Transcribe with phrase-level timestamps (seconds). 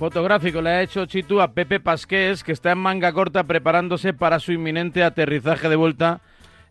[0.00, 4.40] Fotográfico le ha hecho Chitu a Pepe Pasqués, que está en manga corta preparándose para
[4.40, 6.22] su inminente aterrizaje de vuelta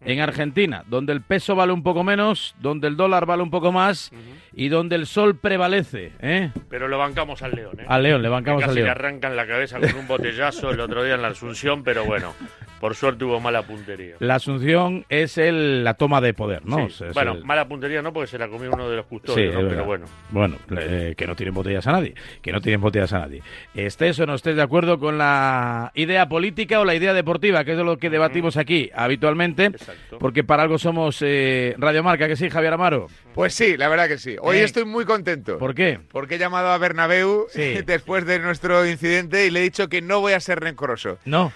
[0.03, 3.71] en Argentina, donde el peso vale un poco menos, donde el dólar vale un poco
[3.71, 4.11] más
[4.51, 6.11] y donde el sol prevalece.
[6.21, 6.49] ¿eh?
[6.71, 7.85] Pero lo bancamos al León, ¿eh?
[7.87, 8.91] Al León, le bancamos Casi al le León.
[8.97, 12.33] arrancan la cabeza con un botellazo el otro día en la Asunción, pero bueno,
[12.79, 14.15] por suerte hubo mala puntería.
[14.19, 16.89] La asunción es el, la toma de poder, ¿no?
[16.89, 17.03] Sí.
[17.05, 19.47] Es Bueno, el- mala puntería no, porque se la comió uno de los Sí, custodios,
[19.49, 19.59] es ¿no?
[19.59, 19.85] pero verdad.
[19.85, 20.05] bueno.
[20.31, 23.41] Bueno, eh, que no tienen botellas a nadie, que no tienen botellas a nadie.
[23.73, 27.71] Estés o no estés de acuerdo con la idea política o la idea deportiva, que
[27.71, 30.19] es de lo que debatimos aquí habitualmente, Exacto.
[30.19, 33.07] porque para algo somos eh, Radiomarca, que sí, Javier Amaro.
[33.33, 34.35] Pues sí, la verdad que sí.
[34.41, 35.57] Hoy Eh, estoy muy contento.
[35.57, 35.99] ¿Por qué?
[36.11, 37.79] Porque he llamado a Bernabéu Sí.
[37.85, 41.17] después de nuestro incidente y le he dicho que no voy a ser rencoroso.
[41.25, 41.51] No.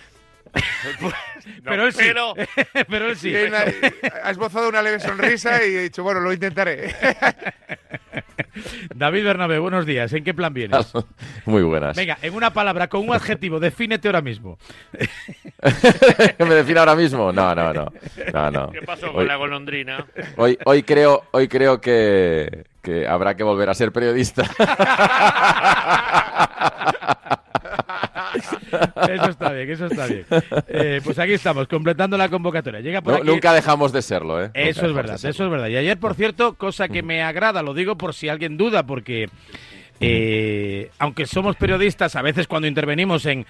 [1.64, 2.00] pero él sí.
[2.06, 2.34] pero-
[2.90, 3.30] pero él sí.
[3.30, 6.94] Y él ha, esbozado una leve sonrisa y he dicho, bueno, lo intentaré.
[8.96, 10.14] David Bernabé, buenos días.
[10.14, 10.94] ¿En qué plan vienes?
[11.46, 11.96] Muy buenas.
[11.98, 14.58] Venga, en una palabra, con un adjetivo, defínete ahora mismo.
[16.38, 17.32] ¿Que me define ahora mismo?
[17.32, 17.92] No, no, no.
[18.34, 18.72] no, no.
[18.72, 20.06] ¿Qué pasó con Hoy, la golondrina?
[20.38, 24.44] hoy, hoy creo, hoy creo que, que habrá que volver a ser periodista.
[29.14, 30.26] Eso está bien, eso está bien.
[30.68, 32.80] Eh, pues aquí estamos, completando la convocatoria.
[32.82, 34.52] Llega por No, aquí- nunca dejamos de serlo, ¿eh?
[34.54, 35.68] Eso Nunca es verdad, eso es verdad.
[35.68, 39.30] Y ayer, por cierto, cosa que me agrada, lo digo por si alguien duda, porque
[40.00, 43.46] eh, aunque somos periodistas, a veces cuando intervenimos en,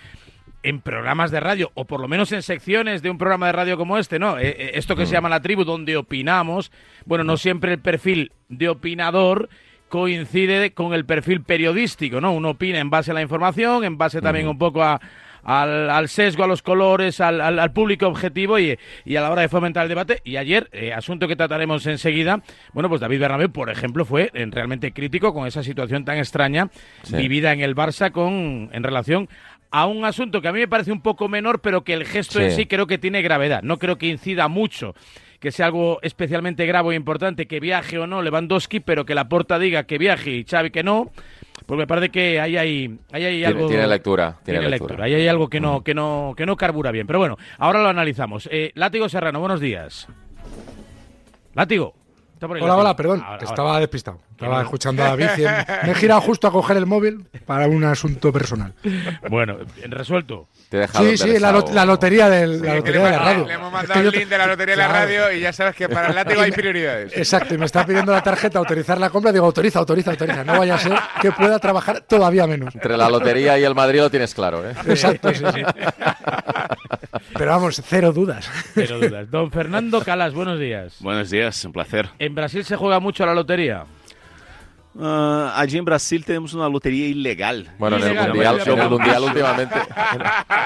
[0.62, 3.78] en programas de radio, o por lo menos en secciones de un programa de radio
[3.78, 4.38] como este, ¿no?
[4.38, 6.72] Eh, eh, esto que se llama la tribu, donde opinamos,
[7.06, 9.50] bueno, no siempre el perfil de opinador
[9.98, 12.34] coincide con el perfil periodístico, ¿no?
[12.34, 15.00] Uno opina en base a la información, en base también un poco a,
[15.44, 19.30] al, al sesgo, a los colores, al, al- al público objetivo y, y a la
[19.32, 20.20] hora de fomentar el debate.
[20.24, 22.42] Y ayer, eh, asunto que trataremos enseguida,
[22.74, 26.70] bueno, pues David Bernabéu, por ejemplo, fue eh, realmente crítico con esa situación tan extraña
[27.04, 27.16] Sí.
[27.16, 29.30] vivida en el Barça con en relación
[29.70, 32.40] a un asunto que a mí me parece un poco menor, pero que el gesto
[32.40, 33.62] en sí creo que tiene gravedad.
[33.64, 34.96] No creo que incida mucho
[35.44, 39.28] que sea algo especialmente grave e importante que viaje o no Lewandowski, pero que la
[39.28, 41.12] porta diga que viaje y Xavi que no,
[41.66, 43.68] pues me parece que ahí hay, ahí hay Tiene, algo...
[43.68, 44.38] tiene lectura.
[44.46, 44.92] Tiene, Tiene lectura.
[44.94, 45.06] lectura.
[45.06, 47.08] Ahí hay algo que no, que no, que no carbura bien.
[47.08, 48.48] Pero bueno, ahora lo analizamos.
[48.54, 50.08] Eh, Látigo Serrano, buenos días.
[51.56, 51.94] Látigo.
[52.44, 53.54] Está por ahí, Hola, hola, perdón, Ahora, que ahora.
[53.54, 54.20] estaba despistado.
[54.32, 55.28] Estaba escuchando a David.
[55.38, 58.74] y Me he girado justo a coger el móvil para un asunto personal.
[59.30, 60.48] Bueno, resuelto.
[60.70, 61.60] Te he dejado Sí, sí, la, embelesado.
[61.60, 63.48] lot- la lotería, del, Sí, la que lotería le, de la hemos- radio.
[63.48, 65.76] le hemos mandado el yo- link de la lotería de la radio y ya sabes
[65.76, 67.16] que para el látigo hay prioridades.
[67.16, 69.32] Exacto, y me está pidiendo la tarjeta autorizar la compra.
[69.32, 70.44] Digo, autoriza, autoriza, autoriza.
[70.44, 72.74] No vaya a ser que pueda trabajar todavía menos.
[72.76, 74.74] Entre la lotería y el Madrid lo tienes claro, ¿eh?
[74.88, 75.62] Exacto, sí, sí.
[77.38, 78.50] Pero vamos, cero dudas.
[78.74, 79.30] Cero dudas.
[79.30, 80.96] Don Fernando Calas, buenos días.
[81.00, 82.10] Buenos días, un placer.
[82.20, 83.86] ¿En Brasil se juega mucho a la lotería?
[85.02, 87.68] Ah, allí en Brasil tenemos una lotería ilegal.
[87.80, 88.74] Bueno, en el Ilegal, mundial, ilegal.
[88.78, 89.76] en el mundial últimamente.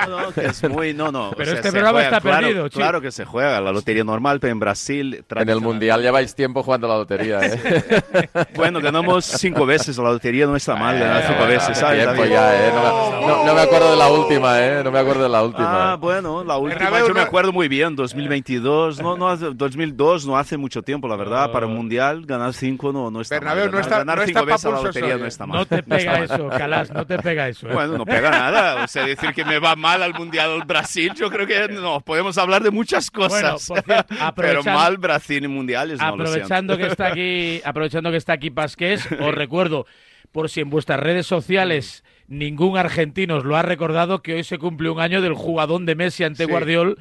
[0.08, 1.32] No, no, que es muy, no, no.
[1.36, 2.80] Pero o sea, este programa juega, está claro, perdido, chico.
[2.80, 5.26] Claro que se juega la lotería normal, pero en Brasil.
[5.36, 8.30] En el mundial lleváis tiempo jugando la lotería, ¿eh?
[8.56, 12.04] Bueno, ganamos cinco veces la lotería, no está mal ganar cinco veces, ¿sabes?
[12.06, 12.72] tiempo ya, ¿eh?
[12.74, 12.82] No
[13.22, 14.82] me, no- no me acuerdo de la última, ¿eh?
[14.84, 15.92] No me acuerdo de la última.
[15.94, 20.26] Ah, bueno, la última yo me no- acuerdo muy bien, 2022, no, no, hace- 2002
[20.26, 23.66] no hace mucho tiempo, la verdad, para un mundial ganar cinco no, no está Bernabéu,
[23.66, 23.72] mal.
[23.72, 25.60] no Ganar, está- ganar no cinco veces a la lotería no está mal.
[25.60, 27.68] No te pega eso, Calas, no te pega eso.
[27.70, 27.74] ¿eh?
[27.74, 28.84] Bueno, no pega nada.
[28.84, 32.02] O sea, decir que me va mal al Mundial del Brasil, yo creo que no,
[32.02, 33.68] podemos hablar de muchas Bueno, cosas.
[33.68, 38.18] por cierto, Pero mal Brasil en mundiales, no lo aprovechando que está aquí, aprovechando que
[38.18, 39.86] está aquí Pasqués, os recuerdo,
[40.32, 44.58] por si en vuestras redes sociales ningún argentino os lo ha recordado, que hoy se
[44.58, 46.50] cumple un año del jugadón de Messi ante Sí.
[46.52, 46.98] Guardiol,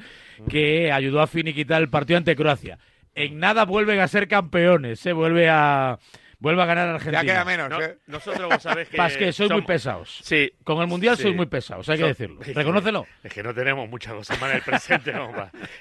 [0.49, 2.79] que ayudó a finiquitar el partido ante Croacia.
[3.13, 5.97] En nada vuelven a ser campeones, se vuelve a
[6.39, 7.23] vuelve a ganar Argentina.
[7.23, 7.97] Ya queda menos, No, ¿eh?
[8.07, 8.97] nosotros vos sabés que...
[8.97, 10.19] Pasqués, sois muy pesados.
[10.23, 10.51] Sí.
[10.63, 11.23] Con el Mundial Sí.
[11.23, 12.41] sois muy pesados, hay que decirlo.
[12.41, 13.05] es que- Reconócelo.
[13.23, 15.31] Es que no tenemos muchas cosas más en el presente, no,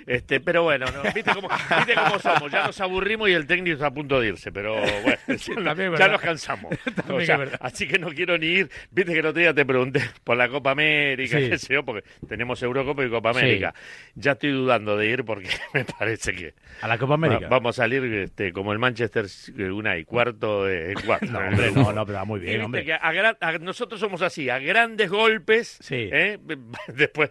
[0.07, 3.75] este, pero bueno, no, ¿viste, cómo, viste cómo somos, ya nos aburrimos y el técnico
[3.75, 6.73] está a punto de irse, pero bueno, ya, también nos cansamos.
[6.97, 7.59] También O sea, es verdad.
[7.63, 10.49] así que no quiero ni ir, viste que el otro día te pregunté por la
[10.49, 11.49] Copa América, Sí.
[11.51, 13.41] qué sé yo, porque tenemos Eurocopa y Copa Sí.
[13.41, 13.75] América.
[14.15, 17.41] Ya estoy dudando de ir porque me parece que A la Copa América.
[17.45, 19.27] va- vamos a salir este, como el Manchester
[19.57, 20.95] United, cuarto de.
[21.31, 22.85] No, hombre, no, no, pero va muy bien, viste hombre.
[22.85, 26.09] que a gran- a- nosotros somos así, a grandes golpes, Sí.
[26.13, 26.39] ¿eh?
[26.95, 27.31] después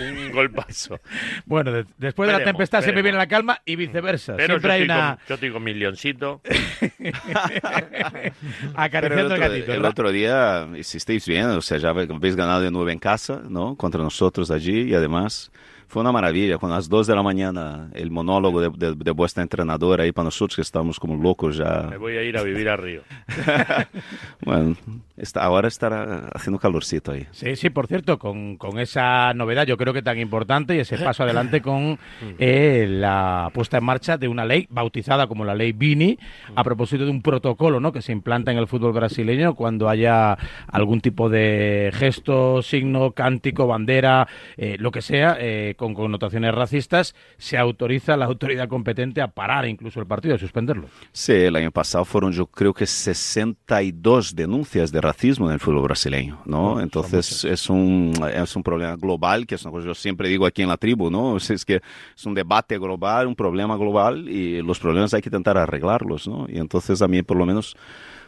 [0.00, 1.00] un golpazo.
[1.44, 3.04] Bueno, de- después de la Veremos, tempestad siempre veremos.
[3.04, 4.36] viene la calma y viceversa.
[4.36, 6.40] Pero siempre yo, hay una con, yo estoy con mi leoncito.
[6.98, 8.32] Pero
[8.74, 9.72] acariciando el, el otro, gatito.
[9.72, 9.90] el ¿verdad?
[9.90, 13.76] otro día, si estáis bien, o sea, ya habéis ganado de nuevo en casa, ¿no?
[13.76, 15.50] Contra nosotros allí y además
[15.92, 16.56] fue una maravilla.
[16.56, 20.24] Con las 2 de la mañana, el monólogo de, de- de vuestra entrenadora ahí para
[20.24, 21.86] nosotros que estábamos como locos ya.
[21.90, 23.02] Me voy a ir a vivir a Río.
[24.44, 24.74] Bueno,
[25.22, 27.26] está, ahora estará haciendo calorcito ahí.
[27.30, 30.98] Sí, sí, por cierto, con, con esa novedad yo creo que tan importante y ese
[30.98, 31.98] paso adelante con
[32.38, 36.18] eh, la puesta en marcha de una ley bautizada como la ley Bini,
[36.54, 37.92] a propósito de un protocolo ¿no?
[37.92, 40.36] que se implanta en el fútbol brasileño cuando haya
[40.66, 44.26] algún tipo de gesto, signo, cántico, bandera,
[44.56, 49.28] eh, lo que sea, eh, con connotaciones racistas, se autoriza a la autoridad competente a
[49.28, 50.88] parar incluso el partido, a suspenderlo.
[51.12, 55.82] Sí, el año pasado fueron yo creo que 62 denuncias de racismo en el fútbol
[55.82, 56.80] brasileño, ¿no?
[56.80, 60.46] Entonces es un, es un problema global, que es una cosa que yo siempre digo
[60.46, 61.36] aquí en la tribu, ¿no?
[61.50, 61.80] Es, que
[62.16, 66.46] es un debate global, un problema global y los problemas hay que intentar arreglarlos, ¿no?
[66.48, 67.76] Y entonces a mí por lo menos...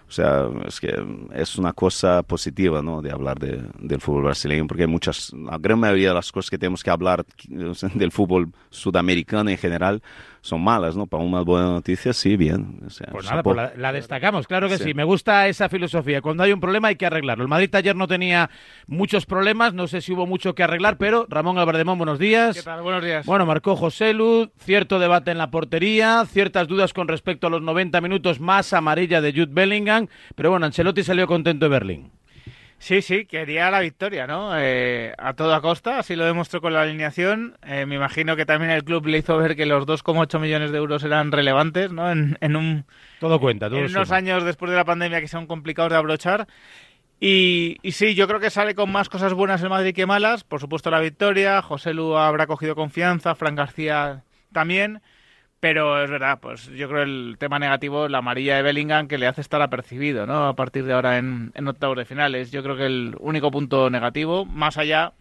[0.07, 0.95] O sea, es que
[1.35, 3.01] es una cosa positiva, ¿no?
[3.01, 6.51] De hablar de- del fútbol brasileño, porque hay muchas, la gran mayoría de las cosas
[6.51, 10.03] que tenemos que hablar del fútbol sudamericano en general
[10.45, 11.07] son malas, ¿no?
[11.07, 12.81] Para una buena noticia, sí, bien.
[12.87, 14.85] O sea, Pues nada, pues la, la destacamos, claro que sí.
[14.85, 14.95] Sí.
[14.95, 16.21] Me gusta esa filosofía.
[16.21, 17.43] Cuando hay un problema hay que arreglarlo.
[17.45, 18.51] El Madrid ayer no tenía
[18.87, 22.57] muchos problemas, no sé si hubo mucho que arreglar, pero Ramón Albardemón, buenos días.
[22.57, 22.83] ¿Qué tal?
[22.83, 23.25] Buenos días.
[23.25, 27.63] Bueno, marcó José Luz, cierto debate en la portería, ciertas dudas con respecto a los
[27.63, 32.11] 90 minutos más amarilla de Jude Bellingham, pero bueno, Ancelotti salió contento de Berlín.
[32.85, 34.51] Sí, sí, quería la victoria, ¿no?
[34.59, 37.57] Eh, a toda costa, así lo demostró con la alineación.
[37.63, 40.77] Eh, me imagino que también el club le hizo ver que los 2,8 millones de
[40.77, 42.13] euros eran relevantes, ¿no?
[42.13, 42.85] En, en un,
[43.21, 44.19] Todo cuenta, todo en unos suma.
[44.19, 46.47] años después de la pandemia que son complicados de abrochar.
[47.21, 50.45] Y, y sí, yo creo que sale con más cosas buenas el Madrid que malas.
[50.45, 55.01] Por supuesto la victoria, José Lu habrá cogido confianza, Fran García también.
[55.65, 59.27] Pero es verdad, pues yo creo el tema negativo, la amarilla de Bellingham, que le
[59.27, 60.47] hace estar apercibido, ¿no?
[60.47, 62.51] A partir de ahora en, en octavos de finales.
[62.51, 65.15] Yo creo que el único punto negativo, más allá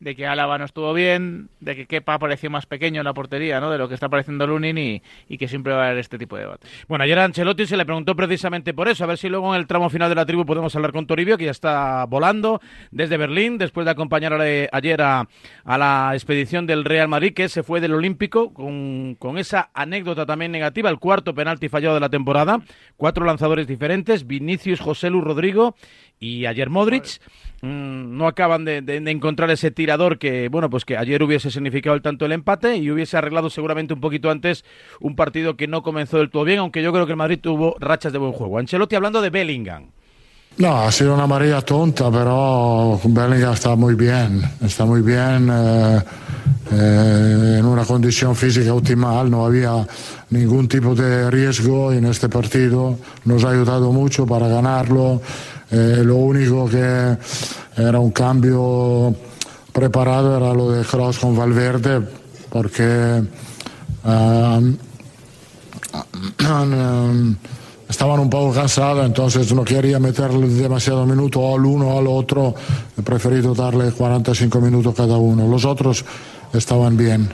[0.00, 3.60] de que Álava no estuvo bien, de que Kepa pareció más pequeño en la portería,
[3.60, 3.70] ¿no?
[3.70, 6.36] De lo que está pareciendo Lunin y, y que siempre va a haber este tipo
[6.36, 6.66] de debate.
[6.88, 9.60] Bueno, ayer a Ancelotti se le preguntó precisamente por eso, a ver si luego en
[9.60, 12.60] el tramo final de la tribu podemos hablar con Toribio, que ya está volando
[12.90, 15.28] desde Berlín, después de acompañar ayer a,
[15.64, 20.24] a la expedición del Real Madrid, que se fue del Olímpico, con, con esa anécdota
[20.24, 22.60] también negativa, el cuarto penalti fallado de la temporada,
[22.96, 25.76] cuatro lanzadores diferentes, Vinicius, José Lu, Rodrigo
[26.20, 27.18] y ayer Modric.
[27.62, 31.50] Mm, no acaban de, de- de encontrar ese tirador que, bueno, pues que ayer hubiese
[31.50, 34.64] significado el tanto el empate y hubiese arreglado seguramente un poquito antes
[35.00, 37.76] un partido que no comenzó del todo bien, aunque yo creo que el Madrid tuvo
[37.78, 38.58] rachas de buen juego.
[38.58, 39.88] Ancelotti hablando de Bellingham.
[40.56, 45.98] No, ha sido una amarilla tonta, pero Bellingham está muy bien, está muy bien, eh,
[46.72, 49.86] eh, en una condición física optimal, no había
[50.30, 55.20] ningún tipo de riesgo en este partido, nos ha ayudado mucho para ganarlo,
[55.70, 57.16] eh, lo único que
[57.76, 59.14] era un cambio
[59.72, 62.06] preparado era lo de Cross con Valverde,
[62.50, 63.22] porque...
[64.04, 64.76] ah, um,
[67.90, 72.54] estaban un poco cansados, entonces no quería meterle demasiado minuto al uno o al otro,
[72.96, 75.48] he preferido darle 45 minutos cada uno.
[75.48, 76.04] Los otros
[76.54, 77.28] estaban bien.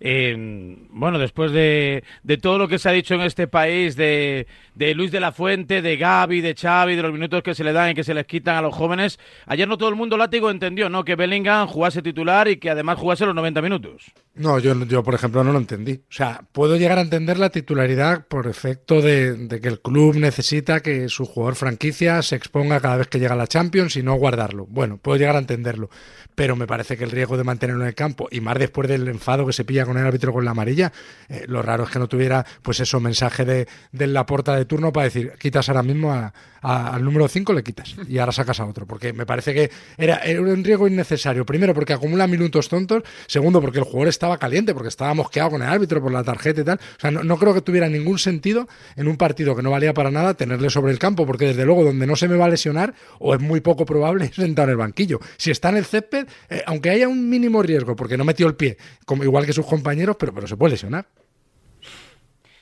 [0.00, 4.46] Eh, bueno, después de, de todo lo que se ha dicho en este país, de,
[4.78, 7.72] de Luis de la Fuente, de Gaby, de Xavi, de los minutos que se le
[7.72, 10.50] dan y que se les quitan a los jóvenes, ayer no todo el mundo látigo
[10.50, 11.04] entendió, ¿no?
[11.04, 14.04] Que Bellingham jugase titular y que además jugase los 90 minutos.
[14.36, 15.94] No, yo, yo, por ejemplo, no lo entendí.
[15.94, 20.78] O sea, puedo llegar a entender la titularidad por efecto de, que el club necesita
[20.78, 24.14] que su jugador franquicia se exponga cada vez que llega a la Champions y no
[24.14, 24.66] guardarlo.
[24.66, 25.90] Bueno, puedo llegar a entenderlo.
[26.36, 29.08] Pero me parece que el riesgo de mantenerlo en el campo, y más después del
[29.08, 30.92] enfado que se pilla con el árbitro con la amarilla,
[31.28, 34.67] eh, lo raro es que no tuviera, pues eso, mensaje de, de la puerta de
[34.68, 38.58] turno para decir, quitas ahora mismo a- al número 5, le quitas, y ahora sacas
[38.58, 38.84] a otro.
[38.84, 41.46] Porque me parece que era, un riesgo innecesario.
[41.46, 43.02] Primero, porque acumula minutos tontos.
[43.28, 46.60] Segundo, porque el jugador estaba caliente, porque estaba mosqueado con el árbitro por la tarjeta
[46.60, 46.78] y tal.
[46.78, 49.94] O sea, no, no creo que tuviera ningún sentido en un partido que no valía
[49.94, 52.48] para nada tenerle sobre el campo, porque desde luego donde no se me va a
[52.48, 55.20] lesionar, o es muy poco probable, es sentado en el banquillo.
[55.36, 58.56] Si está en el césped, eh, aunque haya un mínimo riesgo, porque no metió el
[58.56, 61.06] pie, como igual que sus compañeros, pero, pero se puede lesionar.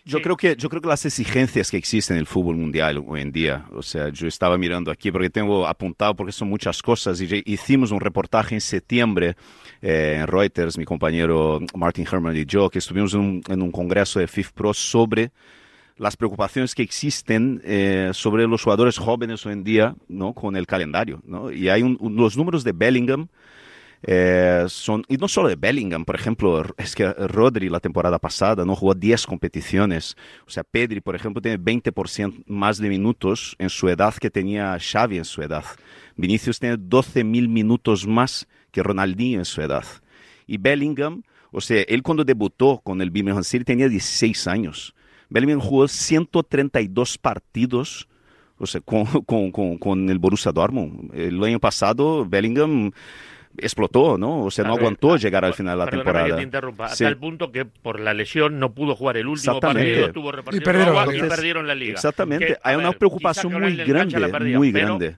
[0.09, 3.21] Yo, creo que, yo creo que las exigencias que existen en el fútbol mundial hoy
[3.23, 7.21] en día, o sea, yo estaba mirando aquí porque tengo apuntado porque son muchas cosas
[7.21, 9.37] y hicimos un reportaje en septiembre
[9.83, 13.73] eh, en Reuters, mi compañero Martin Herman y yo, que estuvimos en un, en un
[13.73, 15.33] congreso de FIFPro sobre
[15.99, 20.35] las preocupaciones que existen eh, sobre los jugadores jóvenes hoy en día, ¿no?
[20.35, 21.51] Con el calendario, ¿no?
[21.51, 23.27] Y hay un- un- los números de Bellingham
[24.03, 28.65] eh, son, y no solo de Bellingham, por ejemplo, es que Rodri la temporada pasada
[28.65, 30.17] no jugó 10 competiciones.
[30.47, 34.77] O sea, Pedri, por ejemplo, tiene 20% más de minutos en su edad que tenía
[34.79, 35.65] Xavi en su edad.
[36.17, 39.85] Vinicius tiene 12.000 minutos más que Ronaldinho en su edad.
[40.47, 44.95] Y Bellingham O sea, él cuando debutó con el Birmingham City tenía 16 años.
[45.29, 48.09] Bellingham jugó 132 partidos
[48.59, 51.13] o sea, con, con, con, con el Borussia Dortmund.
[51.15, 52.93] El año pasado Bellingham
[53.59, 54.45] explotó, ¿no?
[54.45, 56.27] O sea, no aguantó ah, llegar al final de la temporada.
[56.27, 57.05] que te interrumpa, Sí.
[57.05, 60.65] a tal punto que por la lesión no pudo jugar el último partido, estuvo repartiendo
[60.65, 60.97] perdieron.
[60.97, 61.93] agua y perdieron la liga.
[61.95, 65.17] Exactamente, Que, hay una preocupación muy el grande, muy grande.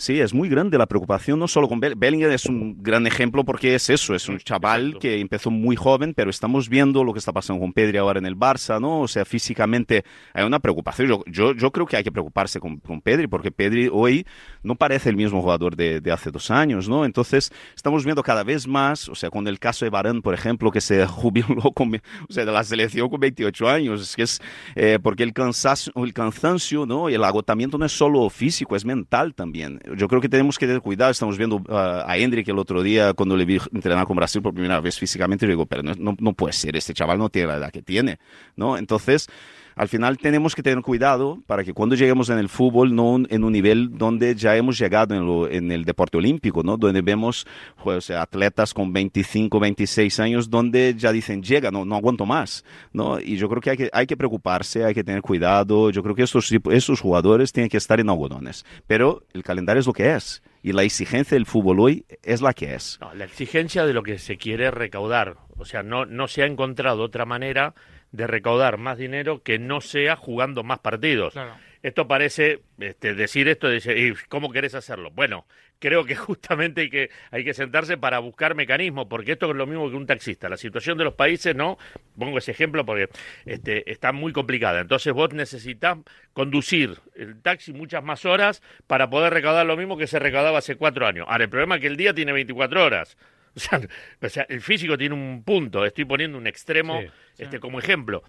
[0.00, 3.44] Sí, es muy grande la preocupación, no solo con Bell- Bellingham, es un gran ejemplo
[3.44, 4.98] porque es eso, es un chaval Exacto.
[5.00, 8.24] que empezó muy joven, pero estamos viendo lo que está pasando con Pedri ahora en
[8.24, 9.00] el Barça, ¿no?
[9.02, 10.02] O sea, físicamente
[10.32, 11.06] hay una preocupación.
[11.06, 14.26] Yo, yo, yo creo que hay que preocuparse con, con Pedri, porque Pedri hoy
[14.62, 17.04] no parece el mismo jugador de, de hace dos años, ¿no?
[17.04, 20.70] Entonces, estamos viendo cada vez más, o sea, con el caso de Varane, por ejemplo,
[20.70, 24.40] que se jubiló con, o sea, de la selección con 28 años, es que es,
[24.76, 27.10] eh, porque el cansancio, el cansancio, ¿no?
[27.10, 29.78] Y el agotamiento no es solo físico, es mental también.
[29.96, 31.10] Yo creo que tenemos que tener cuidado.
[31.10, 34.52] Estamos viendo uh, a Hendrik el otro día cuando le vi entrenar con Brasil por
[34.52, 35.46] primera vez físicamente.
[35.46, 37.82] Yo digo, pero no, no, no puede ser, este chaval no tiene la edad que
[37.82, 38.18] tiene,
[38.56, 38.76] ¿no?
[38.76, 39.28] Entonces,
[39.76, 43.44] al final tenemos que tener cuidado para que cuando lleguemos en el fútbol, no en
[43.44, 46.76] un nivel donde ya hemos llegado en, el deporte olímpico, ¿no?
[46.76, 47.46] Donde vemos
[47.82, 53.20] pues, atletas con 25, 26 años donde ya dicen, llega, no, aguanto más, ¿no?
[53.20, 55.90] Y yo creo que hay, que hay que preocuparse, hay que tener cuidado.
[55.90, 58.64] Yo creo que estos, estos jugadores tienen que estar en algodones.
[58.86, 60.42] Pero el calendario es lo que es.
[60.62, 62.98] Y la exigencia del fútbol hoy es la que es.
[63.14, 65.36] La exigencia de lo que se quiere recaudar.
[65.56, 67.74] O sea, no, no se ha encontrado otra manera
[68.12, 71.32] de recaudar más dinero que no sea jugando más partidos.
[71.32, 71.56] Claro.
[71.82, 75.10] Esto parece, este, decir esto, dice, "¿Y ¿cómo querés hacerlo?
[75.12, 75.46] Bueno,
[75.80, 79.66] creo que justamente hay que, hay que sentarse para buscar mecanismos, porque esto es lo
[79.66, 80.48] mismo que un taxista.
[80.48, 81.78] La situación de los países, no,
[82.16, 83.08] pongo ese ejemplo porque
[83.46, 84.80] este, está muy complicada.
[84.80, 85.98] Entonces vos necesitas
[86.32, 90.76] conducir el taxi muchas más horas para poder recaudar lo mismo que se recaudaba hace
[90.76, 91.26] cuatro años.
[91.28, 93.16] Ahora, el problema es que el día tiene 24 horas.
[93.56, 93.80] O sea,
[94.22, 98.22] o sea, el físico tiene un punto, estoy poniendo un extremo Sí, este, como ejemplo.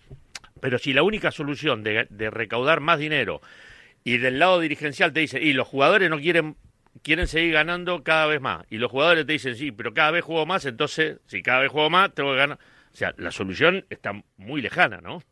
[0.60, 3.42] Pero si la única solución de, de recaudar más dinero
[4.04, 6.56] y del lado dirigencial te dice, y los jugadores no quieren
[7.04, 10.24] quieren seguir ganando cada vez más, y los jugadores te dicen, sí, pero cada vez
[10.24, 12.60] juego más, entonces, si cada vez juego más, tengo que ganar.
[12.94, 15.24] O sea, la solución está muy lejana, ¿no?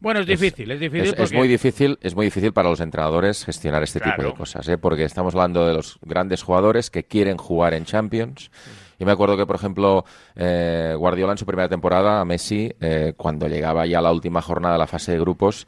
[0.00, 3.82] Bueno, es difícil, es difícil Es, muy difícil, es muy difícil para los entrenadores gestionar
[3.82, 4.78] este tipo de cosas, ¿eh?
[4.78, 8.50] porque estamos hablando de los grandes jugadores que quieren jugar en Champions.
[8.98, 13.14] Yo me acuerdo que, por ejemplo, eh, Guardiola en su primera temporada, a Messi, eh,
[13.16, 15.66] cuando llegaba ya la última jornada de la fase de grupos,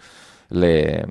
[0.49, 1.05] le,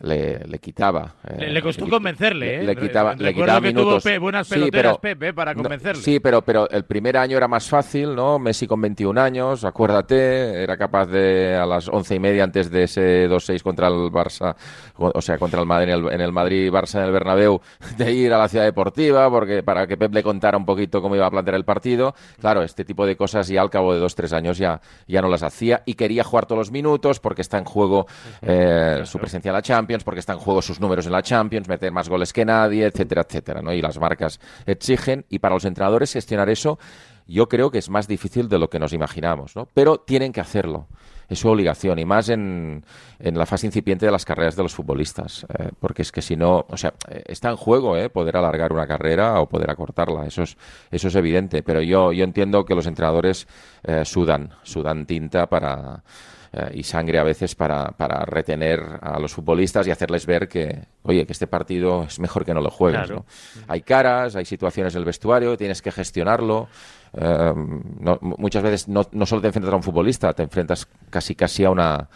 [0.00, 1.14] le, le quitaba.
[1.26, 2.62] eh, Le, le costó convencerle, ¿eh?
[2.64, 4.02] Le quitaba, le Recuerdo quitaba que minutos.
[4.04, 5.32] tuvo buenas Sí, peloteras, pero- Pep, ¿eh?
[5.32, 6.02] para no, convencerle.
[6.02, 8.38] sí, pero, pero el primer año era más fácil, ¿no?
[8.38, 12.82] Messi con 21 años, acuérdate, era capaz de a las once y media antes de
[12.84, 14.54] ese 2-6 contra el Barça,
[14.96, 17.60] o o sea, contra el Madrid en el, en el Madrid-Barça en el Bernabéu,
[17.96, 21.16] de ir a la ciudad deportiva porque para que Pep le contara un poquito cómo
[21.16, 22.14] iba a plantear el partido.
[22.40, 25.28] Claro, este tipo de cosas ya al cabo de dos, tres años ya, ya no
[25.28, 28.06] las hacía y quería jugar todos los minutos porque está en juego
[28.42, 31.68] eh, su presencia en la Champions, porque está en juego sus números en la Champions,
[31.68, 33.72] meter más goles que nadie, etcétera, etcétera, ¿no?
[33.72, 36.78] Y las marcas exigen y para los entrenadores gestionar eso
[37.26, 39.66] yo creo que es más difícil de lo que nos imaginamos, ¿no?
[39.74, 40.86] Pero tienen que hacerlo.
[41.28, 42.84] Es su obligación, y más en,
[43.18, 45.44] en la fase incipiente de las carreras de los futbolistas.
[45.58, 48.72] eh, porque es que si no, o sea, eh, está en juego eh, poder alargar
[48.72, 50.24] una carrera o poder acortarla.
[50.24, 50.56] Eso es,
[50.92, 51.64] eso es evidente.
[51.64, 53.48] Pero yo, yo entiendo que los entrenadores
[53.82, 56.04] eh, sudan, sudan tinta para
[56.52, 60.82] eh, y sangre a veces para, para retener a los futbolistas y hacerles ver que,
[61.02, 63.00] oye, que este partido es mejor que no lo juegues.
[63.06, 63.24] Claro.
[63.56, 63.64] ¿no?
[63.68, 66.68] Hay caras, hay situaciones del vestuario, tienes que gestionarlo.
[67.14, 67.52] Eh,
[68.00, 71.64] no- muchas veces no, no solo te enfrentas a un futbolista, te enfrentas casi casi
[71.64, 72.08] a una,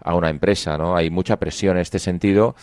[0.00, 0.96] a una empresa, ¿no?
[0.96, 2.54] Hay mucha presión en este sentido,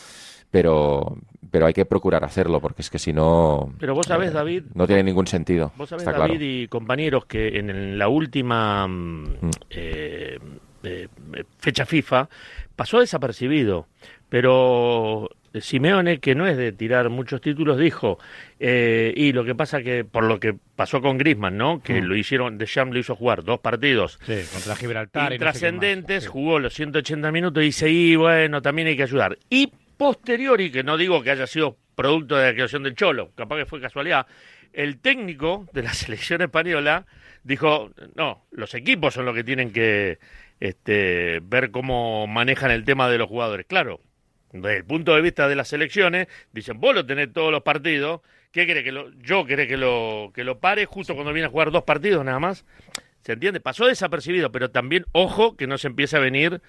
[0.51, 1.17] pero,
[1.51, 3.73] pero hay que procurar hacerlo, porque es que si no...
[3.79, 5.71] Pero vos sabés, eh, David, No tiene ningún sentido.
[5.75, 6.33] Vos sabés, David claro.
[6.39, 9.35] y compañeros, que en la última mm,
[9.69, 10.39] eh,
[10.85, 11.07] eh,
[11.59, 12.29] fecha FIFA
[12.75, 13.87] pasó desapercibido,
[14.29, 15.29] pero
[15.61, 18.19] Simeone, que no es de tirar muchos títulos, dijo,
[18.59, 21.81] eh, y lo que pasa que, por lo que pasó con Griezmann, ¿no?
[21.81, 25.33] Que lo hicieron, Deschamps lo hizo jugar dos partidos Sí, contra Gibraltar.
[25.33, 29.37] y no sé jugó los 180 minutos y dice, y bueno, también hay que ayudar.
[29.49, 33.55] Y posteriori, que no digo que haya sido producto de la creación del Cholo, capaz
[33.57, 34.27] que fue casualidad,
[34.73, 37.05] el técnico de la selección española
[37.43, 40.17] dijo, no, los equipos son los que tienen que
[40.59, 43.65] este, ver cómo manejan el tema de los jugadores.
[43.65, 43.99] Claro,
[44.51, 48.21] desde el punto de vista de las selecciones, dicen, vos lo tenés todos los partidos,
[48.51, 51.51] ¿qué querés que lo, yo querés que lo, que lo pare justo cuando viene a
[51.51, 52.65] jugar dos partidos nada más?
[53.21, 53.59] ¿Se entiende?
[53.59, 56.61] Pasó desapercibido, pero también, ojo, que no se empiece a venir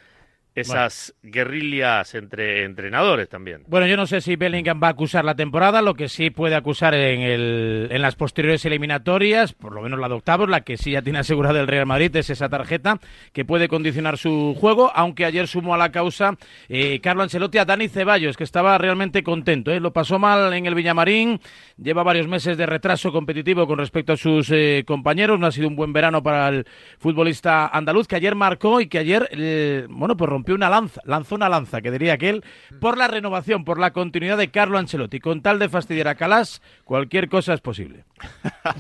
[0.57, 3.63] esas guerrillas entre entrenadores también.
[3.69, 6.55] Bueno, yo no sé si Bellingham va a acusar la temporada, lo que sí puede
[6.55, 10.79] acusar en, el, en las posteriores eliminatorias, por lo menos la de octavos, la que
[10.79, 12.99] sí ya tiene asegurada el Real Madrid, es esa tarjeta
[13.33, 16.37] que puede condicionar su juego, aunque ayer sumó a la causa
[16.69, 19.71] eh, Carlo Ancelotti a Dani Ceballos, que estaba realmente contento.
[19.71, 19.81] ¿eh?
[19.81, 21.41] Lo pasó mal en el Villamarín,
[21.77, 25.69] lleva varios meses de retraso competitivo con respecto a sus eh, compañeros, no ha sido
[25.69, 26.67] un buen verano para el
[26.99, 31.35] futbolista andaluz, que ayer marcó y que ayer, eh, bueno, pues rompió una lanza, lanzó
[31.35, 32.45] una lanza, que diría aquel,
[32.81, 35.21] por la renovación, por la continuidad de Carlo Ancelotti.
[35.21, 38.05] Con tal de fastidiar a Calas, cualquier cosa es posible.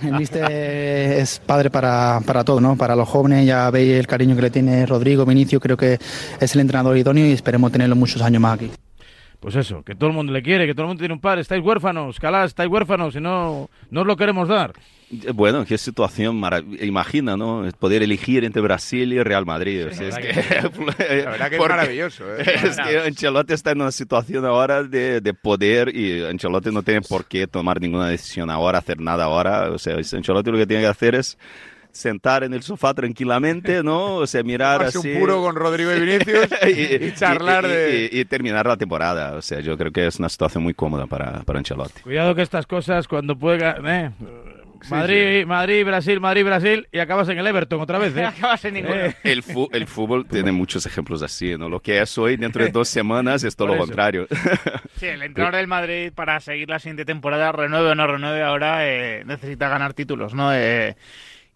[0.02, 2.76] Míster es padre para, para todo, ¿no?
[2.76, 5.98] Para los jóvenes, ya veis el cariño que le tiene Rodrigo, Vinicio, creo que
[6.40, 8.70] es el entrenador idóneo y esperemos tenerlo muchos años más aquí.
[9.40, 11.42] Pues eso, que todo el mundo le quiere, que todo el mundo tiene un padre.
[11.42, 14.72] Estáis huérfanos, Calas, estáis huérfanos y no, no os lo queremos dar.
[15.34, 16.84] Bueno, qué situación maravillosa.
[16.84, 17.64] Imagina, ¿no?
[17.78, 19.86] Poder elegir entre Brasil y Real Madrid.
[19.86, 20.32] O sea, es que,
[21.24, 22.24] La verdad que es maravilloso.
[22.36, 22.42] ¿eh?
[22.64, 27.02] Es que Ancelotti está en una situación ahora de, de poder y Ancelotti no tiene
[27.02, 29.70] por qué tomar ninguna decisión ahora, hacer nada ahora.
[29.70, 31.38] O sea, Ancelotti lo que tiene que hacer es
[31.96, 34.16] sentar en el sofá tranquilamente, ¿no?
[34.16, 35.12] O sea, mirar Tomarse así.
[35.14, 38.10] un puro con Rodrigo y Vinicius y, charlar y- de...
[38.12, 39.34] y- y terminar la temporada.
[39.34, 42.02] O sea, yo creo que es una situación muy cómoda para, para Ancelotti.
[42.02, 43.76] Cuidado que estas cosas cuando pueda...
[43.84, 44.10] Eh,
[44.90, 48.14] Madrid, Madrid, Brasil, Madrid, Brasil y acabas en el Everton otra vez.
[48.16, 48.24] ¿eh?
[48.26, 48.94] Acabas en ninguno.
[48.94, 51.68] Eh, El, el fútbol tiene muchos ejemplos así, ¿no?
[51.68, 53.86] Lo que es hoy, dentro de dos semanas, es todo Por lo eso.
[53.88, 54.26] contrario.
[54.98, 58.86] Sí, el entrenador del Madrid para seguir la siguiente temporada, renueve o no renueve, ahora
[58.86, 60.52] eh, necesita ganar títulos, ¿no?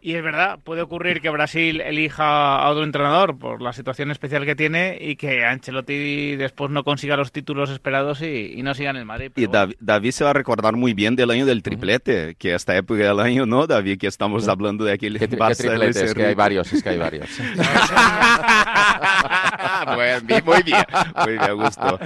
[0.02, 4.46] Y es verdad, puede ocurrir que Brasil elija a otro entrenador por la situación especial
[4.46, 8.90] que tiene y que Ancelotti después no consiga los títulos esperados y, y no siga
[8.90, 9.30] en el Madrid.
[9.36, 9.52] Y bueno.
[9.52, 13.02] David, David se va a recordar muy bien del año del triplete, que esta época
[13.02, 13.98] del año, ¿no, David?
[13.98, 16.04] Que estamos hablando de aquel ¿Qué, tri- qué Barça triplete?
[16.04, 17.28] Es que hay varios, es que hay varios.
[20.26, 20.84] Bien, muy bien,
[21.24, 21.98] muy bien, Augusto.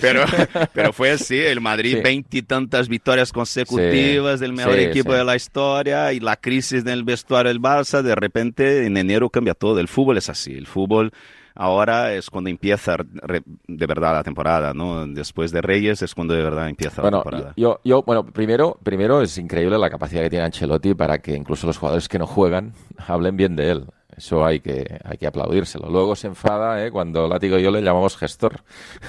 [0.00, 0.24] Pero,
[0.72, 2.02] pero fue así, el Madrid, Sí.
[2.02, 5.18] veintitantas victorias consecutivas, Sí, el mejor sí, equipo sí.
[5.18, 9.30] de la historia y la crisis en el vestuario del Barça, de repente en enero
[9.30, 9.78] cambia todo.
[9.80, 11.12] El fútbol es así, el fútbol
[11.54, 15.06] ahora es cuando empieza de verdad la temporada, ¿no?
[15.06, 17.52] Después de Reyes es cuando de verdad empieza la Bueno, temporada.
[17.56, 21.66] yo, yo, bueno, primero, primero es increíble la capacidad que tiene Ancelotti para que incluso
[21.66, 22.72] los jugadores que no juegan
[23.06, 23.86] hablen bien de él.
[24.22, 25.88] Eso hay que, hay que aplaudírselo.
[25.90, 26.92] Luego se enfada, ¿eh?
[26.92, 28.60] cuando Látigo y yo le llamamos gestor.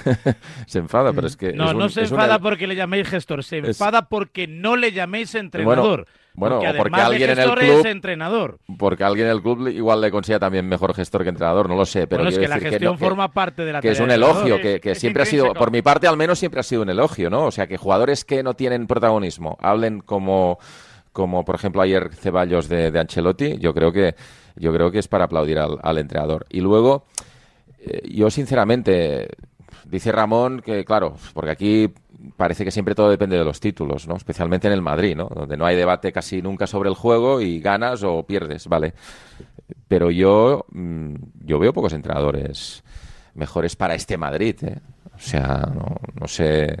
[0.66, 1.52] se enfada, pero es que.
[1.52, 4.74] no, es un- no se enfada porque le llaméis gestor, se Es- enfada porque no
[4.74, 6.06] le llaméis entrenador.
[6.34, 8.58] bueno, porque o porque alguien en el club- es entrenador.
[8.76, 11.86] Porque alguien en el club igual le considera también mejor gestor que entrenador, no lo
[11.86, 12.08] sé.
[12.08, 14.10] Pero bueno, es que la gestión no- que- forma parte de la que es un
[14.10, 16.90] elogio, que, que siempre ha sido, por mi parte al menos, siempre ha sido un
[16.90, 17.44] elogio, ¿no?
[17.44, 20.58] O sea, que jugadores que no tienen protagonismo hablen como,
[21.12, 24.16] como por ejemplo ayer Ceballos de, de Ancelotti, yo creo que,
[24.56, 26.46] yo creo que es para aplaudir al, al entrenador.
[26.50, 27.04] Y luego,
[27.80, 29.28] eh, yo sinceramente,
[29.84, 31.92] dice Ramón que, claro, porque aquí
[32.36, 34.16] parece que siempre todo depende de los títulos, ¿no?
[34.16, 35.26] Especialmente en el Madrid, ¿no?
[35.34, 38.94] Donde no hay debate casi nunca sobre el juego y ganas o pierdes, ¿vale?
[39.88, 41.14] Pero yo, mm,
[41.44, 42.82] yo veo pocos entrenadores
[43.34, 44.78] mejores para este Madrid, ¿eh?
[45.14, 46.76] O sea, no, no sé,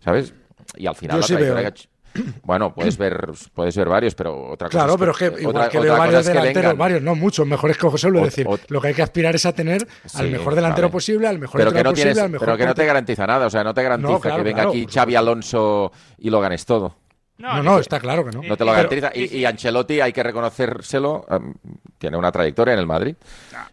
[0.00, 0.34] ¿sabes?
[0.76, 1.56] Y al final Yo la sí veo.
[1.56, 1.88] que hecho-
[2.42, 5.96] Bueno, puedes ver, puedes ver varios, pero otra cosa Claro, pero es que igual veo
[5.98, 8.08] varios que varios, no muchos mejores que José.
[8.08, 10.90] Ot- Es decir, ot- lo que hay que aspirar es a tener al mejor delantero
[10.90, 13.26] posible, al mejor pero que no tienes, posible, al mejor pero que no te garantiza
[13.26, 16.30] nada, o sea, no te garantiza No, claro, que venga claro, aquí Xavi Alonso y
[16.30, 16.94] lo ganes todo.
[17.38, 18.42] No, no, está claro que no.
[18.42, 19.12] No te lo Pero- garantiza.
[19.14, 21.54] Y, y Ancelotti, hay que reconocérselo, em,
[21.96, 23.14] tiene una trayectoria en el Madrid,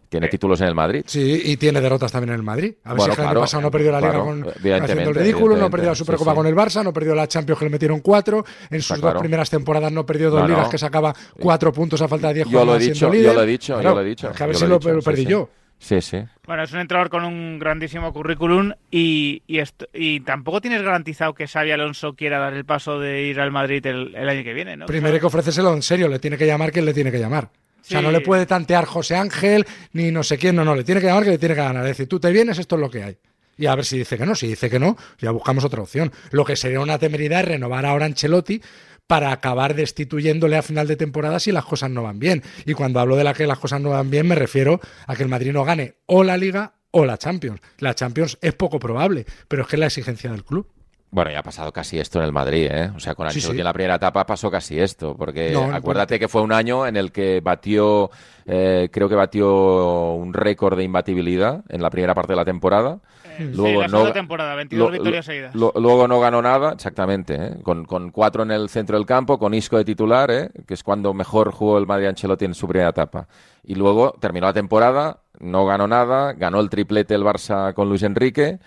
[0.08, 1.04] tiene títulos en el Madrid.
[1.08, 2.76] Sí, y tiene derrotas también en el Madrid.
[2.84, 5.16] A ver Bueno, si el año pasado no perdió la Liga claro, con, haciendo el
[5.16, 6.36] ridículo, no perdió la Supercopa sí.
[6.38, 8.46] con el Barça, no perdió la Champions que le metieron cuatro.
[8.70, 10.70] En sus dos primeras temporadas no perdió dos No, ligas no.
[10.70, 13.46] que sacaba cuatro puntos a falta de diez Yo lo he dicho, yo lo he
[13.48, 14.32] dicho, yo lo he dicho.
[14.32, 15.26] que a ver si lo, perdí sí.
[15.26, 15.50] yo.
[15.80, 16.18] Sí, sí.
[16.48, 21.34] Bueno, es un entrenador con un grandísimo currículum y, y, esto- y tampoco tienes garantizado
[21.34, 24.54] que Xavi Alonso quiera dar el paso de ir al Madrid el, el año que
[24.54, 24.86] viene, ¿no?
[24.88, 27.46] Primero hay que ofrecérselo en serio, le tiene que llamar quien le tiene que llamar.
[27.46, 30.84] O sea, no le puede tantear José Ángel ni no sé quién, no, no, le
[30.84, 31.84] tiene que llamar que le tiene que ganar.
[31.84, 33.18] Es decir, tú te vienes, esto es lo que hay.
[33.58, 36.12] Y a ver si dice que no, si dice que no, ya buscamos otra opción.
[36.32, 38.60] Lo que sería una temeridad es renovar ahora a Ancelotti
[39.08, 42.44] para acabar destituyéndole a final de temporada si las cosas no van bien.
[42.66, 45.24] Y cuando hablo de la que las cosas no van bien, me refiero a que
[45.24, 47.62] el Madrid no gane o la Liga o la Champions.
[47.80, 50.72] La Champions es poco probable, pero es que es la exigencia del club.
[51.12, 52.92] Bueno, ya ha pasado casi esto en el Madrid, ¿eh?
[52.94, 53.60] O sea, con Ancelotti sí.
[53.60, 56.86] en la primera etapa pasó casi esto, porque No, no, acuérdate que fue un año
[56.86, 58.12] en el que batió,
[58.46, 63.00] eh, creo que batió un récord de imbatibilidad en la primera parte de la temporada.
[63.38, 65.56] Sí, Luego la no, temporada, 22 victorias seguidas.
[65.56, 67.52] lo- luego no ganó nada, exactamente, ¿eh?
[67.64, 70.50] con, con cuatro en el centro del campo, con Isco de titular, ¿eh?
[70.68, 73.28] que es cuando mejor jugó el Madrid Ancelotti en su primera etapa.
[73.64, 78.04] Y luego terminó la temporada, no ganó nada, ganó el triplete el Barça con Luis
[78.04, 78.60] Enrique.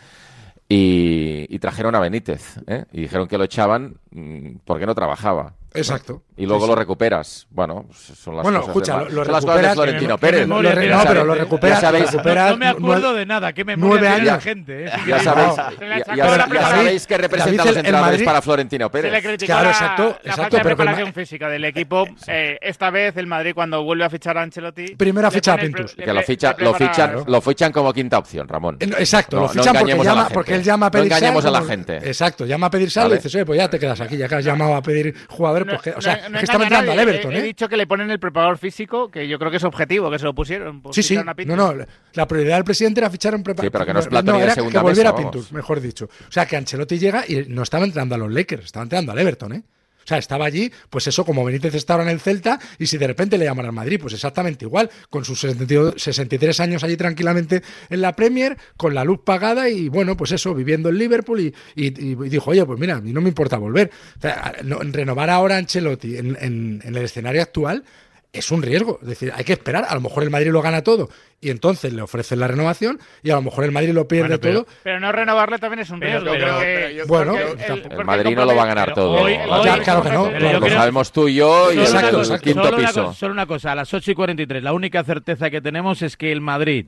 [0.70, 2.84] Y, y trajeron a Benítez, ¿eh?
[2.92, 5.54] y dijeron que lo echaban mm, porque no trabajaba.
[5.74, 6.22] Exacto.
[6.36, 6.70] Y luego Sí, sí.
[6.70, 7.46] lo recuperas.
[7.50, 10.18] Bueno, son las Bueno, cosas escucha, de, lo- lo son las cosas de recuperas- Florentino
[10.18, 10.48] Pérez.
[10.48, 13.26] Lo re- no, la pero lo recuperas, Ya sabéis- recuperas No, no me acuerdo de
[13.26, 13.52] nada.
[13.52, 14.44] ¿Qué memoria nueve tiene la años.
[14.44, 14.84] gente?
[14.86, 14.90] eh?
[15.06, 18.42] Ya sabéis, Se le ya, ya- la sabéis que representan David, los entrenadores Madrid- para
[18.42, 19.12] Florentino Se Pérez.
[19.12, 22.06] le criticó Claro, la, exacto, la exacto, falta de que Ma- preparación física del equipo.
[22.28, 24.94] Eh, esta vez el Madrid cuando vuelve a fichar a Ancelotti...
[24.96, 25.94] Primero le ficha a Pintus.
[25.94, 28.78] Que lo, le- ficha, le lo, fichan, lo fichan como quinta opción, Ramón.
[28.86, 30.34] No, Exacto, No, lo no fichan porque, engañemos a la llama, gente.
[30.34, 31.96] porque él llama a No pedir sal, engañemos a la gente.
[31.96, 34.34] Exacto, llama a pedir sal y dices, oye, pues ya te quedas aquí, ya que
[34.36, 36.98] has llamado a pedir jugadores, pues que, o sea, no que entrando al.
[36.98, 37.42] Everton, He, he ¿eh?
[37.42, 40.24] dicho que le ponen el preparador físico, que yo creo que es objetivo, que se
[40.24, 40.82] lo pusieron.
[40.82, 41.74] pues Sí, sí, no, no,
[42.14, 43.66] la prioridad del presidente era fichar un preparador.
[43.66, 45.52] Sí, pero que no es plato ni de era segunda que volviera mesa, a Pintus,
[45.52, 46.06] mejor dicho.
[46.06, 49.18] O sea, que Ancelotti llega y no estaba entrando a los Lakers, estaba entrando al
[49.18, 49.62] Everton, ¿eh?
[50.08, 53.06] Sea, estaba allí, pues eso, como Benítez está ahora en el Celta, y si de
[53.06, 57.62] repente le llaman al Madrid, pues exactamente igual, con sus 62 63 años allí tranquilamente
[57.90, 61.54] en la Premier, con la luz pagada y bueno, pues eso, viviendo en Liverpool, y,
[61.76, 63.90] y- y dijo, oye, pues mira, a mí no me importa volver.
[64.16, 67.84] O sea, no- renovar ahora a Ancelotti en, en- en el escenario actual
[68.32, 68.98] es un riesgo.
[69.02, 69.86] Es decir, hay que esperar.
[69.88, 71.08] A lo mejor el Madrid lo gana todo
[71.40, 74.40] y entonces le ofrecen la renovación y a lo mejor el Madrid lo pierde Bueno,
[74.40, 74.74] pero- todo.
[74.82, 76.30] Pero no renovarle también es un riesgo.
[76.30, 79.12] pero- pero Bueno, el- El Madrid no lo va a ganar todo.
[79.22, 82.34] hoy- La hoy- Ya, claro que no, Lo sabemos tú y yo y Exacto, cosa,
[82.34, 83.04] el quinto solo una piso.
[83.06, 86.16] cosa, solo una cosa, a las 8 y 43, la única certeza que tenemos es
[86.16, 86.86] que el Madrid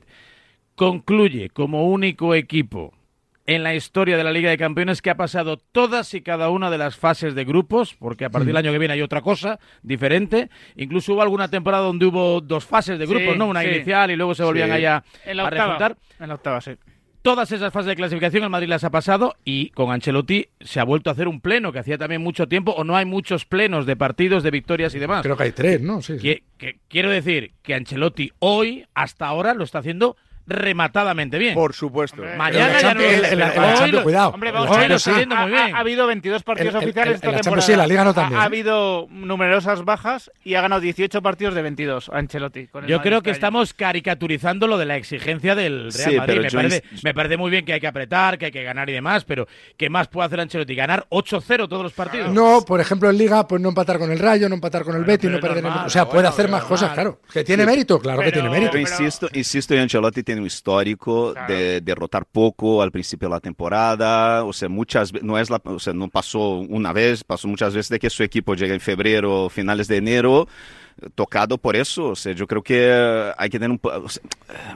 [0.75, 2.93] concluye como único equipo
[3.47, 6.69] en la historia de la Liga de Campeones que ha pasado todas y cada una
[6.69, 9.59] de las fases de grupos, porque a partir del año que viene hay otra cosa
[9.81, 10.49] diferente.
[10.75, 13.47] Incluso hubo alguna temporada donde hubo dos fases de grupos, Sí, ¿no?
[13.47, 13.67] Una sí.
[13.69, 14.75] inicial y luego se volvían Sí.
[14.75, 15.97] allá En la a octava.
[16.19, 16.71] En la octava, sí.
[17.23, 20.83] Todas esas fases de clasificación el Madrid las ha pasado y con Ancelotti se ha
[20.83, 23.85] vuelto a hacer un pleno que hacía también mucho tiempo o no hay muchos plenos
[23.85, 25.21] de partidos, de victorias y demás.
[25.21, 26.01] Creo que hay tres, ¿no?
[26.01, 26.19] Sí, sí.
[26.19, 30.17] Que- que- quiero decir que Ancelotti hoy, hasta ahora, lo está haciendo
[30.51, 31.53] rematadamente bien.
[31.53, 32.21] Por supuesto.
[32.37, 34.29] Mañana Pero en la ya no lo cuidado.
[34.31, 35.75] Hombre, vamos a ver, Hoy lo está muy ha, bien.
[35.75, 37.41] ha habido 22 partidos oficiales esta temporada.
[37.43, 41.21] Champions sí, la Liga no Ha- también, Ha, habido numerosas bajas y ha ganado 18
[41.21, 42.67] partidos de 22 a Ancelotti.
[42.67, 46.17] con el Yo creo que este estamos caricaturizando lo de la exigencia del Real Sí,
[46.17, 46.41] Madrid.
[46.41, 48.89] Me parece, ins- me parece muy bien que hay que apretar, que hay que ganar
[48.89, 50.75] y demás, pero ¿qué más puede hacer Ancelotti?
[50.75, 52.31] ¿Ganar 8-0 todos los partidos?
[52.31, 55.01] No, por ejemplo, en Liga, pues no empatar con el Rayo, no empatar con el
[55.01, 55.87] Bueno, Betis, no perder normal, el...
[55.87, 57.19] O sea, puede hacer más cosas, claro.
[57.31, 57.99] ¿Que tiene mérito?
[57.99, 58.71] Claro que tiene mérito.
[58.71, 61.53] Pero- insisto, insisto, Ancelotti tiene un histórico Claro.
[61.53, 65.61] de derrotar poco al principio de la temporada, o sea, muchas ve- no es la,
[65.63, 68.79] o sea, no pasó una vez, pasó muchas veces de que su equipo llega en
[68.81, 70.47] febrero, finales de enero,
[71.15, 74.21] tocado por eso, o sea, yo creo que hay que tener un o sea,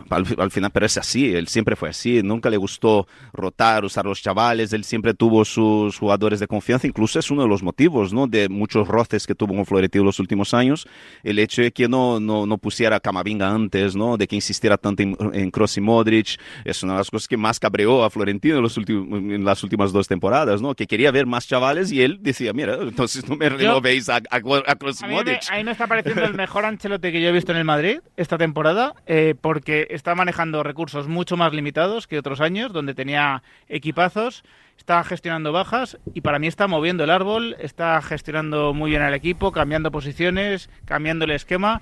[0.10, 4.06] al, al final, pero es así, él siempre fue así, nunca le gustó rotar, usar
[4.06, 8.14] los chavales, él siempre tuvo sus jugadores de confianza, incluso es uno de los motivos,
[8.14, 8.28] ¿no?
[8.28, 10.88] De muchos roces que tuvo con Florentino los últimos años,
[11.24, 14.18] el hecho de que no, no, no pusiera a Camavinga antes, ¿no?
[14.18, 17.38] De que insistiera tanto en, en Kroos y Modric, es una de las cosas que
[17.38, 20.76] más cabreó a Florentino en, los en las últimas dos temporadas, ¿no?
[20.76, 24.22] Que quería ver más chavales y él decía, mira, entonces no me renovéis a, a,
[24.30, 25.42] a Kroos y A me, Modric.
[25.50, 28.00] a mí me está pareciendo el mejor Ancelotti que yo he visto en el Madrid
[28.16, 33.42] esta temporada, eh, porque está manejando recursos mucho más limitados que otros años, donde tenía
[33.70, 34.44] equipazos,
[34.78, 39.16] está gestionando bajas y para mí está moviendo el árbol, está gestionando muy bien al
[39.16, 41.82] equipo, cambiando posiciones, cambiando el esquema.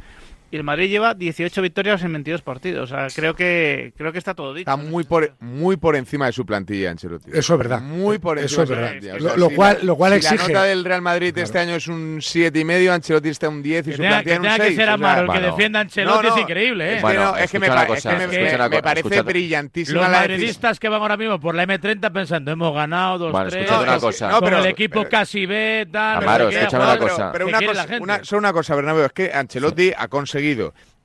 [0.54, 2.92] Y el Madrid lleva 18 victorias en 22 partidos.
[2.92, 4.70] O sea, creo que, creo que está todo dicho.
[4.70, 7.32] Está muy por, muy por encima de su plantilla, Ancelotti.
[7.34, 7.82] Eso es verdad.
[7.82, 8.90] Muy por Eso encima es de su verdad.
[8.92, 9.14] plantilla.
[9.16, 11.02] O Lo- sea, lo si cual- la- lo cual si exige- La nota del Real
[11.02, 11.68] Madrid este Claro.
[11.70, 14.24] año es un siete y medio, Ancelotti está un 10 y Que su tenga, plantilla
[14.30, 14.70] que en un tenga 6.
[14.70, 15.48] que ser o sea, Amaro el que bueno.
[15.48, 16.96] defienda a Ancelotti No, no, es increíble, ¿eh?
[16.98, 19.22] Es Bueno, que, no, es que me, cosa, es que me- me- me parece escucha-
[19.24, 23.32] brillantísima Los la madridistas que van ahora mismo por la M30 pensando, hemos ganado dos
[23.32, 24.28] Bueno, tres escuchad una cosa.
[24.30, 27.32] no, con pero- el equipo pero- casi B, tal, no Amaro, escúchame una cosa.
[27.32, 30.43] Pero ¿qué una cosa, solo una cosa, Bernabéu, es que Ancelotti ha conseguido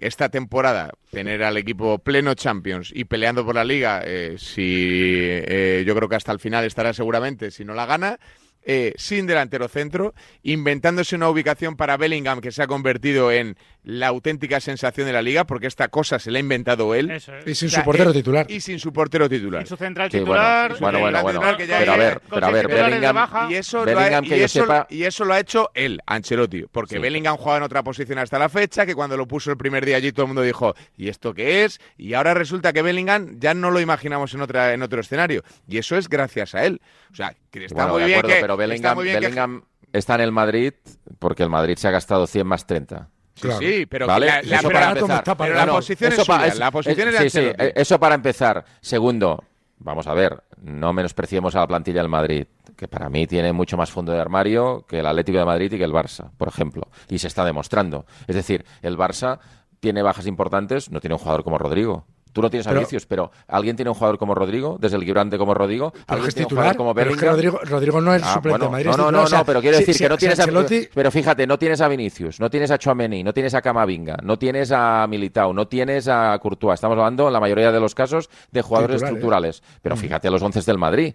[0.00, 5.84] esta temporada tener al equipo pleno Champions y peleando por la Liga, eh, si eh,
[5.86, 8.18] yo creo que hasta el final estará seguramente, si no la gana,
[8.62, 13.56] eh, sin delantero centro, inventándose una ubicación para Bellingham que se ha convertido en
[13.90, 17.10] la auténtica sensación de la Liga, porque esta cosa se la ha inventado él.
[17.10, 17.46] Eso es.
[17.46, 18.46] Y sin O sea, su portero eh, titular.
[18.50, 19.62] Y sin su portero titular.
[19.62, 20.76] Y su central Sí, titular.
[20.78, 23.48] bueno, bueno, bueno, que Pero a ver, pero a ver, Bellingham- baja.
[23.50, 25.70] Y eso, lo Bellingham, ha, que y, yo eso, sepa- y eso lo ha hecho
[25.72, 27.00] él, Ancelotti, porque Sí.
[27.00, 29.96] Bellingham jugaba en otra posición hasta la fecha, que cuando lo puso el primer día
[29.96, 31.80] allí todo el mundo dijo, ¿y esto qué es?
[31.96, 35.42] Y ahora resulta que Bellingham ya no lo imaginamos en, otra, en otro escenario.
[35.66, 36.82] Y eso es gracias a él.
[37.10, 39.20] O sea, Que está Bueno, muy bien acuerdo, que- pero está Bellingham, muy bien que-
[39.24, 39.62] Bellingham
[39.94, 40.74] está en el Madrid
[41.18, 43.08] porque el Madrid se ha gastado 100 más 30.
[43.40, 44.26] Sí, sí, pero ¿Vale?
[44.26, 46.70] la, la- Eso pero para pero la No, posición eso es pa- suya, es- la
[46.70, 47.64] posición es- es de sí, sí, Ancelotti.
[47.64, 48.64] eh, eso para empezar.
[48.80, 49.44] Segundo,
[49.78, 52.46] vamos a ver, no menospreciemos a la plantilla del Madrid,
[52.76, 55.78] que para mí tiene mucho más fondo de armario que el Atlético de Madrid y
[55.78, 56.88] que el Barça, por ejemplo.
[57.08, 58.06] Y se está demostrando.
[58.26, 59.38] Es decir, el Barça
[59.80, 62.04] tiene bajas importantes, no tiene un jugador como Rodrigo.
[62.32, 64.76] Tú no tienes a Pero- Vinicius, pero ¿alguien tiene un jugador como Rodrigo?
[64.80, 65.92] Desde el Gibrante como Rodrigo.
[66.06, 67.26] ¿Alguien es tiene un titular, jugador como pero es que?
[67.26, 68.84] Rodrigo, Rodrigo no es Ah, suplente bueno, de Madrid.
[68.86, 70.40] no, no, titular, no, o sea, no, pero quiero decir si- que no si tienes
[70.40, 73.62] a, Ancelotti- pero fíjate, no tienes a Vinicius, no tienes a Chouameni, no tienes a
[73.62, 76.74] Camavinga, no tienes a Militao, no tienes a Courtois.
[76.74, 79.62] Estamos hablando en la mayoría de los casos de jugadores estructurales.
[79.82, 81.14] Pero fíjate los once del Madrid.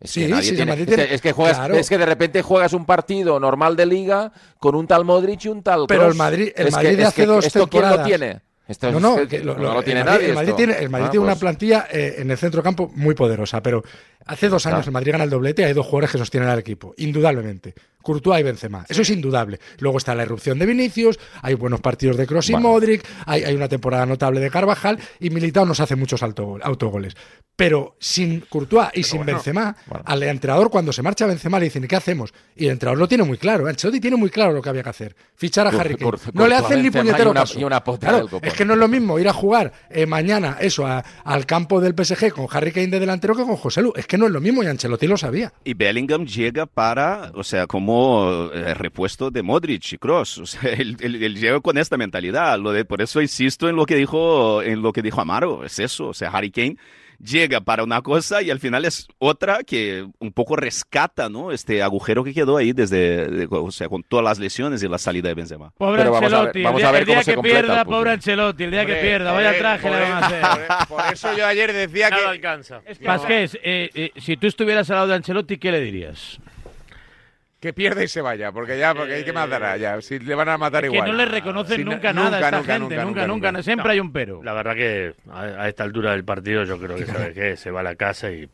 [0.00, 1.74] Es que Sí, nadie sí, tiene- es que- tiene- es que juegas, claro.
[1.74, 5.48] es que de repente juegas un partido normal de liga con un tal Modric y
[5.48, 7.88] un tal Pero el Madrid- el Es que- Madrid de hace dos esto quién lo
[7.88, 8.40] temporadas- tiene.
[8.70, 10.28] Esto No, no, que que lo- no lo- tiene el Madrid, nadie.
[10.28, 10.56] El Madrid esto.
[10.56, 13.82] tiene, el Madrid Ah, tiene una plantilla eh, en el centro campo muy poderosa, pero
[14.26, 16.58] hace dos años el Madrid gana el doblete y hay dos jugadores que sostienen al
[16.58, 17.74] equipo, indudablemente.
[18.02, 18.86] Courtois y Benzema.
[18.88, 19.60] Eso es indudable.
[19.78, 22.68] Luego está la irrupción de Vinicius, hay buenos partidos de Kroos y Bueno.
[22.68, 27.14] Modric, hay, hay una temporada notable de Carvajal y Militao nos hace muchos autogol- autogoles.
[27.56, 31.88] Pero sin Courtois y sin Benzema, al entrenador cuando se marcha Benzema le dicen, ¿y
[31.88, 32.32] qué hacemos?
[32.56, 33.66] Y el entrenador lo tiene muy claro.
[33.66, 35.14] Ancelotti tiene muy claro lo que había que hacer.
[35.34, 36.12] Fichar a Harry Kane.
[36.32, 37.60] No le hacen ni puñetero caso.
[37.60, 40.86] y una Claro, es que no es lo mismo ir a jugar eh, mañana eso
[40.86, 43.92] a- al campo del PSG con Harry Kane de delantero que con José Lu.
[43.94, 45.52] Es que no es lo mismo y Ancelotti lo sabía.
[45.62, 50.36] Y Bellingham llega para, o sea, como eh, repuesto de Modric y Kroos.
[50.38, 50.96] O sea, él
[51.36, 52.58] llega con esta mentalidad.
[52.58, 55.64] Lo de, por eso insisto en lo que dijo, en lo que dijo Amaro.
[55.64, 56.08] Es eso.
[56.08, 56.76] O sea, Harry Kane
[57.22, 61.52] llega para una cosa y al final es otra que un poco rescata, ¿no?
[61.52, 64.98] Este agujero que quedó ahí desde, de- o sea, con todas las lesiones y la
[64.98, 65.70] salida de Benzema.
[65.76, 67.50] Pobre Pero vamos a ver- Ancelotti, vamos el día, a ver el día cómo que
[67.50, 70.42] pierda, pobre Ancelotti, el día que pierda, vaya eh, traje por, le van a hacer.
[70.88, 72.80] por- por eso yo ayer decía Nada que alcanza.
[73.04, 76.38] Pasqués, eh, eh, si tú estuvieras al lado de Ancelotti, ¿qué le dirías?
[77.60, 80.34] Que pierda y se vaya, porque ya, porque hay que matar a ya, si le
[80.34, 81.10] van a matar que igual.
[81.10, 83.62] no le reconocen Si nunca nada a esta nunca, gente, nunca, nunca, nunca, nunca.
[83.62, 84.42] siempre hay un pero.
[84.42, 87.70] La verdad que a, a esta altura del partido yo creo que sabe qué, se
[87.70, 88.48] va a la casa y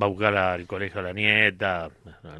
[0.00, 1.88] va a buscar al colegio a la nieta.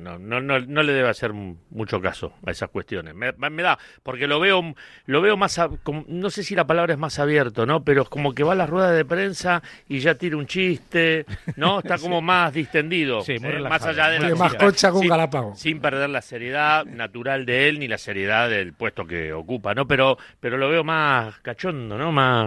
[0.00, 3.14] No, no, no, no le debe hacer mucho caso a esas cuestiones.
[3.14, 4.74] Me, me da, porque lo veo,
[5.06, 7.82] lo veo más, a- como- no sé si la palabra es más abierto, ¿no?
[7.84, 11.26] Pero es como que va a las ruedas de prensa y ya tira un chiste,
[11.56, 11.78] ¿no?
[11.80, 13.52] Está como más distendido, Sí, muy ¿eh?
[13.52, 13.80] relajado.
[13.86, 14.66] más allá de Muy la más seriedad.
[14.66, 15.54] concha un Sin- galápago.
[15.54, 19.86] sin perder la seriedad natural de él ni la seriedad del puesto que ocupa, ¿no?
[19.86, 22.12] Pero, pero lo veo más cachondo, ¿no?
[22.12, 22.46] Más,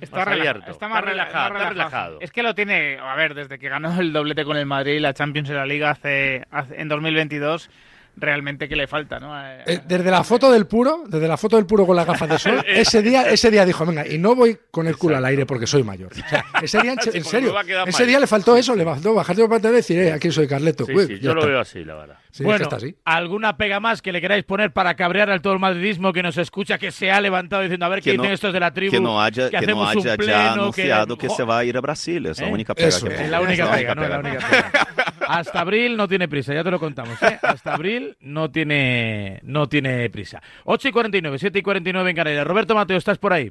[0.00, 0.70] Está, más abierto.
[0.70, 2.18] está más rela- relajado, relajado.
[2.20, 5.00] Es que lo tiene, a ver, desde que ganó el doblete con el Madrid y
[5.00, 7.70] la Champions en la Liga hace, hace- en 2022,
[8.16, 9.34] realmente que le falta, ¿no?
[9.42, 12.28] Eh, Eh, desde la foto del puro, desde la foto del puro con las gafas
[12.28, 15.24] de sol, ese día, ese día dijo, venga, y no voy con el culo al
[15.24, 16.12] aire porque soy mayor.
[16.12, 17.54] O sea, ese día, en, serio,
[17.86, 20.84] ese día le faltó eso, le faltó bajarte pantalones y decir, eh, aquí soy Carleto.
[20.86, 22.16] Sí, Uy, sí, yo lo veo así, la verdad.
[22.32, 22.94] Sí, es que bueno, está así.
[23.04, 26.38] ¿alguna pega más que le queráis poner para cabrear al todo el madridismo que nos
[26.38, 28.72] escucha, que se ha levantado diciendo, a ver qué Que no- dicen estos de la
[28.72, 28.92] tribu?
[28.92, 31.64] Que no haya, que no hacemos un haya pleno, ya anunciado que, se va a
[31.64, 32.24] ir a Brasil.
[32.26, 32.52] Es la ¿Eh?
[32.52, 33.28] única pega Eso que es.
[33.30, 34.70] la única pega, no es la única pega.
[35.38, 37.22] Hasta abril no tiene prisa, ya te lo contamos.
[37.22, 37.38] ¿eh?
[37.42, 40.42] Hasta abril no tiene, no tiene prisa.
[40.64, 42.46] 8 y 49, 7 y 49 en Canarias.
[42.46, 43.50] Roberto Mateo, ¿estás por ahí?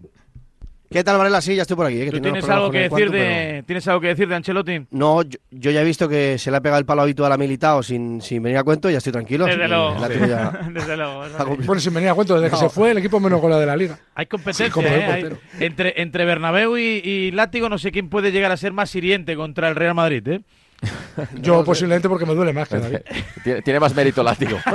[0.92, 1.40] ¿Qué tal, Varela?
[1.40, 2.02] Sí, ya estoy por aquí.
[2.02, 4.34] eh, que ¿Tú tenía unos tienes algo que decir de, ¿tienes algo que decir de
[4.36, 4.88] Ancelotti?
[4.90, 7.38] No, yo, yo ya he visto que se le ha pegado el palo habitual a
[7.38, 9.46] Militao sin, sin venir a cuento y ya estoy tranquilo.
[9.46, 9.96] desde luego,
[10.28, 11.26] ya- desde luego.
[11.28, 11.34] sí.
[11.68, 13.78] Bueno, sin venir a cuento, desde que se fue el equipo menos gola de la
[13.78, 14.00] liga.
[14.16, 15.06] Hay competencia, ¿eh?
[15.06, 18.94] Hay- entre, entre Bernabéu y, y Látigo no sé quién puede llegar a ser más
[18.96, 20.42] hiriente contra el Real Madrid, ¿eh?
[21.42, 23.00] Yo posiblemente porque me duele más que David.
[23.44, 24.58] Tiene, tiene más mérito látigo.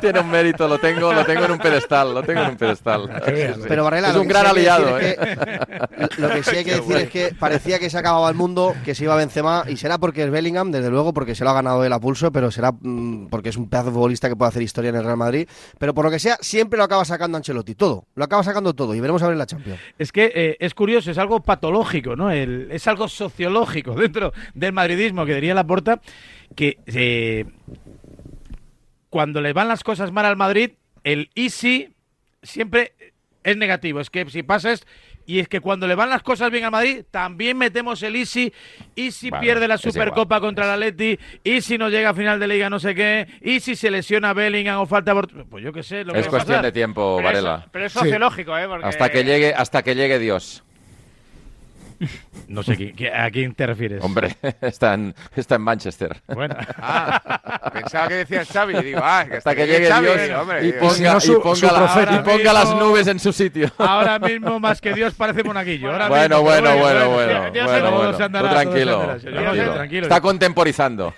[0.00, 3.10] tiene un mérito, lo tengo, lo tengo en un pedestal, lo tengo en un pedestal.
[3.26, 3.62] Sí.
[3.68, 5.88] Pero Varela, es lo un que gran sí hay que aliado, decir ¿eh?
[5.98, 8.34] es que- lo que sí hay que decir es que parecía que se acababa el
[8.34, 11.50] mundo, que se iba Benzema, y será porque es Bellingham, desde luego, porque se lo
[11.50, 14.36] ha ganado él a pulso, pero será mm, porque es un pedazo de futbolista que
[14.36, 15.48] puede hacer historia en el Real Madrid.
[15.78, 18.04] Pero por lo que sea, siempre lo acaba sacando Ancelotti, todo.
[18.14, 19.80] Lo acaba sacando todo, y veremos a ver en la Champions.
[19.98, 22.30] Es que eh, es curioso, es algo patológico, ¿no?
[22.30, 26.00] El- es algo sociológico dentro del madridismo, que diría Laporta,
[26.56, 27.44] que eh,
[29.08, 30.72] cuando le van las cosas mal al Madrid,
[31.04, 31.94] el easy
[32.42, 32.92] siempre
[33.42, 34.00] es negativo.
[34.00, 34.86] Es que si pasas...
[35.26, 38.52] Y es que cuando le van las cosas bien al Madrid, también metemos el Easy.
[38.96, 42.40] Y si Bueno, pierde la Supercopa contra el Atleti, y si no llega a final
[42.40, 45.14] de liga no sé qué, y si se lesiona Bellingham o falta...
[45.14, 47.68] Bort- Pues yo qué sé, lo que Es a cuestión de tiempo, Pero Varela.
[47.70, 48.66] pero es sociológico, ¿eh?
[48.66, 50.64] Porque Hasta que llegue, hasta que llegue Dios.
[52.48, 54.02] No sé, ¿qui- qui- ¿a quién te refieres?
[54.02, 56.16] Hombre, está en, está en Manchester.
[56.26, 56.56] Bueno.
[57.72, 60.72] Pensaba que decías Xavi y digo, ah, que Hasta que llegue Xavi, Dios hombre, y
[60.72, 63.32] ponga, si no, y su- ponga su la- y ponga las Mismo- nubes en su
[63.32, 63.70] sitio.
[63.78, 65.92] Ahora mismo, más que Dios, parece monaguillo.
[65.92, 68.16] Ahora Bueno, mismo, bueno, bueno, bueno, Dios- bueno, todo bueno.
[68.16, 69.74] se andará, tranquilo, andará, tranquilo.
[69.74, 70.02] Tranquilo.
[70.02, 71.14] Está contemporizando.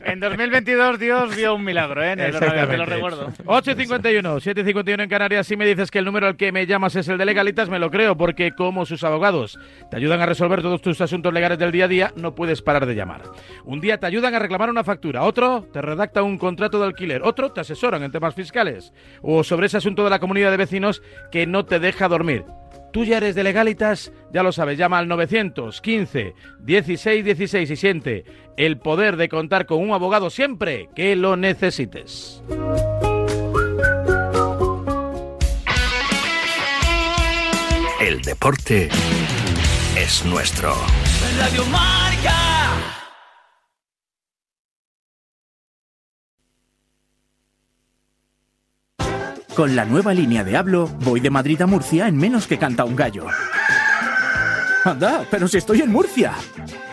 [0.00, 2.12] En 2022 Dios vio un milagro, ¿eh?
[2.12, 3.32] En el Bernabéu, te lo recuerdo.
[3.44, 5.46] 8.51, 7.51 en Canarias.
[5.46, 7.78] Si me dices que el número al que me llamas es el de legalitas, me
[7.78, 9.58] lo creo, porque como sus abogados
[9.90, 12.86] te ayudan a resolver todos tus asuntos legales del día a día, no puedes parar
[12.86, 13.22] de llamar.
[13.64, 17.22] Un día te ayudan a reclamar una factura, otro te redacta un contrato de alquiler,
[17.22, 21.02] otro te asesoran en temas fiscales o sobre ese asunto de la comunidad de vecinos
[21.30, 22.44] que no te deja dormir.
[22.92, 28.24] Tú ya eres de legalitas, ya lo sabes, llama al 915 16 16 y siente
[28.58, 32.42] el poder de contar con un abogado siempre que lo necesites.
[38.00, 38.90] El deporte
[40.02, 40.74] es nuestro.
[41.38, 42.34] Radio Marca.
[49.54, 52.84] Con la nueva línea de Hablo, voy de Madrid a Murcia en menos que canta
[52.84, 53.26] un gallo.
[54.84, 56.34] Anda, pero si estoy en Murcia.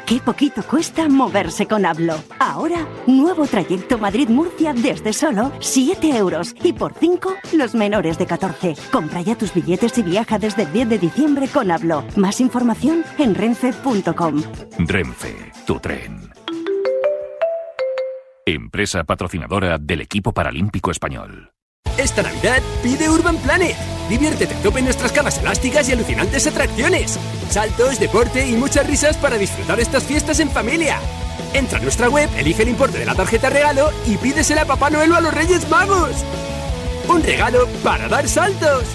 [0.09, 2.15] Qué poquito cuesta moverse con Hablo.
[2.39, 6.55] Ahora, nuevo trayecto Madrid-Murcia desde solo 7 euros.
[6.63, 8.73] Y por 5, los menores de 14.
[8.91, 12.03] Compra ya tus billetes y viaja desde el 10 de diciembre con Hablo.
[12.15, 14.41] Más información en renfe.com.
[14.79, 16.31] Renfe, tu tren.
[18.47, 21.51] Empresa patrocinadora del equipo paralímpico español.
[21.99, 23.75] Esta Navidad pide Urban Planet.
[24.07, 27.19] Diviértete a tope en nuestras camas elásticas y alucinantes atracciones.
[27.49, 30.97] Saltos, deporte y muchas risas para disfrutar estas fiestas en familia.
[31.53, 34.89] Entra a nuestra web, elige el importe de la tarjeta regalo y pídesela a Papá
[34.89, 36.23] Noel o a los Reyes Magos.
[37.09, 38.85] Un regalo para dar saltos.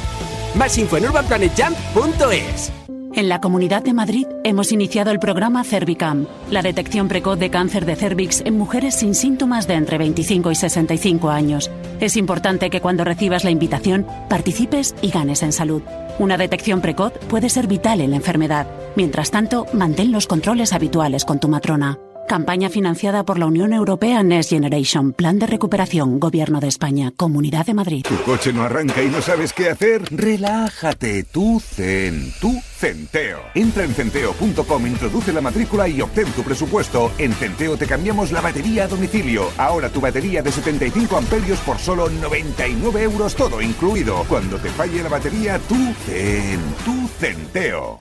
[0.55, 2.84] Más info en urbanplanetjump.es.
[3.17, 7.87] En la Comunidad de Madrid hemos iniciado el programa Cervicam, la detección precoz de cáncer
[7.87, 11.71] de cervix en mujeres sin síntomas de entre 25 y 65 años.
[12.01, 15.83] Es importante que cuando recibas la invitación participes y ganes en salud.
[16.19, 18.67] Una detección precoz puede ser vital en la enfermedad.
[18.97, 21.99] Mientras tanto, mantén los controles habituales con tu matrona.
[22.29, 27.67] Campaña financiada por la Unión Europea Next Generation, Plan de Recuperación, Gobierno de España, Comunidad
[27.67, 28.07] de Madrid.
[28.09, 30.03] ¿Tu coche no arranca y no sabes qué hacer?
[30.11, 33.41] Relájate, tú Zen, tú Centeo.
[33.55, 37.13] Entra en centeo.com, introduce la matrícula y obtén tu presupuesto.
[37.19, 39.51] En Centeo te cambiamos la batería a domicilio.
[39.59, 44.25] Ahora tu batería de 75 amperios por solo 99 euros todo incluido.
[44.29, 48.01] Cuando te falle la batería, tú Zen, tú Centeo.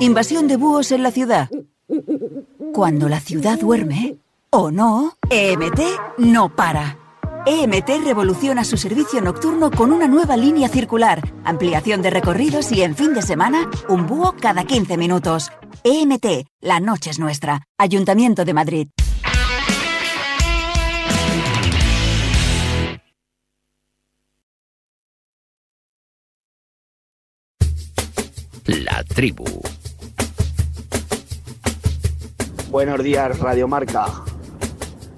[0.00, 1.48] Invasión de búhos en la ciudad.
[2.76, 4.16] Cuando la ciudad duerme,
[4.50, 5.80] o no, EMT
[6.18, 6.98] no para.
[7.46, 12.94] EMT revoluciona su servicio nocturno con una nueva línea circular, ampliación de recorridos y en
[12.94, 15.50] fin de semana, un búho cada 15 minutos.
[15.84, 17.62] EMT, la noche es nuestra.
[17.78, 18.88] Ayuntamiento de Madrid.
[28.66, 29.46] La tribu.
[32.76, 34.04] Buenos días, Radio Marca.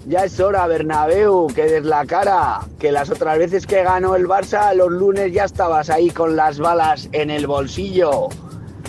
[0.07, 2.61] Ya es hora, Bernabéu, que des la cara.
[2.79, 6.61] Que las otras veces que ganó el Barça, los lunes ya estabas ahí con las
[6.61, 8.29] balas en el bolsillo.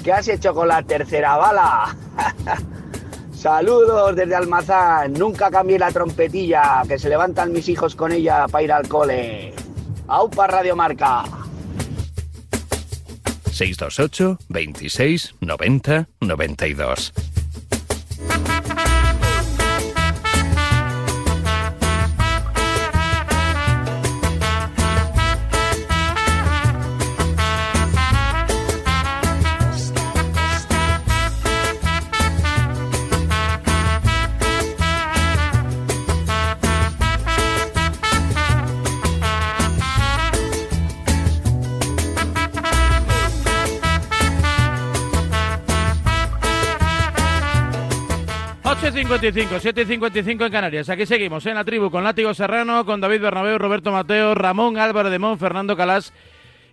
[0.03, 1.95] ¿Qué has hecho con la tercera bala?
[3.33, 5.13] Saludos desde Almazán.
[5.13, 9.51] Nunca cambié la trompetilla, que se levantan mis hijos con ella para ir al cole.
[10.07, 11.23] Aupa Radio Marca.
[13.51, 17.13] 628 26 90 92.
[49.09, 50.87] 7.55, 7.55 en Canarias.
[50.87, 55.09] Aquí seguimos en la tribu con Látigo Serrano, con David Bernabéu, Roberto Mateo, Ramón Álvaro
[55.09, 56.13] de Mon, Fernando Calás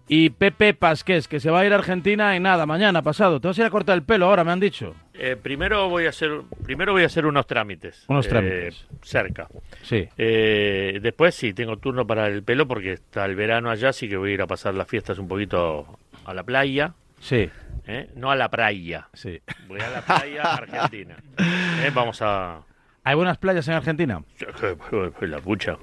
[0.06, 3.40] y Pepe Pasqués, que se va a ir a Argentina en nada, mañana, pasado.
[3.40, 4.94] Te vas a ir a cortar el pelo ahora, me han dicho.
[5.14, 6.30] Eh, primero voy a hacer
[6.62, 8.04] primero voy a hacer unos trámites.
[8.08, 8.86] Unos eh, trámites.
[9.00, 9.48] cerca.
[9.82, 10.06] Sí.
[10.18, 14.18] Eh, después sí, tengo turno para el pelo porque está el verano allá, así que
[14.18, 15.86] voy a ir a pasar las fiestas un poquito
[16.26, 16.92] a la playa.
[17.18, 17.48] Sí.
[18.14, 19.08] No a la playa.
[19.14, 19.40] Sí.
[19.68, 21.16] Voy a la playa argentina.
[21.82, 22.62] Eh, Vamos a...
[23.04, 24.22] ¿Hay buenas playas en Argentina?
[25.20, 25.76] La pucha.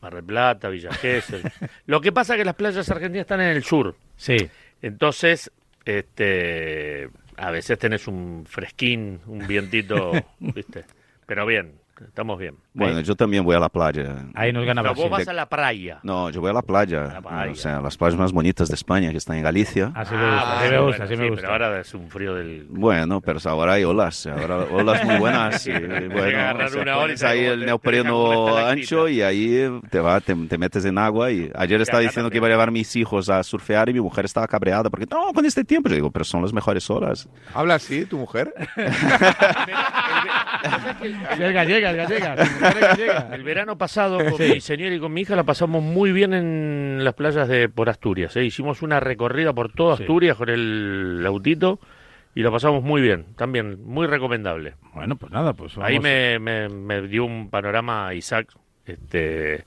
[0.00, 1.42] Mar del Plata, Villa Gesell.
[1.86, 3.96] Lo que pasa es que las playas argentinas están en el sur.
[4.16, 4.36] Sí.
[4.80, 5.50] Entonces,
[5.84, 10.84] este, a veces tenés un fresquín, un vientito, ¿viste?
[11.26, 12.56] Pero bien, estamos bien.
[12.72, 14.26] Bueno, yo también voy a la playa.
[14.34, 15.98] Ahí nos gana Pero vos vas a la playa.
[16.02, 17.20] No, yo voy a la playa.
[17.50, 19.92] O sea, las playas más bonitas de España, que están en Galicia.
[19.94, 21.42] Así me gusta, así me bueno, gusta, así me sí, gusta.
[21.42, 22.66] Pero ahora es un frío del...
[22.68, 25.66] Bueno, pero ahora hay olas, ahora olas muy buenas.
[25.66, 30.20] Y, bueno, o sea, una pones ahí el te neopreno ancho y ahí te, va,
[30.20, 31.32] te, te metes en agua.
[31.32, 34.00] Y ayer estaba diciendo que iba a llevar a mis hijos a surfear y mi
[34.00, 35.88] mujer estaba cabreada porque no, con este tiempo.
[35.88, 37.28] Yo digo, pero son las mejores horas.
[37.52, 38.54] ¿Habla así tu mujer?
[41.00, 41.92] Sí, es gallega,
[43.32, 44.50] El verano pasado con Sí.
[44.54, 47.88] mi señora y con mi hija la pasamos muy bien en las playas de por
[47.88, 48.36] Asturias.
[48.36, 48.44] ¿eh?
[48.44, 50.02] Hicimos una recorrida por toda Sí.
[50.04, 51.78] Asturias con el autito
[52.34, 53.26] y lo pasamos muy bien.
[53.36, 54.74] También muy recomendable.
[54.94, 55.88] Bueno, pues nada, pues vamos.
[55.90, 58.48] Ahí me, me- me dio un panorama Isaac,
[58.86, 59.64] este,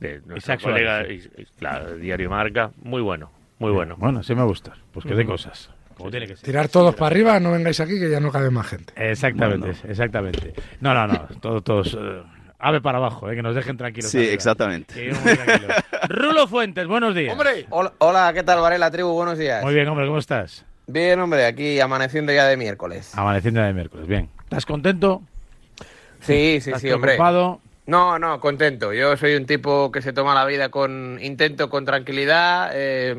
[0.00, 2.70] de nuestro Isaac colega, Suárez, Is- claro, Diario Marca.
[2.82, 3.96] Muy bueno, muy bueno.
[3.98, 4.74] Bueno, sí me gusta.
[4.92, 5.70] Pues que de cosas.
[5.96, 6.44] Como tiene que ser.
[6.44, 8.92] Tirar todos para arriba, no vengáis aquí que ya no cabe más gente.
[8.96, 10.52] Exactamente, exactamente.
[10.80, 11.28] No, no, no.
[11.40, 11.94] Todos, todos.
[11.94, 12.22] eh,
[12.64, 14.10] ave para abajo, eh, que nos dejen tranquilos.
[14.10, 14.32] Sí, arriba.
[14.32, 14.94] exactamente.
[14.94, 15.76] Que íbamos muy tranquilos.
[16.08, 17.32] Rulo Fuentes, buenos días.
[17.32, 17.66] ¡Hombre!
[17.70, 19.12] Hola, hola, ¿qué tal, Varela Tribu?
[19.12, 19.62] Buenos días.
[19.62, 20.64] Muy bien, hombre, ¿cómo estás?
[20.86, 23.16] Bien, hombre, aquí amaneciendo ya de miércoles.
[23.16, 24.30] Amaneciendo de miércoles, bien.
[24.44, 25.22] ¿Estás contento?
[26.20, 27.12] Sí, sí, ¿Estás sí, hombre.
[27.12, 27.60] preocupado?
[27.86, 28.94] No, no, contento.
[28.94, 32.70] Yo soy un tipo que se toma la vida con intento, con tranquilidad.
[32.72, 33.14] eh,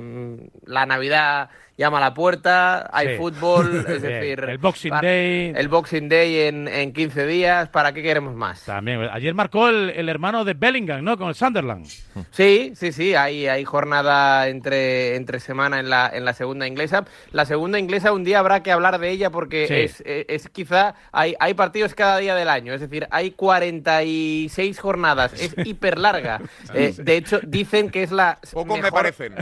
[0.66, 3.14] la Navidad llama a la puerta, hay Sí.
[3.18, 4.40] fútbol, es decir...
[4.48, 5.54] El Boxing para- Day.
[5.56, 8.64] El Boxing Day en, en 15 días, ¿para qué queremos más?
[8.66, 9.02] También.
[9.12, 11.18] Ayer marcó el, el hermano de Bellingham, ¿no?
[11.18, 11.86] Con el Sunderland.
[12.32, 17.06] Sí, sí, sí, hay, hay jornada entre, entre semana en la, en la segunda inglesa.
[17.32, 19.74] La segunda inglesa un día habrá que hablar de ella porque Sí.
[19.74, 24.80] es, es, es quizá, hay, hay partidos cada día del año, es decir, hay 46
[24.80, 26.40] jornadas, es hiper larga.
[26.74, 28.38] Eh, de hecho, dicen que es la...
[28.52, 29.34] Pocos me parecen.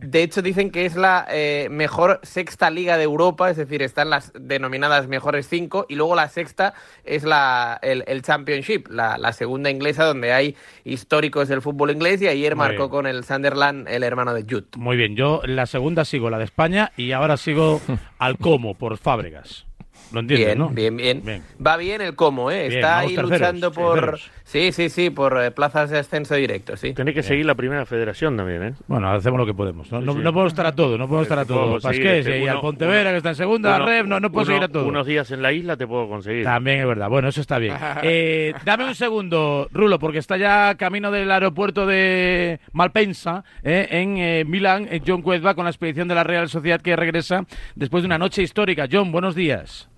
[0.00, 4.10] De hecho, dicen que es la eh, mejor sexta liga de Europa, es decir, están
[4.10, 6.74] las denominadas mejores cinco, y luego la sexta
[7.04, 12.20] es la, el, el Championship, la, la segunda inglesa, donde hay históricos del fútbol inglés,
[12.22, 12.90] y ayer Muy marcó bien.
[12.90, 14.66] con el Sunderland el hermano de Jude.
[14.76, 17.80] Muy bien, yo la segunda sigo la de España y ahora sigo
[18.18, 19.67] al Como por Fábregas.
[20.12, 20.68] Lo entiendes, Bien, ¿no?
[20.70, 21.42] bien, bien, Bien.
[21.64, 22.68] Va bien el cómo, ¿eh?
[22.68, 23.94] Bien, Está ahí terceros, luchando por...
[23.94, 24.30] terceros.
[24.44, 26.94] Sí, sí, sí, por eh, plazas de ascenso directo, sí.
[26.94, 28.72] Tenés que seguir la primera federación también, ¿eh?
[28.86, 29.92] Bueno, hacemos lo que podemos.
[29.92, 30.18] No, Sí, no, sí.
[30.20, 31.78] no podemos estar a todo, no podemos estar a todo.
[31.80, 34.44] Pasqués este, y al Pontevera, uno- que está en segunda, uno- Rev, no, no puedo
[34.44, 34.86] uno- seguir a todo.
[34.88, 36.44] Unos días en la isla te puedo conseguir.
[36.44, 37.08] También es verdad.
[37.10, 37.74] Bueno, eso está bien.
[38.02, 44.16] Eh, dame un segundo, Rulo, porque está ya camino del aeropuerto de Malpensa, eh, en
[44.16, 47.44] eh, Milán, eh, John Cuezba, con la expedición de la Real Sociedad que regresa
[47.74, 48.86] después de una noche histórica.
[48.90, 49.90] John, buenos días.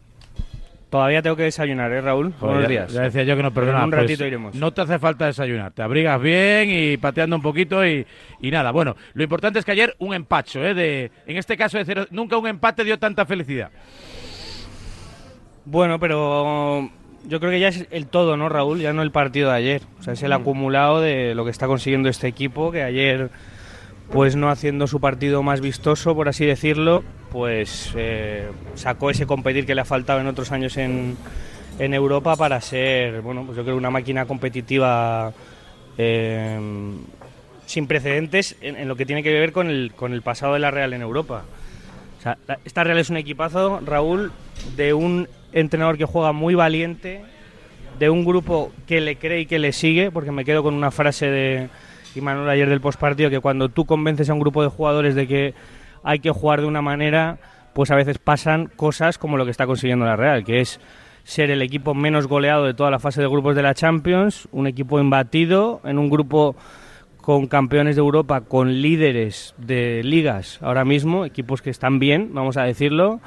[0.91, 2.35] Todavía tengo que desayunar, ¿eh, Raúl?
[2.41, 2.93] Buenos ya- días.
[2.93, 3.79] Ya decía yo que no, Pero perdona.
[3.79, 4.55] En un pues, ratito iremos.
[4.57, 5.71] No te hace falta desayunar.
[5.73, 8.05] Te abrigas bien y pateando un poquito y,
[8.41, 8.73] y nada.
[8.73, 10.75] Bueno, lo importante es que ayer un empacho, ¿eh?
[10.75, 13.71] De, en este caso de cero, nunca un empate dio tanta felicidad.
[15.65, 16.91] Bueno, pero
[17.29, 18.81] yo creo que ya es el todo, ¿no, Raúl?
[18.81, 19.83] Ya no el partido de ayer.
[20.01, 23.31] O sea, es el acumulado de lo que está consiguiendo este equipo, que ayer,
[24.13, 29.67] pues no haciendo su partido más vistoso, por así decirlo, pues eh, sacó ese competir
[29.67, 31.17] que le ha faltado en otros años en,
[31.79, 35.33] Europa para ser, bueno, pues yo creo una máquina competitiva
[35.97, 36.59] eh,
[37.65, 40.71] sin precedentes en, lo que tiene que ver con el, con el pasado de la
[40.71, 41.45] Real en Europa.
[42.67, 44.31] Esta Real es un equipazo, Raúl,
[44.77, 47.23] de un entrenador que juega muy valiente,
[47.99, 50.91] de un grupo que le cree y que le sigue, porque me quedo con una
[50.91, 51.69] frase de
[52.15, 55.55] Imanol ayer del postpartido, que cuando tú convences a un grupo de jugadores de que
[56.03, 57.39] hay que jugar de una manera,
[57.73, 60.81] pues a veces pasan cosas como lo que está consiguiendo la Real, que es
[61.25, 64.67] ser el equipo menos goleado de toda la fase de grupos de la Champions, un
[64.67, 66.57] equipo imbatido, en un grupo
[67.21, 72.57] con campeones de Europa, con líderes de ligas ahora mismo, equipos que están bien, vamos
[72.57, 73.21] a decirlo,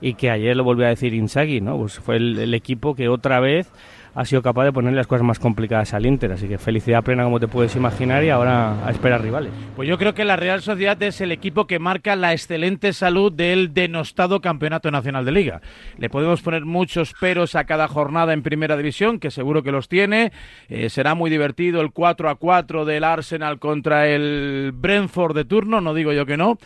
[0.00, 1.78] y que ayer lo volvió a decir Inzaghi, ¿no?
[1.78, 3.70] Pues fue el equipo que otra vez
[4.14, 7.24] ha sido capaz de poner las cosas más complicadas al Inter, así que felicidad plena
[7.24, 9.52] como te puedes imaginar y ahora a esperar rivales.
[9.74, 13.32] Pues yo creo que la Real Sociedad es el equipo que marca la excelente salud
[13.32, 15.60] del denostado Campeonato Nacional de Liga.
[15.98, 19.88] Le podemos poner muchos peros a cada jornada en Primera División, que seguro que los
[19.88, 20.32] tiene.
[20.68, 25.80] Eh, será muy divertido el 4 a 4 del Arsenal contra el Brentford de turno,
[25.80, 26.58] no digo yo que no.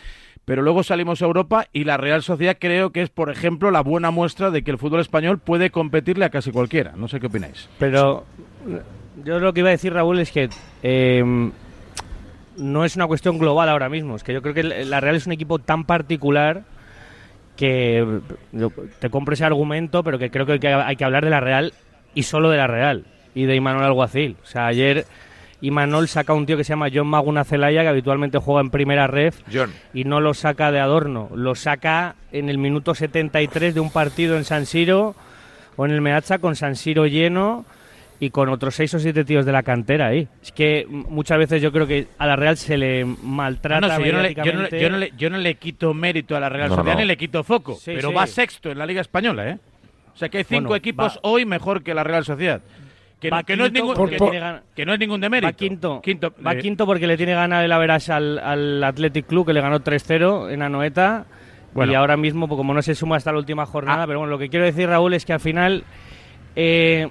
[0.49, 3.81] Pero luego salimos a Europa y la Real Sociedad creo que es, por ejemplo, la
[3.81, 6.93] buena muestra de que el fútbol español puede competirle a casi cualquiera.
[6.95, 7.69] No sé qué opináis.
[7.77, 8.25] Pero
[9.23, 10.49] yo lo que iba a decir, Raúl, es que
[10.81, 11.51] eh,
[12.57, 14.15] no es una cuestión global ahora mismo.
[14.15, 16.63] Es que yo creo que la Real es un equipo tan particular
[17.55, 18.19] que
[18.97, 21.73] te compro ese argumento, pero que creo que hay, que hablar de la Real
[22.15, 24.35] y solo de la Real y de Imanol Alguacil.
[24.41, 25.05] O sea, ayer
[25.61, 28.69] Imanol saca a un tío que se llama John Maguna Celaya, que habitualmente juega en
[28.69, 29.71] primera ref, John.
[29.93, 34.37] y no lo saca de adorno, lo saca en el minuto 73 de un partido
[34.37, 35.15] en San Siro
[35.75, 37.65] o en el Meazza con San Siro lleno
[38.21, 40.27] y con otros seis o siete tíos de la cantera ahí.
[40.41, 43.79] Es que muchas veces yo creo que a la Real se le maltrata.
[43.87, 45.93] No, no, yo, no le, yo, no le, yo, no le, yo, no le, quito
[45.93, 47.01] mérito a la Real No, Sociedad no.
[47.01, 48.15] ni le quito foco, Sí, pero sí.
[48.15, 49.57] va sexto en la Liga Española, ¿eh?
[50.13, 52.59] O sea que hay cinco Bueno, equipos va- hoy mejor que la Real Sociedad.
[53.19, 55.47] Que, Va que no es ningún, porque que, tiene gan- que no es ningún demérito.
[55.51, 56.01] Va quinto.
[56.01, 59.53] Quinto, Va eh, quinto porque le tiene ganas el Averas al, al Athletic Club, que
[59.53, 61.25] le ganó 3-0 en Anoeta.
[61.73, 61.91] Bueno.
[61.91, 64.39] Y ahora mismo, pues, como no se suma hasta la última jornada, pero bueno, lo
[64.39, 65.83] que quiero decir, Raúl, es que al final
[66.55, 67.09] eh,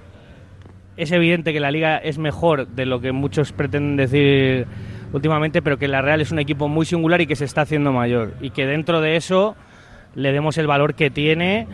[0.97, 4.67] es evidente que la liga es mejor de lo que muchos pretenden decir
[5.13, 7.93] últimamente, pero que la Real es un equipo muy singular y que se está haciendo
[7.93, 8.35] mayor.
[8.41, 9.57] Y que dentro de eso
[10.15, 11.67] le demos el valor que tiene.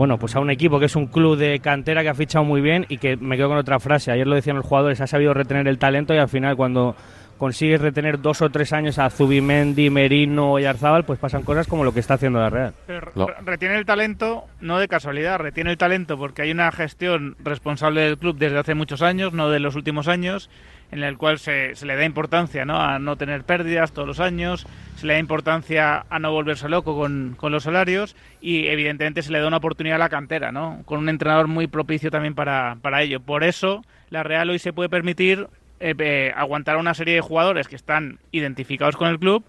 [0.00, 2.62] Bueno, pues a un equipo que es un club de cantera que ha fichado muy
[2.62, 4.10] bien y que me quedo con otra frase.
[4.10, 6.96] Ayer lo decían los jugadores, ha sabido retener el talento y al final cuando
[7.36, 11.84] consigues retener dos o tres años a Zubimendi, Merino y Arzábal, pues pasan cosas como
[11.84, 12.72] lo que está haciendo la Real.
[12.86, 16.72] Pero Lo- re- retiene el talento no de casualidad, retiene el talento porque hay una
[16.72, 20.48] gestión responsable del club desde hace muchos años, no de los últimos años,
[20.90, 22.80] en el cual se, le da importancia ¿no?
[22.80, 24.66] a no tener pérdidas todos los años,
[24.96, 29.32] se le da importancia a no volverse loco con, con los salarios y evidentemente se
[29.32, 30.82] le da una oportunidad a la cantera, ¿no?
[30.84, 33.20] con un entrenador muy propicio también para, para ello.
[33.20, 37.20] Por eso la Real hoy se puede permitir eh, eh, aguantar a una serie de
[37.20, 39.44] jugadores que están identificados con el club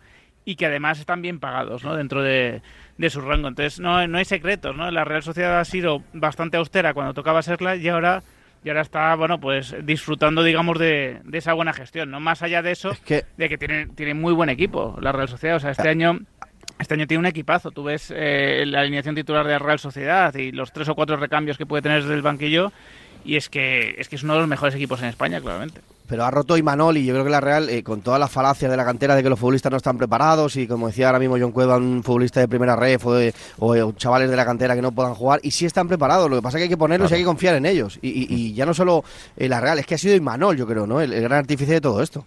[0.46, 1.96] y que además están bien pagados ¿no?
[1.96, 2.62] dentro de,
[2.98, 3.48] de su rango.
[3.48, 4.90] Entonces no, no hay secretos, ¿no?
[4.92, 8.24] La Real Sociedad ha sido bastante austera cuando tocaba serla y ahora
[8.64, 12.20] y ahora está, bueno, pues disfrutando, digamos, de, de esa buena gestión, ¿no?
[12.20, 15.58] Más allá de eso, de que tiene, tiene muy buen equipo la Real Sociedad.
[15.58, 16.20] O sea, este año
[16.80, 17.72] este año tiene un equipazo.
[17.72, 21.16] Tú ves eh, la alineación titular de la Real Sociedad y los tres o cuatro
[21.16, 22.72] recambios que puede tener desde el banquillo
[23.24, 25.82] y es que es que es uno de los mejores equipos en España, claramente.
[26.12, 28.70] Pero ha roto Imanol y yo creo que la Real, eh, con todas las falacias
[28.70, 31.38] de la cantera de que los futbolistas no están preparados y como decía ahora mismo
[31.40, 34.82] John Cueva, un futbolista de primera red o, de- o, chavales de la cantera que
[34.82, 37.10] no puedan jugar, y sí están preparados, lo que pasa es que hay que ponerlos
[37.12, 37.98] y hay que confiar en ellos.
[38.02, 39.06] Y, y- y ya no solo
[39.38, 41.00] eh, la Real, es que ha sido Imanol, yo creo, ¿no?
[41.00, 42.26] El, el gran artífice de todo esto.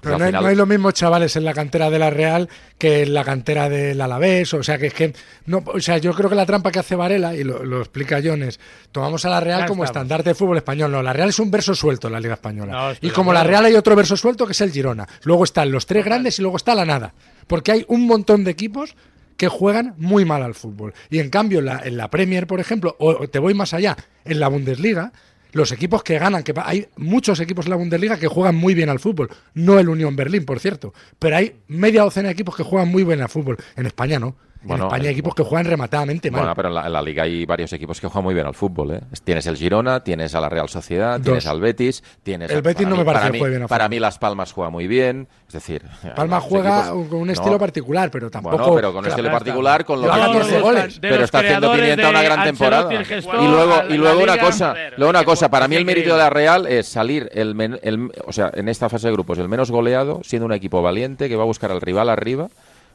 [0.00, 2.48] Pero no hay, no hay los mismos chavales en la cantera de la Real
[2.78, 4.54] que en la cantera del Alavés.
[4.54, 5.12] O sea, que es que.
[5.46, 8.20] no O sea, yo creo que la trampa que hace Varela, y lo, lo explica
[8.24, 8.58] Jones,
[8.92, 10.02] tomamos a la Real Ya como estamos.
[10.02, 10.90] estandarte de fútbol español.
[10.90, 12.96] No, la Real es un verso suelto en la Liga Española.
[13.00, 13.44] y como la.
[13.44, 15.06] Real hay otro verso suelto que es el Girona.
[15.24, 17.14] Luego están los tres grandes y luego está la nada.
[17.46, 18.94] Porque hay un montón de equipos
[19.36, 20.92] que juegan muy mal al fútbol.
[21.08, 24.38] Y en cambio, la, en la Premier, por ejemplo, o te voy más allá, en
[24.38, 25.12] la Bundesliga,
[25.52, 28.88] los equipos que ganan, que hay muchos equipos en la Bundesliga que juegan muy bien
[28.88, 29.30] al fútbol.
[29.54, 30.92] No el Unión Berlín, por cierto.
[31.18, 33.56] Pero hay media docena de equipos que juegan muy bien al fútbol.
[33.76, 34.36] En España no.
[34.62, 36.40] Bueno, en España hay eh, equipos que juegan rematadamente mal.
[36.42, 38.54] Bueno, pero en la, en la liga hay varios equipos que juegan muy bien al
[38.54, 38.92] fútbol.
[38.92, 39.00] ¿eh?
[39.24, 41.22] Tienes el Girona, tienes a la Real Sociedad, Dos.
[41.24, 43.88] tienes al Betis, tienes El a- Betis no me parece que juegue bien al Para
[43.88, 45.82] mí Las Palmas juega muy bien, es decir,
[46.14, 48.56] Palma hay juega equipos- con un No, estilo particular, pero tampoco.
[48.58, 49.38] Bueno, pero con un estilo está.
[49.38, 50.84] particular, con lo Lleva que 14 pero goles.
[50.84, 52.92] está- pero está haciendo Pimienta una gran temporada.
[52.94, 56.28] Y luego, y luego una cosa, luego una cosa, para mí el mérito de la
[56.30, 59.70] Real es salir el, men- el- o sea, en esta fase de grupos el menos
[59.70, 62.48] goleado, siendo un equipo valiente que va a buscar al rival arriba.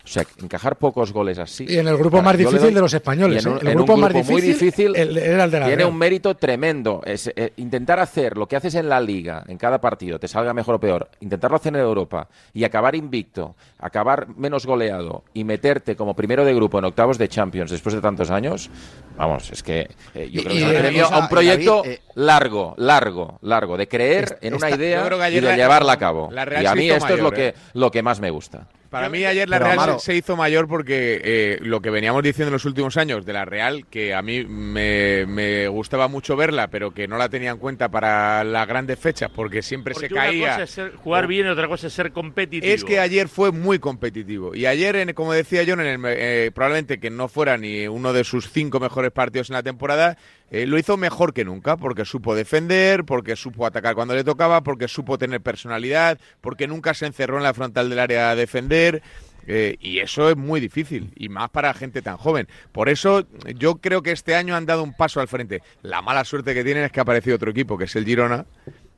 [0.05, 1.65] O sea, encajar pocos goles así.
[1.67, 3.49] Y en el grupo más difícil doy- de los españoles, ¿eh?
[3.61, 5.89] El en un grupo más muy difícil, difícil el- era el de la tiene Real.
[5.91, 7.01] un mérito tremendo.
[7.03, 10.53] Es, eh, intentar hacer lo que haces en la liga, en cada partido, te salga
[10.53, 15.95] mejor o peor, intentarlo hacer en Europa y acabar invicto, acabar menos goleado y meterte
[15.95, 18.69] como primero de grupo en octavos de Champions después de tantos años,
[19.17, 23.37] vamos, es que eh, yo creo y que es un proyecto David, eh, largo, largo,
[23.41, 26.29] largo, de creer en una idea y de la- llevarla a cabo.
[26.31, 27.55] la Real Y a mí esto es lo que, ¿eh?
[27.73, 28.67] lo que más me gusta.
[28.89, 31.89] Para mí ayer la Pero, Real Amaro- se, se hizo mayor porque eh, lo que
[31.89, 36.07] veníamos diciendo en los últimos años de la Real, que a mí me, me gustaba
[36.07, 39.93] mucho verla, pero que no la tenía en cuenta para las grandes fechas porque siempre
[39.93, 40.49] Porque se una caía.
[40.51, 42.73] cosa es ser- jugar bien y otra cosa es ser competitivo.
[42.73, 44.55] Es que ayer fue muy competitivo.
[44.55, 48.13] Y ayer, en- como decía John, en el, eh, probablemente que no fuera ni uno
[48.13, 50.17] de sus cinco mejores partidos en la temporada,
[50.51, 54.61] eh, lo hizo mejor que nunca, porque supo defender, porque supo atacar cuando le tocaba,
[54.61, 59.01] porque supo tener personalidad, porque nunca se encerró en la frontal del área a defender.
[59.47, 62.47] eh, y eso es muy difícil, y más para gente tan joven.
[62.71, 65.61] Por eso yo creo que este año han dado un paso al frente.
[65.83, 68.47] La mala suerte que tienen es que ha aparecido otro equipo, que es el Girona,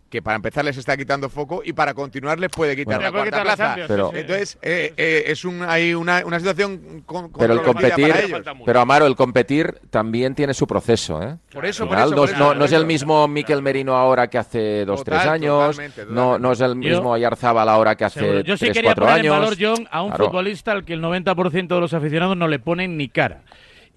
[0.10, 3.02] que para empezar les está quitando foco y para continuar les puede quitar Bueno.
[3.04, 3.76] la cuarta quitar plaza.
[3.88, 4.12] Pero-.
[4.14, 8.42] Entonces, eh, eh, es un, hay una, una situación con, Pero el competir, para ellos.
[8.66, 11.36] pero Amaro, el competir también tiene su proceso, ¿eh?
[11.52, 14.38] Por eso, por no, por es- eso, no- es el mismo Miquel Merino ahora que
[14.38, 18.20] hace dos, Total, tres años, totalmente, no, no es el mismo Ayarzábal ahora que hace
[18.22, 18.40] Seguro.
[18.42, 19.34] Yo sí tres, quería cuatro poner años.
[19.36, 20.26] en valor, John, a un Claro.
[20.26, 23.42] futbolista al que el 90% de los aficionados no le ponen ni cara.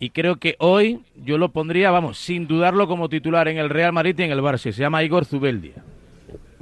[0.03, 3.93] Y creo que hoy yo lo pondría, vamos, sin dudarlo como titular en el Real
[3.93, 4.73] Madrid y en el Barça.
[4.73, 5.75] Se llama Igor Zubeldia.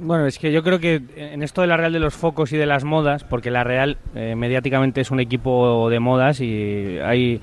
[0.01, 2.57] Bueno, es que yo creo que en esto de la Real de los focos y
[2.57, 7.41] de las modas, porque la Real eh, mediáticamente es un equipo de modas y hay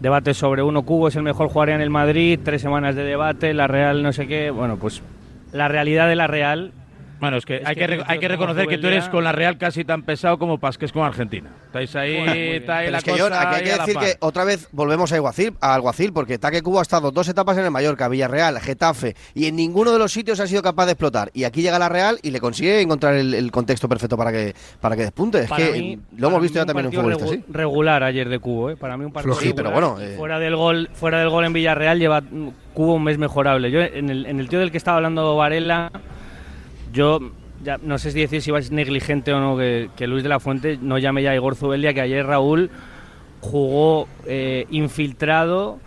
[0.00, 3.52] debates sobre uno Cubo es el mejor jugador en el Madrid, tres semanas de debate,
[3.52, 5.02] la Real no sé qué, bueno, pues
[5.52, 6.72] la realidad de la Real
[7.20, 9.32] Bueno, es que, Es hay, que que, hay que reconocer que tú eres con la
[9.32, 11.50] Real casi tan pesado como Pasqués con Argentina.
[11.66, 14.44] Estáis ahí, Bueno, está ahí la es que cosa aquí hay que decir que otra
[14.44, 17.70] vez volvemos a Alguacil, a Alguacil, porque Taque Cubo ha estado dos etapas en el
[17.70, 21.30] Mallorca, Villarreal, Getafe, y en ninguno de los sitios ha sido capaz de explotar.
[21.34, 24.54] Y aquí llega la Real y le consigue encontrar el, el contexto perfecto para que,
[24.80, 25.40] para que despunte.
[25.42, 27.44] Es Para que mí- lo hemos visto ya también en un futbolista regu- así.
[27.52, 28.76] regular ayer de Cubo, ¿eh?
[28.76, 29.34] Para mí un partido.
[29.34, 29.94] Sí, pero regular.
[29.96, 30.14] bueno, eh.
[30.16, 33.70] fuera del gol, fuera del gol en Villarreal lleva mm, Cubo un mes mejorable.
[33.72, 35.90] Yo en el, en el tío del que estaba hablando Varela,
[36.92, 37.20] yo
[37.64, 40.78] ya no sé si decir si vais negligente o no que, Luis de la Fuente
[40.80, 42.70] no llame ya a Igor Zubeldia que ayer Raúl
[43.40, 45.78] jugó eh, infiltrado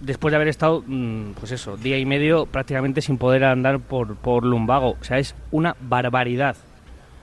[0.00, 4.16] después de haber estado, mm, pues eso, día y medio prácticamente sin poder andar por,
[4.16, 4.96] por Lumbago.
[5.00, 6.56] O sea, es una barbaridad.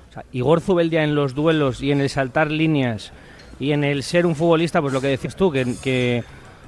[0.10, 3.12] O sea, Igor Zubeldia en los duelos y en el saltar líneas
[3.60, 6.24] y en el ser un futbolista, pues lo que decías tú, que, que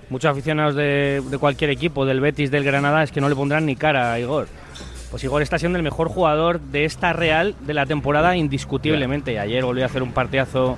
[0.09, 3.65] muchos aficionados de, de cualquier equipo, del Betis, del Granada, es que no le pondrán
[3.65, 4.47] ni cara a Igor.
[5.10, 9.39] Pues Igor está siendo el mejor jugador de esta Real de la temporada indiscutiblemente.
[9.39, 10.78] Ayer volvió a hacer un partidazo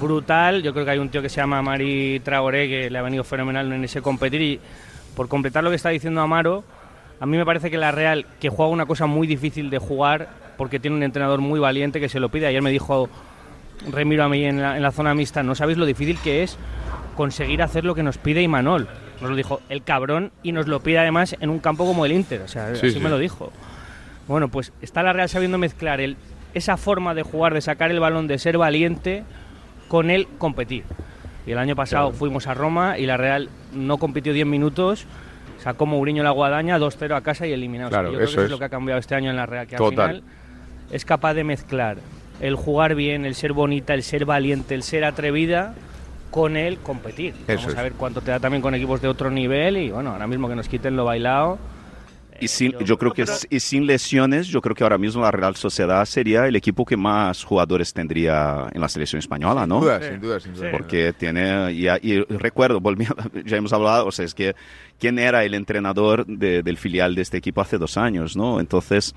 [0.00, 0.62] brutal.
[0.62, 3.22] Yo creo que hay un tío que se llama Mari Traoré que le ha venido
[3.22, 4.42] fenomenal en ese competir.
[4.42, 4.60] Y
[5.14, 6.64] por completar lo que está diciendo Amaro,
[7.20, 10.28] a mí me parece que la Real, que juega una cosa muy difícil de jugar,
[10.56, 12.48] porque tiene un entrenador muy valiente que se lo pide.
[12.48, 13.08] Ayer me dijo
[13.88, 16.58] Remiro a mí en la, en la zona mixta, no sabéis lo difícil que es
[17.16, 18.88] conseguir hacer lo que nos pide Imanol.
[19.24, 22.12] Nos lo dijo el cabrón y nos lo pide además en un campo como el
[22.12, 22.42] Inter.
[22.42, 23.00] O sea, Sí, así sí.
[23.00, 23.50] me lo dijo.
[24.28, 26.16] Bueno, pues está la Real sabiendo mezclar el,
[26.52, 29.24] esa forma de jugar, de sacar el balón, de ser valiente,
[29.88, 30.84] con el competir.
[31.46, 32.18] Y el año pasado Claro.
[32.18, 35.06] fuimos a Roma y la Real no compitió 10 minutos,
[35.62, 37.88] sacó Mourinho la guadaña, 2-0 a casa y eliminado.
[37.90, 38.44] Claro, yo creo eso que es.
[38.46, 40.00] es lo que ha cambiado este año en la Real, que Total.
[40.10, 40.30] al final
[40.90, 41.96] es capaz de mezclar
[42.40, 45.74] el jugar bien, el ser bonita, el ser valiente, el ser atrevida
[46.34, 47.32] con el competir.
[47.46, 47.78] Eso Vamos es.
[47.78, 50.48] a ver cuánto te da también con equipos de otro nivel y bueno, ahora mismo
[50.48, 51.60] que nos quiten lo bailado.
[52.40, 55.54] Y sin, yo creo que y sin lesiones, yo creo que ahora mismo la Real
[55.54, 59.76] Sociedad sería el equipo que más jugadores tendría en la selección española, ¿no?
[59.76, 60.70] Sin duda, sin duda, sin duda.
[60.72, 63.14] Porque tiene, y, y recuerdo, volviendo,
[63.46, 64.56] ya hemos hablado, o sea, es que
[64.98, 68.58] quién era el entrenador de- del filial de este equipo hace dos años, ¿no?
[68.58, 69.14] Entonces,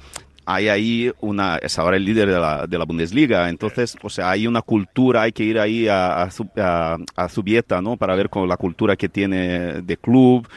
[0.49, 4.31] hay ahí una, es ahora el líder de la, de la Bundesliga, entonces, o sea,
[4.31, 7.97] hay una cultura, hay que ir ahí a, a, a, a Zubieta, ¿no?
[7.97, 10.47] Para ver con la cultura que tiene de club,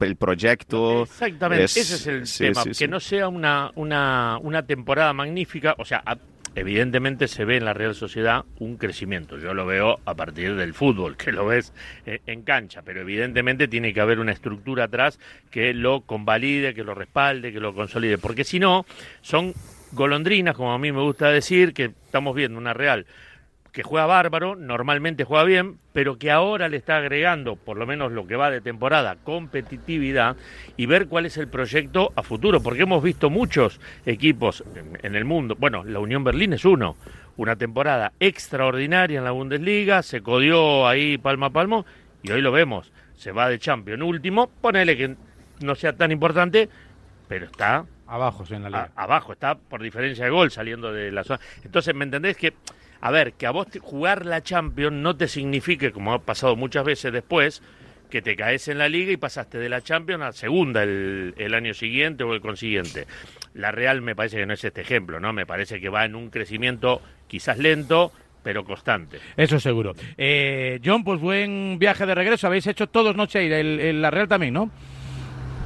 [0.00, 1.02] el proyecto.
[1.04, 5.14] Exactamente, Es- ese es el sí, tema, sí, que no sea una, una, una temporada
[5.14, 6.18] magnífica, o sea, a-
[6.54, 10.74] evidentemente se ve en la Real Sociedad un crecimiento, yo lo veo a partir del
[10.74, 11.72] fútbol, que lo ves
[12.06, 15.18] eh, en cancha, pero evidentemente tiene que haber una estructura atrás
[15.50, 18.86] que lo convalide, que lo respalde, que lo consolide, porque si no,
[19.20, 19.54] son
[19.92, 23.06] golondrinas, como a mí me gusta decir, que estamos viendo una Real
[23.78, 28.10] que juega bárbaro, normalmente juega bien, pero que ahora le está agregando, por lo menos
[28.10, 30.36] lo que va de temporada, competitividad
[30.76, 35.14] y ver cuál es el proyecto a futuro, porque hemos visto muchos equipos en, en
[35.14, 36.96] el mundo, bueno, la Unión Berlín es uno,
[37.36, 41.86] una temporada extraordinaria en la Bundesliga, se codió ahí palmo a palmo
[42.24, 45.14] y hoy lo vemos, se va de Champions último, ponele que
[45.60, 46.68] no sea tan importante,
[47.28, 48.90] pero está Abajo, sí, en la liga.
[48.96, 51.38] a- abajo, está por diferencia de gol saliendo de la zona.
[51.62, 52.54] Entonces, ¿me entendés que,
[53.00, 56.84] a ver, que a vos jugar la Champions no te signifique, como ha pasado muchas
[56.84, 57.62] veces después,
[58.10, 61.74] que te caes en la liga y pasaste de la Champions a segunda el, año
[61.74, 63.06] siguiente o el consiguiente.
[63.54, 65.32] La Real me parece que no es este ejemplo, ¿no?
[65.32, 69.18] Me parece que va en un crecimiento quizás lento, pero constante.
[69.36, 69.94] Eso seguro.
[70.16, 72.46] Eh, John, pues buen viaje de regreso.
[72.46, 74.70] Habéis hecho todos noche el, el- la Real también, ¿no?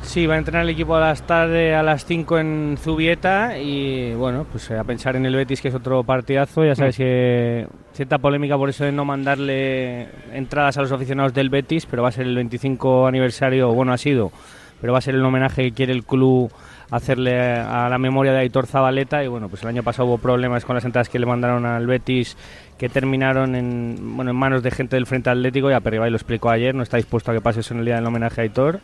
[0.03, 4.13] Sí, va a entrenar el equipo a las tarde a las 5 en Zubieta y
[4.15, 8.19] bueno, pues a pensar en el Betis que es otro partidazo, ya sabes que cierta
[8.19, 12.13] polémica por eso de no mandarle entradas a los aficionados del Betis, pero va a
[12.13, 14.33] ser el 25 aniversario, bueno ha sido,
[14.81, 16.53] pero va a ser el homenaje que quiere el club
[16.93, 19.25] hacerle a la memoria de Aitor Zabaleta.
[19.25, 21.87] Y bueno, pues el año pasado hubo problemas con las entradas que le mandaron al
[21.87, 22.37] Betis
[22.79, 26.51] que terminaron en, bueno, en manos de gente del Frente Atlético y Aperribay lo explicó
[26.51, 28.81] ayer, no está dispuesto a que pase eso en el día del homenaje a Aitor.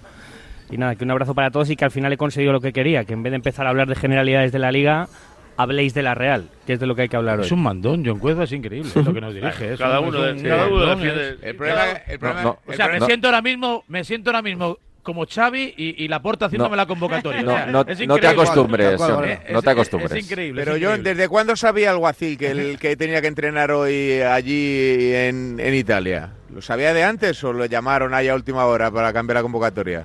[0.70, 2.72] Y nada, que un abrazo para todos y que al final he conseguido lo que
[2.72, 5.08] quería, que en vez de empezar a hablar de generalidades de la liga,
[5.56, 7.46] habléis de la Real, que es de lo que hay que hablar hoy.
[7.46, 9.72] Es un mandón, John Cueva es increíble, es lo que nos dirige.
[9.72, 12.72] es Cada un- uno es de- cada uno defiende- El problema, el problema- no, O
[12.72, 16.72] sea, me siento ahora mismo, me siento ahora mismo como Xavi y, y Laporta haciéndome
[16.72, 16.76] No.
[16.76, 17.42] la convocatoria.
[17.42, 20.12] No, o sea, no- es no te acostumbres, es- no te es- acostumbres.
[20.12, 20.60] Es, increíble.
[20.62, 20.98] Pero es yo.
[20.98, 26.34] ¿desde cuándo sabía Alguacil que el que tenía que entrenar hoy allí en, en Italia?
[26.54, 30.04] ¿Lo sabía de antes o lo llamaron ahí a última hora para cambiar la convocatoria?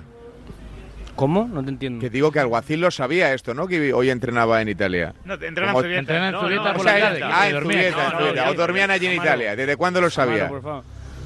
[1.16, 1.48] ¿Cómo?
[1.48, 2.00] No te entiendo.
[2.00, 3.66] Que digo que Alguacil lo sabía esto, ¿no?
[3.68, 5.14] Que hoy entrenaba en Italia.
[5.24, 5.36] No,
[6.28, 7.20] en No, Zubieta no, por O la tarde.
[7.24, 7.62] ah, en en
[8.48, 9.12] O dormían allí en.
[9.14, 9.56] Italia.
[9.56, 10.48] ¿Desde cuándo lo sabía?
[10.48, 10.84] Por favor.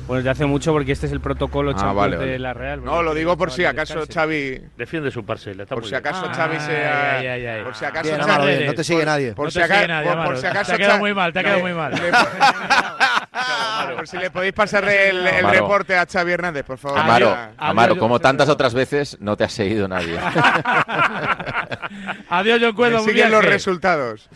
[0.09, 2.39] Bueno, desde hace mucho porque este es el protocolo Ah, vale, de vale.
[2.39, 2.83] la Real.
[2.83, 4.05] No, lo digo por si acaso.
[4.13, 4.59] Xavi...
[4.77, 5.65] Defiende su parcela.
[5.65, 5.99] Está Por si bien.
[6.01, 7.19] acaso Xavi sea...
[7.19, 7.63] ay, ay, ay.
[7.63, 9.33] Por si acaso Bien, Xavi- bien, no te sigue por- nadie.
[9.35, 9.81] Por No si te acaso...
[9.81, 10.41] sigue nadie, por- por Amaro.
[10.41, 11.93] si acaso Te ha quedado Xavi- muy mal, te ha quedado muy mal.
[11.93, 12.13] Le-
[13.97, 16.99] Por si le podéis pasar el, reporte a Xavi Hernández, por favor.
[16.99, 17.37] Amaro.
[17.59, 20.19] Amaro, como tantas otras veces, no te ha seguido nadie.
[22.31, 22.61] Adiós.
[22.61, 24.29] Me buen siguen los resultados.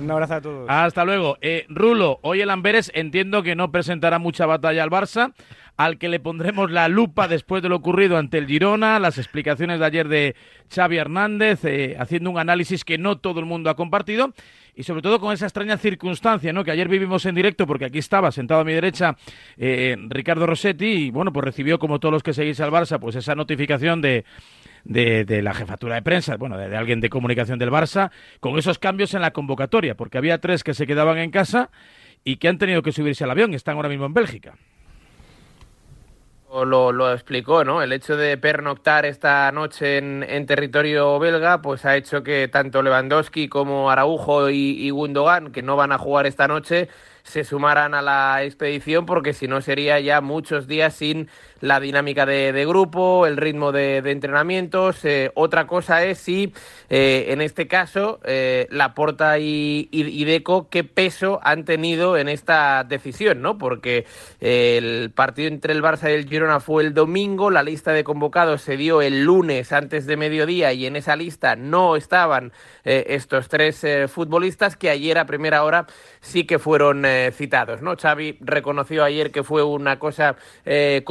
[0.00, 0.70] Un abrazo a todos.
[0.70, 1.36] Hasta luego.
[1.40, 5.32] Eh, Rulo, hoy el Amberes entiendo que no presentará mucha batalla al Barça,
[5.76, 9.80] al que le pondremos la lupa después de lo ocurrido ante el Girona, las explicaciones
[9.80, 10.36] de ayer de
[10.74, 14.32] Xavi Hernández, eh, haciendo un análisis que no todo el mundo ha compartido,
[14.74, 16.64] y sobre todo con esa extraña circunstancia, ¿no?
[16.64, 19.16] Que ayer vivimos en directo, porque aquí estaba sentado a mi derecha
[19.56, 23.16] eh, Ricardo Rossetti, y bueno, pues recibió, como todos los que seguís al Barça, pues
[23.16, 24.24] esa notificación de
[24.84, 28.10] de, la jefatura de prensa, bueno, de, de alguien de comunicación del Barça,
[28.40, 31.70] con esos cambios en la convocatoria, porque había tres que se quedaban en casa
[32.24, 34.54] y que han tenido que subirse al avión, están ahora mismo en Bélgica.
[36.52, 37.82] lo, lo explicó, ¿no?
[37.82, 42.82] El hecho de pernoctar esta noche en, en territorio belga, pues ha hecho que tanto
[42.82, 46.88] Lewandowski como Araujo y, y Gundogan, que no van a jugar esta noche,
[47.22, 51.28] se sumaran a la expedición, porque si no sería ya muchos días sin
[51.62, 55.04] la dinámica de, de grupo, el ritmo de, entrenamientos.
[55.04, 56.52] Eh, otra cosa es si,
[56.90, 62.82] eh, en este caso, eh, Laporta y, y, Deco, qué peso han tenido en esta
[62.82, 63.58] decisión, ¿no?
[63.58, 64.06] Porque
[64.40, 68.02] eh, el partido entre el Barça y el Girona fue el domingo, la lista de
[68.02, 72.52] convocados se dio el lunes antes de mediodía y en esa lista no estaban
[72.84, 75.86] estos tres futbolistas que ayer a primera hora
[76.20, 77.96] sí que fueron citados, ¿no?
[77.96, 80.34] Xavi reconoció ayer que fue una cosa
[80.64, 81.02] eh,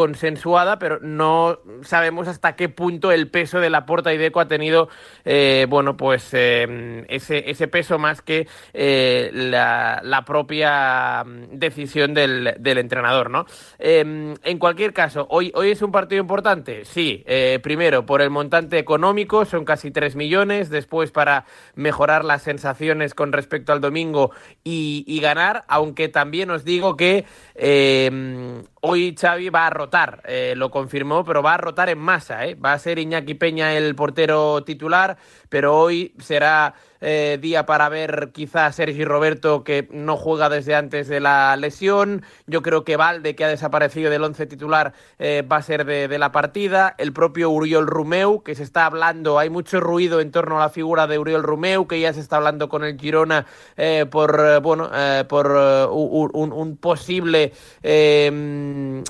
[0.80, 4.90] pero no sabemos hasta qué punto el peso de la porta y Deco ha tenido,
[5.26, 12.56] eh, bueno, pues eh, ese, ese peso más que eh, la, propia mm, decisión del,
[12.60, 13.46] del entrenador, ¿no?
[13.80, 18.30] Eh, en cualquier caso, hoy, hoy es un partido importante, sí, eh, primero por el
[18.30, 24.32] montante económico, son casi 3 millones, después para mejorar las sensaciones con respecto al domingo
[24.64, 27.26] y, y ganar, aunque también os digo que
[27.56, 32.46] eh, hoy Xavi va a rotar, eh, lo confirmó, pero va a rotar en masa,
[32.46, 32.56] ¿eh?
[32.56, 35.18] va a ser Iñaki Peña el portero titular,
[35.50, 40.76] pero hoy será eh, día para ver quizá a Sergi Roberto que no juega desde
[40.76, 42.24] antes de la lesión.
[42.48, 46.20] Yo creo que Valde, que ha desaparecido del once titular, eh, va a ser de,
[46.20, 46.94] la partida.
[46.98, 50.70] El propio Uriol Rumeu, que se está hablando, hay mucho ruido en torno a la
[50.70, 53.46] figura de Uriol Rumeu, que ya se está hablando con el Girona
[53.78, 54.90] eh, por, bueno,
[55.28, 55.52] por
[55.92, 59.02] un, un, posible eh,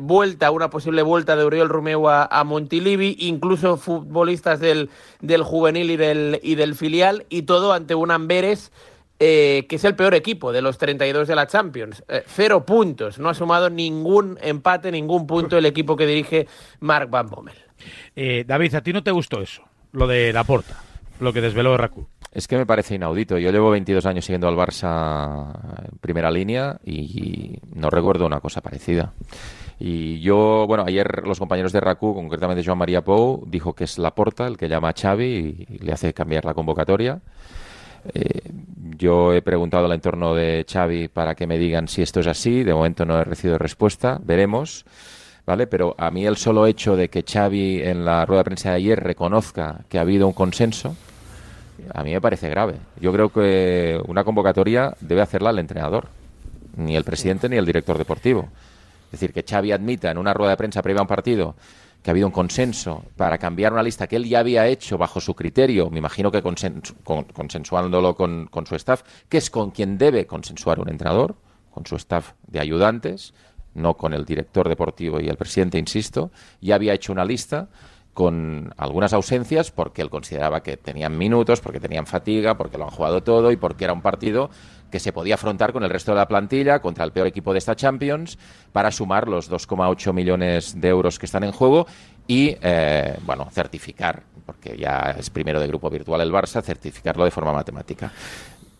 [0.00, 4.90] vuelta, una posible vuelta de Uriol Rumeu a, a Montilivi, incluso futbolistas del,
[5.20, 8.72] del juvenil y del, y del filial, y todo ante un Amberes
[9.22, 12.02] eh, que es el peor equipo de los 32 de la Champions.
[12.08, 16.46] Eh, cero puntos, no ha sumado ningún empate, ningún punto el equipo que dirige
[16.80, 17.54] Mark Van Bommel.
[18.16, 19.62] Eh, David, ¿a ti no te gustó eso?
[19.92, 20.82] Lo de la porta,
[21.20, 22.06] lo que desveló Raku.
[22.32, 23.38] Es que me parece inaudito.
[23.38, 25.52] Yo llevo 22 años siguiendo al Barça
[25.90, 29.12] en primera línea y no recuerdo una cosa parecida.
[29.80, 33.98] Y yo, bueno, ayer los compañeros de RACU, concretamente Joan María Pou, dijo que es
[33.98, 37.20] Laporta el que llama a Xavi y le hace cambiar la convocatoria.
[38.14, 38.52] Eh,
[38.96, 42.62] yo he preguntado al entorno de Xavi para que me digan si esto es así.
[42.62, 44.20] De momento no he recibido respuesta.
[44.22, 44.84] Veremos.
[45.46, 45.66] ¿Vale?
[45.66, 48.76] Pero a mí el solo hecho de que Xavi en la rueda de prensa de
[48.76, 50.94] ayer reconozca que ha habido un consenso,
[51.94, 52.76] a mí me parece grave.
[53.00, 56.08] Yo creo que una convocatoria debe hacerla el entrenador,
[56.76, 58.48] ni el presidente ni el director deportivo.
[59.06, 61.56] Es decir, que Xavi admita en una rueda de prensa previa a un partido
[62.02, 65.20] que ha habido un consenso para cambiar una lista que él ya había hecho bajo
[65.20, 69.70] su criterio, me imagino que consensu con, consensuándolo con, con, su staff, que es con
[69.70, 71.36] quien debe consensuar un entrenador,
[71.70, 73.34] con su staff de ayudantes,
[73.74, 77.68] no con el director deportivo y el presidente, insisto, ya había hecho una lista
[78.14, 82.90] con algunas ausencias porque él consideraba que tenían minutos, porque tenían fatiga, porque lo han
[82.90, 84.50] jugado todo y porque era un partido
[84.90, 87.58] que se podía afrontar con el resto de la plantilla contra el peor equipo de
[87.58, 88.38] esta Champions
[88.72, 91.86] para sumar los 2,8 millones de euros que están en juego
[92.26, 97.30] y, eh, bueno, certificar, porque ya es primero de grupo virtual el Barça, certificarlo de
[97.30, 98.12] forma matemática.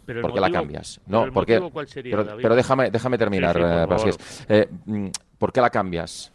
[0.05, 1.01] Pero ¿Por qué motivo, la cambias?
[1.07, 5.13] No, el porque, motivo, ¿cuál sería, pero, pero, déjame, déjame terminar, sí, sí, eh, eh,
[5.39, 6.33] ¿Por qué la cambias?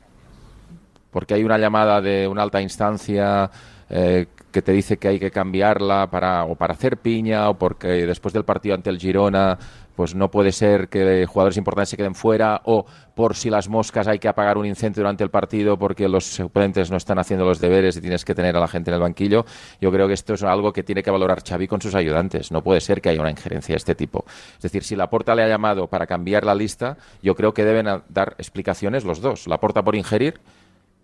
[1.15, 3.49] Porque hay una llamada de una alta instancia
[3.89, 7.87] eh, que te dice que hay que cambiarla para o para hacer piña o porque
[8.05, 9.57] después del partido ante el Girona
[9.95, 12.85] pues no puede ser que jugadores importantes se queden fuera o
[13.15, 16.91] por si las moscas hay que apagar un incendio durante el partido porque los suplentes
[16.91, 19.45] no están haciendo los deberes y tienes que tener a la gente en el banquillo.
[19.79, 22.51] Yo creo que esto es algo que tiene que valorar Xavi con sus ayudantes.
[22.51, 24.25] No puede ser que haya una injerencia de este tipo.
[24.57, 27.85] Es decir, si Laporta le ha llamado para cambiar la lista, yo creo que deben
[28.09, 29.47] dar explicaciones los dos.
[29.47, 30.41] Laporta por ingerir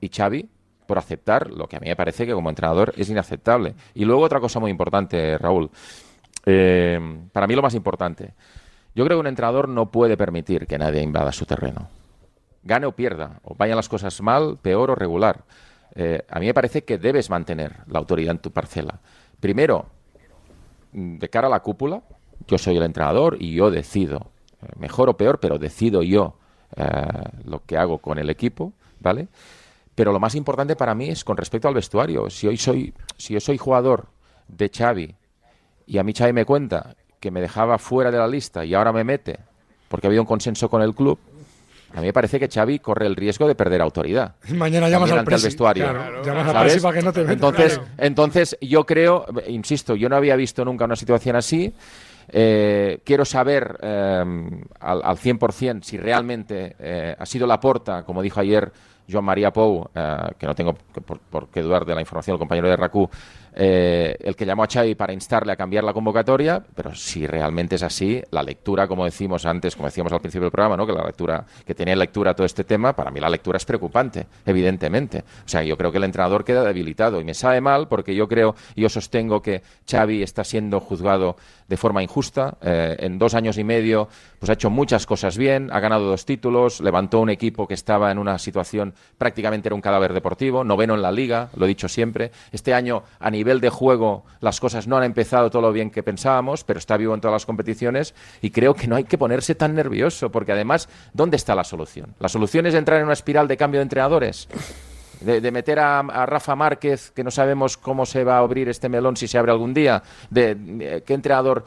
[0.01, 0.49] y Xavi
[0.91, 3.75] por aceptar lo que a mí me parece que como entrenador es inaceptable.
[3.93, 5.69] Y luego otra cosa muy importante, Raúl.
[6.45, 6.99] Eh,
[7.31, 8.33] para mí lo más importante.
[8.93, 11.87] Yo creo que un entrenador no puede permitir que nadie invada su terreno.
[12.63, 15.45] Gane o pierda, o vayan las cosas mal, peor o regular.
[15.95, 18.99] Eh, a mí me parece que debes mantener la autoridad en tu parcela.
[19.39, 19.85] Primero,
[20.91, 22.01] mm, de cara a la cúpula,
[22.47, 24.31] yo soy el entrenador y yo decido,
[24.61, 26.35] eh, mejor o peor, pero decido yo
[27.43, 28.71] lo que hago con el equipo,
[29.01, 29.27] ¿vale?
[29.95, 32.29] Pero lo más importante para mí es con respecto al vestuario.
[32.29, 34.07] Si hoy soy, si yo soy jugador
[34.47, 35.15] de Xavi
[35.85, 38.91] y a mí Xavi me cuenta que me dejaba fuera de la lista y ahora
[38.93, 39.39] me mete
[39.89, 41.19] porque ha habido un consenso con el club,
[41.93, 44.35] a mí me parece que Xavi corre el riesgo de perder autoridad.
[44.53, 45.45] Mañana llamas También al presi.
[45.47, 45.83] vestuario.
[45.89, 47.91] Claro, llamas para que no te meta, Entonces, claro.
[47.97, 51.73] entonces yo creo, insisto, yo no había visto nunca una situación así.
[52.29, 54.23] Eh, quiero saber eh,
[54.79, 58.71] al, al 100% si realmente eh, ha sido la porta, como dijo ayer
[59.11, 62.39] Joan María Pou, eh, que no tengo por, por qué dudar de la información del
[62.39, 63.09] compañero de RACU,
[63.53, 67.75] eh, el que llamó a Xavi para instarle a cambiar la convocatoria, pero si realmente
[67.75, 70.85] es así, la lectura, como decimos antes, como decíamos al principio del programa, ¿no?
[70.85, 74.27] que la lectura, que tenía lectura todo este tema, para mí la lectura es preocupante,
[74.45, 75.19] evidentemente.
[75.45, 78.27] O sea, yo creo que el entrenador queda debilitado y me sabe mal porque yo
[78.27, 81.35] creo, yo sostengo que Xavi está siendo juzgado
[81.67, 82.57] de forma injusta.
[82.61, 84.07] Eh, en dos años y medio,
[84.39, 88.11] pues ha hecho muchas cosas bien, ha ganado dos títulos, levantó un equipo que estaba
[88.11, 91.87] en una situación prácticamente era un cadáver deportivo, noveno en la liga, lo he dicho
[91.87, 92.31] siempre.
[92.51, 96.03] Este año, a nivel de juego, las cosas no han empezado todo lo bien que
[96.03, 99.55] pensábamos, pero está vivo en todas las competiciones y creo que no hay que ponerse
[99.55, 102.13] tan nervioso, porque además, ¿dónde está la solución?
[102.19, 104.47] La solución es entrar en una espiral de cambio de entrenadores.
[105.21, 109.15] De, meter a, Rafa Márquez, que no sabemos cómo se va a abrir este melón,
[109.15, 111.63] si se abre algún día, de qué entrenador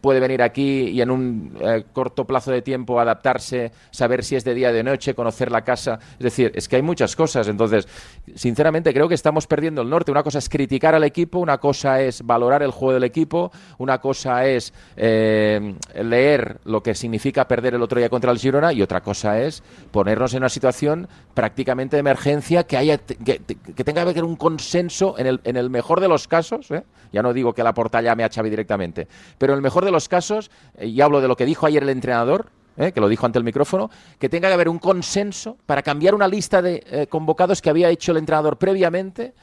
[0.00, 4.44] puede venir aquí y en un eh, corto plazo de tiempo adaptarse, saber si es
[4.44, 5.98] de día o de noche, conocer la casa.
[6.12, 7.48] Es decir, es que hay muchas cosas.
[7.48, 7.88] Entonces,
[8.34, 10.10] sinceramente, creo que estamos perdiendo el norte.
[10.10, 13.98] Una cosa es criticar al equipo, una cosa es valorar el juego del equipo, una
[13.98, 18.82] cosa es eh, leer lo que significa perder el otro día contra el Girona y
[18.82, 24.04] otra cosa es ponernos en una situación prácticamente de emergencia que haya que, que tenga
[24.04, 26.84] que haber un consenso en el, en el mejor de los casos, ¿eh?
[27.12, 29.06] ya no digo que la porta llame a Xavi directamente,
[29.38, 31.88] pero en mejor de los casos, eh, y hablo de lo que dijo ayer el
[31.88, 32.92] entrenador, ¿eh?
[32.92, 36.28] que lo dijo ante el micrófono, que tenga que haber un consenso para cambiar una
[36.28, 39.34] lista de eh, convocados que había hecho el entrenador previamente.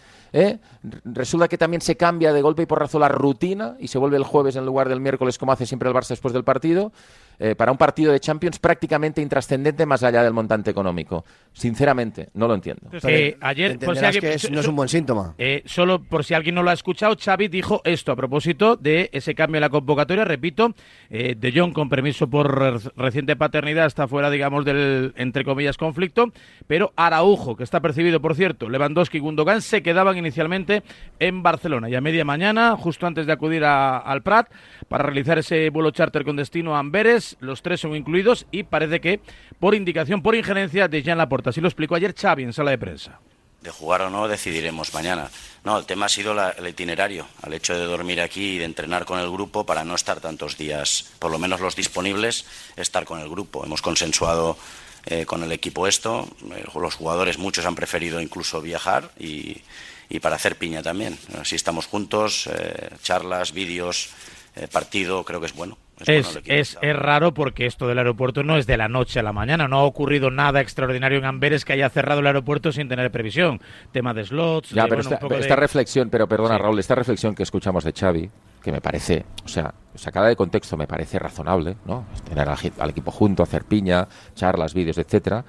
[1.06, 4.24] Resulta que también se cambia de golpe y porrazo la rutina y se vuelve el
[4.24, 6.92] jueves en lugar del miércoles como hace siempre el Barça después del partido,
[7.58, 11.26] para un partido de Champions prácticamente intrascendente más allá del montante económico.
[11.60, 12.90] Sinceramente, no lo entiendo.
[13.04, 15.36] Eh, ayer, por si Entenderás alguien- que es- no es un buen síntoma.
[15.38, 19.10] Eh, solo por si alguien no lo ha escuchado, Xavi dijo esto a propósito de
[19.12, 20.24] ese cambio en la convocatoria.
[20.24, 20.74] Repito,
[21.10, 25.76] eh, De Jong con permiso por re- reciente paternidad está fuera, digamos, del entre comillas
[25.76, 26.32] conflicto,
[26.66, 30.82] pero Araujo, que está percibido, por cierto, Lewandowski y Gundogan se quedaban inicialmente
[31.20, 34.48] en Barcelona y a media mañana, justo antes de acudir a- al Prat
[34.88, 39.02] para realizar ese vuelo charter con destino a Amberes, los tres son incluidos y parece
[39.02, 39.20] que
[39.60, 41.50] por indicación, por injerencia de Jean Laporta.
[41.50, 43.20] Así lo explicó ayer Xavi en sala de prensa.
[43.62, 45.30] De jugar o no decidiremos mañana.
[45.66, 48.64] No, el tema ha sido la- el itinerario, al hecho de dormir aquí y de
[48.66, 52.46] entrenar con el grupo para no estar tantos días, por lo menos los disponibles,
[52.78, 53.66] estar con el grupo.
[53.66, 54.58] Hemos consensuado
[55.06, 59.62] eh, con el equipo esto, eh, los jugadores muchos han preferido incluso viajar y,
[60.22, 61.18] para hacer piña también.
[61.40, 64.10] Así estamos juntos, eh, charlas, vídeos,
[64.72, 65.78] partido, creo que es bueno.
[66.06, 69.34] Es Es, es, raro porque esto del aeropuerto no es de la noche a la
[69.34, 69.68] mañana.
[69.68, 73.62] No ha ocurrido nada extraordinario en Amberes que haya cerrado el aeropuerto sin tener previsión.
[73.92, 74.70] Tema de slots.
[74.72, 76.62] Ya, de, pero bueno, un esta, de- reflexión, pero perdona Sí.
[76.62, 78.30] Raúl, esta reflexión que escuchamos de Xavi,
[78.64, 82.06] que me parece, o sea, sacada de contexto me parece razonable, ¿no?
[82.28, 85.44] Tener al equipo junto, hacer piña, charlas, vídeos, etcétera,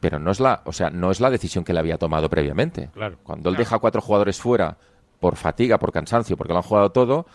[0.00, 2.88] pero no es la, o sea, no es la decisión que le había tomado previamente.
[2.94, 3.18] Claro.
[3.22, 4.76] Cuando él deja a cuatro jugadores fuera
[5.20, 7.26] por fatiga, por cansancio, porque lo han jugado todo,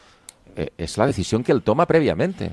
[0.56, 2.52] eh, es la decisión que él toma previamente.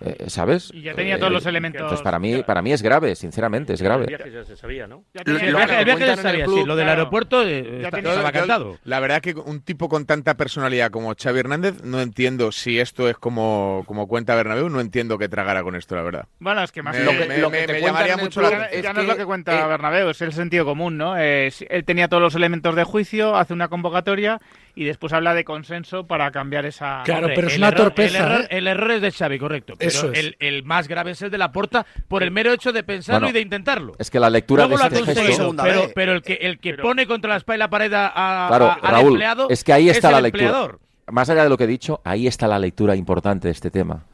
[0.00, 0.70] Eh, ¿Sabes?
[0.74, 1.80] Y ya tenía todos los elementos.
[1.80, 4.02] Entonces, para mí, para mí es grave, sinceramente, es grave.
[4.02, 5.04] El viaje ya se sabía, ¿no?
[5.14, 6.64] El viaje, el viaje ya sabía, sí.
[6.66, 8.76] Lo del aeropuerto eh, está- Yo- estaba cantado.
[8.84, 13.08] La verdad que un tipo con tanta personalidad como Xavi Hernández, no entiendo si esto
[13.08, 16.26] es como, como cuenta Bernabéu, no entiendo que tragara con esto, la verdad.
[16.40, 19.00] Bueno, es que más Me- lo me- que, lo me llamaría mucho la ya no
[19.00, 21.16] es lo que cuenta eh, Bernabéu, es el sentido común, ¿no?
[21.16, 24.38] Eh, si- él tenía todos los elementos de juicio, hace una convocatoria
[24.76, 27.02] y después habla de consenso para cambiar esa.
[27.04, 28.18] Claro, Hombre, pero es el una error- torpeza.
[28.18, 28.46] El error, ¿eh?
[28.50, 29.74] el error es de Xavi, correcto.
[29.78, 30.18] Pero Eso es.
[30.18, 33.20] el, el más grave es el de la porta por el mero hecho de pensarlo
[33.20, 33.92] Bueno, y de intentarlo.
[33.98, 35.54] Es que la lectura Luego de este gesto...
[35.62, 38.06] pero, pero el que, el que pone contra la espalda y la pared a,
[38.46, 40.44] a- Claro, a- al Raúl, empleado es que ahí está es la el lectura.
[40.46, 40.80] empleador.
[41.10, 44.04] Más allá de lo que he dicho, ahí está la lectura importante de este tema.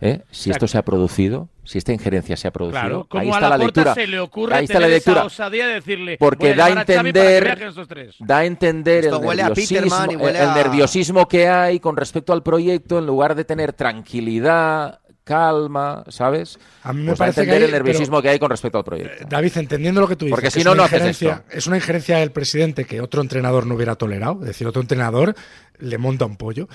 [0.00, 0.22] ¿Eh?
[0.30, 3.36] Si esto se ha producido, si esta injerencia se ha producido, Claro, ahí como a
[3.38, 3.94] está la la porta lectura.
[3.94, 5.24] se le ocurre ahí está la esa lectura.
[5.24, 8.14] osadía de decirle Porque da a entender, estos tres.
[8.20, 11.80] da a entender Esto el huele a nerviosismo, Peterman huele el a- nerviosismo que hay
[11.80, 16.56] con respecto al proyecto, en lugar de tener tranquilidad, calma, ¿sabes?
[16.84, 18.84] A mí me Pues parece que hay- el nerviosismo pero- que hay con respecto al
[18.84, 19.24] proyecto.
[19.28, 21.42] David, entendiendo lo que tú dices, Porque que si es no, una no haces esto.
[21.50, 24.38] Es una injerencia del presidente que otro entrenador no hubiera tolerado.
[24.42, 25.34] Es decir, otro entrenador
[25.80, 26.68] le monta un pollo.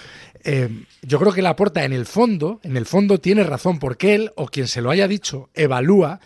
[0.44, 0.68] Eh,
[1.02, 4.48] yo creo que Laporta, en el fondo, en el fondo tiene razón, porque él, o
[4.48, 6.20] quien se lo haya dicho, evalúa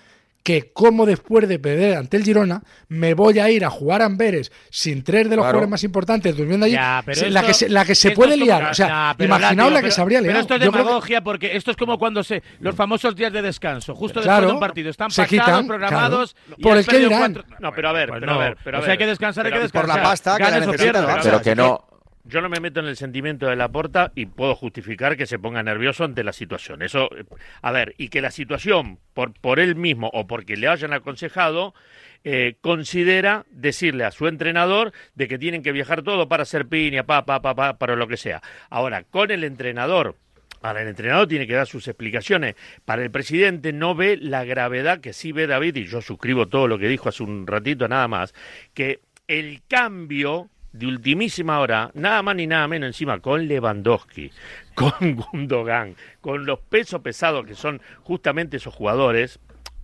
[0.46, 4.06] que como después de perder ante el Girona, me voy a ir a jugar a
[4.06, 5.54] Amberes sin tres de los Claro.
[5.58, 6.76] jugadores más importantes durmiendo allí.
[6.76, 8.64] Ya, pero Sí, la, esto- que se, la que se puede como- liar.
[8.66, 10.34] O sea, imaginaos la que pero- se habría liado.
[10.34, 13.42] Pero esto es que- demagogia porque esto es como cuando se los famosos días de
[13.42, 14.90] descanso, justo Claro, después de un partido.
[14.92, 16.34] Están se pactados, quitan, programados.
[16.36, 16.56] claro.
[16.60, 17.34] y Por el que dirán.
[17.34, 18.40] cuatro- No, pero a ver, Pues pero no.
[18.40, 19.90] a ver, pero O sea, hay que descansar, hay que descansar.
[19.90, 21.22] Por la pasta que la.
[21.24, 21.84] Pero que- no,
[22.28, 25.38] Yo no me meto en el sentimiento de la porta y puedo justificar que se
[25.38, 26.82] ponga nervioso ante la situación.
[26.82, 27.24] Eso, eh,
[27.62, 31.76] a ver, y que la situación, por, por él mismo o porque le hayan aconsejado,
[32.24, 37.04] eh, considera decirle a su entrenador de que tienen que viajar todo para hacer piña,
[37.04, 38.42] pa, pa, pa, pa, para lo que sea.
[38.72, 40.16] Ahora, con el entrenador,
[40.62, 42.56] Ahora, el entrenador tiene que dar sus explicaciones.
[42.86, 46.68] Para el presidente no ve la gravedad que sí ve David, y yo suscribo todo
[46.68, 48.34] lo que dijo hace un ratito nada más,
[48.74, 54.32] que el cambio de ultimísima hora, nada más ni nada menos encima con Lewandowski,
[54.76, 59.40] con Gundogan, con los pesos pesados que son justamente esos jugadores,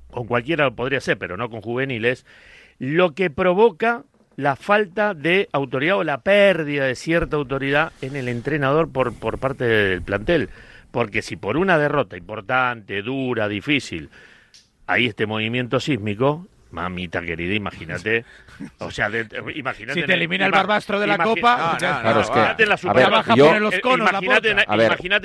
[0.09, 2.25] con cualquiera podría ser, pero no con juveniles,
[2.79, 4.03] lo que provoca
[4.35, 9.37] la falta de autoridad o la pérdida de cierta autoridad en el entrenador por, por
[9.37, 10.49] parte del plantel.
[10.91, 14.09] Porque si por una derrota importante, dura, difícil,
[14.87, 18.25] hay este movimiento sísmico, mamita querida, imagínate.
[18.79, 19.93] O sea, de- imagínate.
[19.93, 23.23] Si en te el- elimina el Barbastro de la Copa, imagínate la Supercopa.
[23.97, 24.49] imagínate,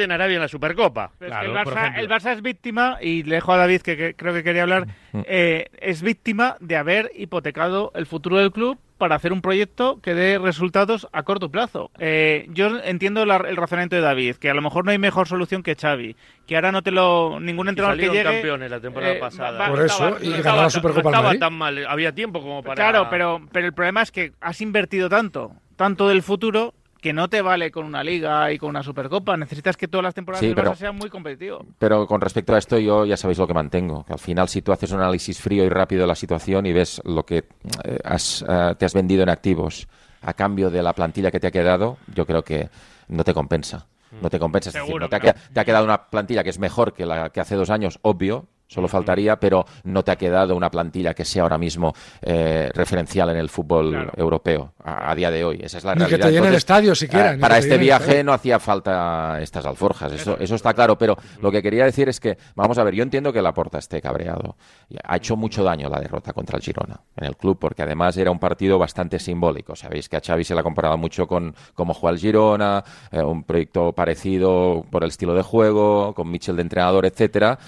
[0.05, 1.11] en, Arabia en la Supercopa.
[1.19, 3.81] Pero es Claro, que el, Barça, el Barça es víctima, y le dejo a David
[3.83, 5.21] que, que creo que quería hablar, Mm.
[5.27, 10.15] eh, es víctima de haber hipotecado el futuro del club para hacer un proyecto que
[10.15, 11.91] dé resultados a corto plazo.
[11.99, 15.29] Eh, yo entiendo la- el razonamiento de David, que a lo mejor no hay mejor
[15.29, 16.17] solución que Xavi,
[16.47, 19.59] que ahora no te lo ningún Y entrenador que llegue campeones la temporada eh, pasada.
[19.59, 22.41] va- Por eso, y no ganó estaba la Supercopa no estaba tan mal, había tiempo
[22.41, 22.75] como para...
[22.77, 26.73] Claro, pero, pero el problema es que has invertido tanto, tanto del futuro,
[27.07, 29.37] que no te vale con una liga y con una supercopa.
[29.37, 31.65] Necesitas que todas las temporadas Sí, del pero- Barça sean muy competitivos.
[31.79, 34.05] Pero con respecto a esto, yo ya sabéis lo que mantengo.
[34.05, 36.73] Que al final, si tú haces un análisis frío y rápido de la situación y
[36.73, 37.45] ves lo que
[37.85, 39.87] eh, has, eh, te has vendido en activos
[40.23, 42.71] a cambio de la plantilla que te ha quedado, yo creo que
[43.07, 43.87] no te compensa.
[44.21, 44.71] No te compensa.
[44.71, 47.31] Es decir, no te, ha, te ha quedado una plantilla que es mejor que la
[47.31, 48.47] que hace dos años, obvio.
[48.69, 51.93] Solo faltaría, pero no te ha quedado una plantilla que sea ahora mismo
[52.23, 55.61] eh, referencial en el fútbol europeo a, a día de hoy.
[55.63, 56.27] Esa es la Ni que realidad.
[56.29, 60.13] te llene el estadio siquiera, para que te este viaje no hacía falta estas alforjas,
[60.13, 63.03] eso, eso está claro, pero lo que quería decir es que, vamos a ver, yo
[63.03, 64.57] entiendo que Laporta esté cabreado.
[65.05, 68.31] Ha hecho mucho daño la derrota contra el Girona en el club, porque además era
[68.31, 69.77] un partido bastante simbólico.
[69.77, 73.23] Sabéis que a Xavi se le ha comparado mucho con cómo juega el Girona, eh,
[73.23, 77.59] un proyecto parecido por el estilo de juego, con Mitchell de entrenador, etcétera.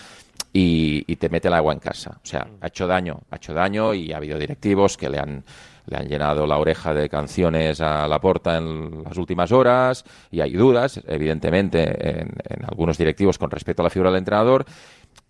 [0.53, 2.19] Y, y te mete el agua en casa.
[2.23, 5.45] O sea, ha hecho daño, ha hecho daño y ha habido directivos que le han,
[5.87, 10.41] le han llenado la oreja de canciones a la porta en las últimas horas y
[10.41, 11.83] hay dudas, evidentemente,
[12.21, 14.65] en, en algunos directivos con respecto a la figura del entrenador.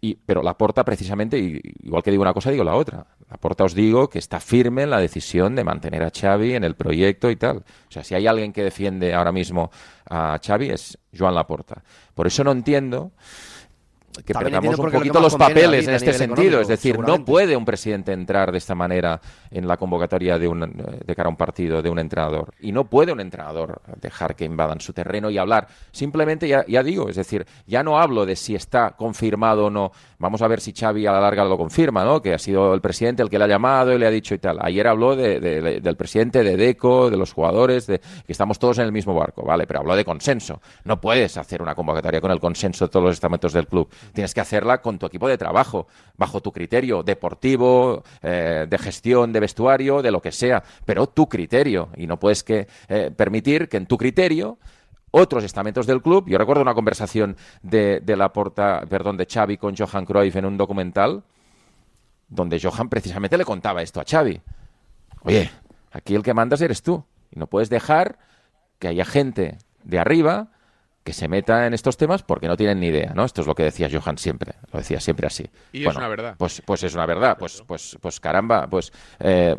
[0.01, 3.05] Y, pero la porta precisamente, y- igual que digo una cosa, digo la otra.
[3.29, 6.63] La porta os digo que está firme en la decisión de mantener a Xavi en
[6.63, 7.59] el proyecto y tal.
[7.59, 9.71] O sea, si hay alguien que defiende ahora mismo
[10.09, 11.83] a Xavi es Joan Laporta.
[12.15, 13.11] Por eso no entiendo
[14.25, 16.61] que También perdamos un lo poquito los papeles en este sentido.
[16.61, 20.61] Es decir, no puede un presidente entrar de esta manera en la convocatoria de, un,
[20.61, 22.53] de cara a un partido de un entrenador.
[22.61, 25.69] Y no puede un entrenador dejar que invadan su terreno y hablar.
[25.93, 29.93] Simplemente, ya, ya digo, es decir, ya no hablo de si está confirmado o no.
[30.19, 32.21] Vamos a ver si Xavi a la larga lo confirma, ¿no?
[32.21, 34.39] Que ha sido el presidente el que le ha llamado y le ha dicho y
[34.39, 34.59] tal.
[34.61, 38.59] Ayer habló de- de- de- del presidente, de Deco, de los jugadores, de que estamos
[38.59, 39.67] todos en el mismo barco, ¿vale?
[39.67, 40.61] Pero habló de consenso.
[40.85, 43.89] No puedes hacer una convocatoria con el consenso de todos los estamentos del club.
[44.13, 45.87] Tienes que hacerla con tu equipo de trabajo,
[46.17, 51.29] bajo tu criterio deportivo, eh, de gestión, de vestuario, de lo que sea, pero tu
[51.29, 51.91] criterio.
[51.97, 54.59] Y no puedes que, eh, permitir que en tu criterio
[55.11, 56.29] otros estamentos del club.
[56.29, 60.45] Yo recuerdo una conversación de, de la porta, perdón, de Xavi con Johan Cruyff en
[60.45, 61.23] un documental
[62.29, 64.41] donde Johan precisamente le contaba esto a Xavi.
[65.23, 65.51] Oye,
[65.91, 68.19] aquí el que mandas eres tú y no puedes dejar
[68.79, 70.49] que haya gente de arriba
[71.09, 73.25] que se meta en estos temas porque no tienen ni idea, ¿no?
[73.25, 75.47] Esto es lo que decía Johan siempre, lo decía siempre así.
[75.73, 76.35] Y es una verdad.
[76.37, 79.57] Pues, pues es una verdad, pues, pues, pues caramba, pues eh,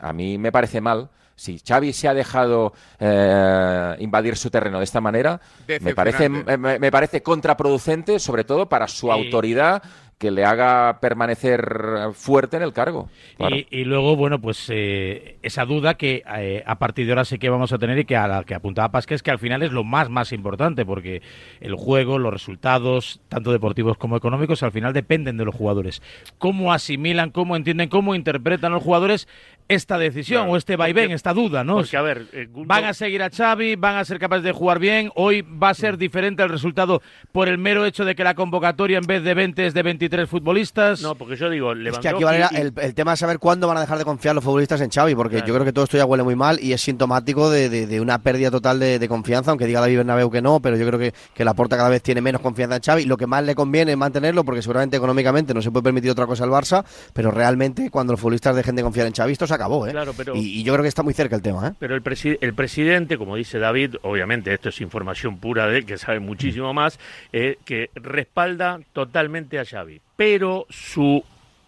[0.00, 1.08] a mí me parece mal.
[1.36, 5.40] Si Xavi se ha dejado eh, invadir su terreno de esta manera,
[5.80, 9.80] me parece, me, me parece contraproducente, sobre todo para su Y- autoridad
[10.18, 13.08] que le haga permanecer fuerte en el cargo.
[13.36, 13.54] Claro.
[13.54, 17.38] Y, y luego, bueno, pues eh, esa duda que eh, a partir de ahora sí
[17.38, 19.62] que vamos a tener y que a la que apuntaba Pasque es que al final
[19.62, 21.22] es lo más, más importante, porque
[21.60, 26.02] el juego, los resultados, tanto deportivos como económicos, al final dependen de los jugadores.
[26.38, 29.28] ¿Cómo asimilan, cómo entienden, cómo interpretan los jugadores
[29.68, 31.76] esta decisión Claro, o este vaivén, porque- esta duda, ¿no?
[31.76, 34.52] Porque, a ver, eh, Gundo- Van a seguir a Xavi, van a ser capaces de
[34.52, 35.10] jugar bien.
[35.14, 37.02] Hoy va a ser diferente el resultado
[37.32, 40.28] por el mero hecho de que la convocatoria en vez de 20 es de 23
[40.28, 41.02] futbolistas.
[41.02, 42.08] No, porque yo digo, Es que Lewandowski
[42.42, 44.80] aquí y- el, el tema es saber cuándo van a dejar de confiar los futbolistas
[44.80, 47.50] en Xavi, porque yo creo que todo esto ya huele muy mal y es sintomático
[47.50, 50.60] de, de- de una pérdida total de, de confianza, aunque diga David Bernabéu que no,
[50.60, 53.04] pero yo creo que, que Laporta cada vez tiene menos confianza en Xavi.
[53.04, 56.26] Lo que más le conviene es mantenerlo, porque seguramente económicamente no se puede permitir otra
[56.26, 59.57] cosa al Barça, pero realmente cuando los futbolistas dejen de confiar en Xavi, esto se
[59.58, 59.90] acabó, ¿eh?
[59.90, 61.72] Claro, pero- y, y yo creo que está muy cerca el tema, ¿eh?
[61.78, 65.86] Pero el, presi- el presidente, como dice David, obviamente esto es información pura de él,
[65.86, 66.98] que sabe muchísimo más,
[67.32, 70.00] eh, que respalda totalmente a Xavi.
[70.16, 71.22] Pero su,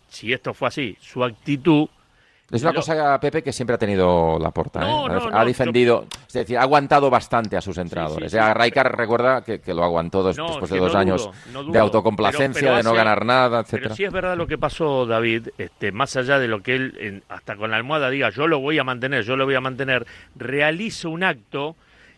[0.09, 1.89] si esto fue así, su actitud...
[2.51, 4.81] Es una lo- cosa, Pepe, que siempre ha tenido la porta.
[4.81, 5.09] No, ¿eh?
[5.09, 8.31] no, ha no, defendido, es decir, ha aguantado bastante a sus entrenadores.
[8.33, 8.59] sí, Ya sí.
[8.61, 11.31] Rijkaard recuerda que, que lo aguantó dos- después de dos años
[11.71, 13.95] de autocomplacencia, Pero- pero de no ganar nada, Pero etcétera.
[13.95, 17.23] sí es verdad lo que pasó, David, este, más allá de lo que él, en-
[17.29, 20.07] hasta con la almohada diga, yo lo voy a mantener, yo lo voy a mantener,
[20.37, 21.77] realiza un acto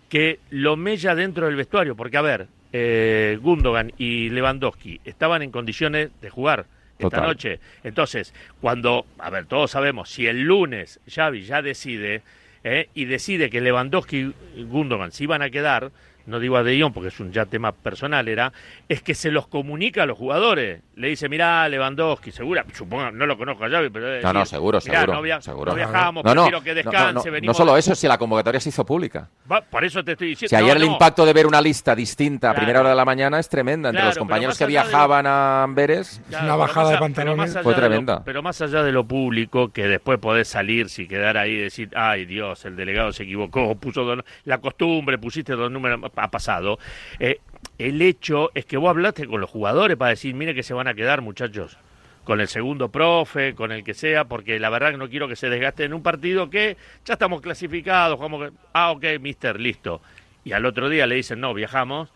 [0.09, 1.95] que lo mella dentro del vestuario.
[1.97, 6.65] Porque, a ver, eh, Gundogan y Lewandowski estaban en condiciones de jugar
[6.99, 7.27] esta Total.
[7.27, 7.61] noche.
[7.85, 12.23] Entonces, cuando, a ver, todos sabemos, si el lunes Xavi ya decide
[12.65, 15.91] eh, y decide que Lewandowski y Gundogan se iban a quedar,
[16.27, 18.53] no digo a De Jong porque es un ya tema personal, era,
[18.89, 20.81] es que se los comunica a los jugadores.
[20.97, 24.21] Le dice, mirá, Lewandowski, segura, supongo, no lo conozco a Xavi, pero...
[24.23, 25.15] No, no, seguro, "Mirá, seguro.
[25.15, 25.71] No, via- seguro.
[25.73, 27.59] no viajamos, No, no, prefiero que descanse, no, no, venimos...
[27.59, 29.29] no solo eso, si la convocatoria se hizo pública.
[29.51, 30.51] Va, por eso te estoy diciendo...
[30.51, 30.93] Si ayer no, el no.
[30.93, 33.89] impacto de ver una lista distinta a primera hora de la mañana es tremenda.
[33.89, 37.53] Entre Claro, los compañeros que de- viajaban a Amberes, Claro, una bajada más de pantalones.
[37.63, 38.23] Fue lo- tremenda.
[38.25, 41.91] pero más allá de lo público, que después podés salir, si quedar ahí y decir,
[41.97, 46.79] ay Dios, el delegado se equivocó, puso dos- la costumbre, pusiste dos números, ha pasado.
[47.19, 47.41] Eh,
[47.79, 50.89] el hecho es que vos hablaste con los jugadores para decir, mire que se van
[50.89, 51.79] a quedar, muchachos.
[52.25, 55.35] Con el segundo profe, con el que sea, porque la verdad que no quiero que
[55.35, 60.01] se desgaste en un partido que ya estamos clasificados, como ah, ok, mister, listo.
[60.45, 62.11] Y al otro día le dicen, no, viajamos.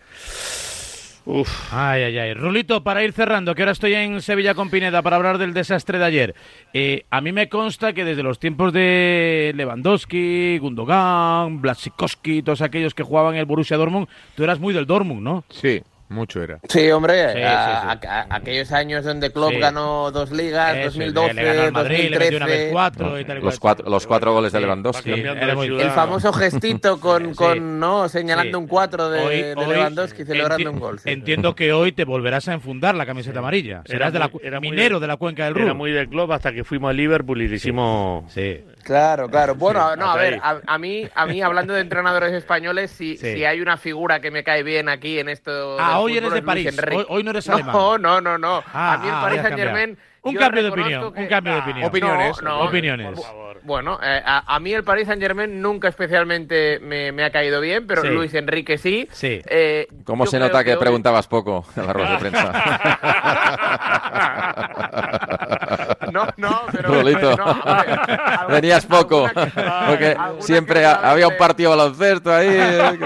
[1.26, 1.74] Uf.
[1.74, 2.34] Ay, ay, ay.
[2.34, 5.98] Rulito, para ir cerrando, que ahora estoy en Sevilla con Pineda para hablar del desastre
[5.98, 6.34] de ayer.
[6.72, 12.94] Eh, a mí me consta que desde los tiempos de Lewandowski, Gundogan, Blasikowski, todos aquellos
[12.94, 14.06] que jugaban en el Borussia Dortmund,
[14.36, 15.44] tú eras muy del Dortmund, ¿no?
[15.50, 16.58] Sí, mucho era.
[16.68, 18.06] Sí, hombre, Sí, a- sí, sí.
[18.08, 19.58] a- a- aquellos años donde Klopp Sí.
[19.58, 22.46] ganó dos ligas, Eso, 2012, le Madrid, le metió una 2013.
[22.64, 25.14] vez cuatro y tal y los cuatro, los cuatro goles de Lewandowski.
[25.14, 25.36] ciudad.
[25.42, 27.34] El famoso gestito con, Sí.
[27.34, 28.62] con no señalando Sí.
[28.62, 30.98] un 4 de, Hoy- de hoy Lewandowski celebrando enti- un gol.
[30.98, 31.10] sí.
[31.10, 33.82] Entiendo que hoy te volverás a enfundar la camiseta amarilla.
[33.86, 35.74] Serás de la, muy- era muy minero de- de la cuenca del Era Ruhr.
[35.74, 38.32] muy de club hasta que fuimos a Liverpool y le hicimos...
[38.32, 38.60] Sí.
[38.82, 39.54] Claro, claro.
[39.56, 43.16] Bueno, Sí, no, a ver, a, a mí, a mí hablando de entrenadores españoles, si,
[43.16, 43.34] Sí.
[43.34, 45.76] si hay una figura que me cae bien aquí en esto.
[45.80, 46.76] Ah, hoy eres de París.
[46.92, 47.74] Hoy, hoy no eres No, alemán.
[48.00, 48.62] no, no, no.
[48.72, 49.96] Ah, a mí el ah, Paris Saint Germain.
[50.22, 51.86] Un cambio de opinión, reconozco un cambio de opinión.
[51.88, 53.20] Opiniones, No, no, opiniones.
[53.62, 57.60] Bueno, eh, a, a mí el Paris Saint Germain nunca especialmente me, me ha caído
[57.60, 58.08] bien, pero Sí.
[58.08, 59.08] Luis Enrique sí.
[59.12, 59.40] Sí.
[59.46, 62.52] Eh, ¿Cómo se nota que, hoy- preguntabas poco en la rueda de prensa?
[66.16, 66.88] No, no, pero.
[66.88, 67.36] Rolito.
[67.36, 72.32] no, a ver, alguna- Venías poco, alguna porque alguna siempre había un partido de baloncesto
[72.32, 72.48] ahí.
[72.50, 72.98] eh,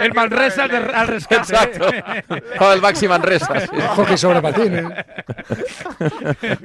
[0.00, 1.36] El Manresa vez al, rescate.
[1.52, 1.86] Exacto.
[2.60, 3.60] Oh, el Maxi Manresa.
[3.60, 3.66] sí.
[3.96, 4.84] Hockey sobre patines.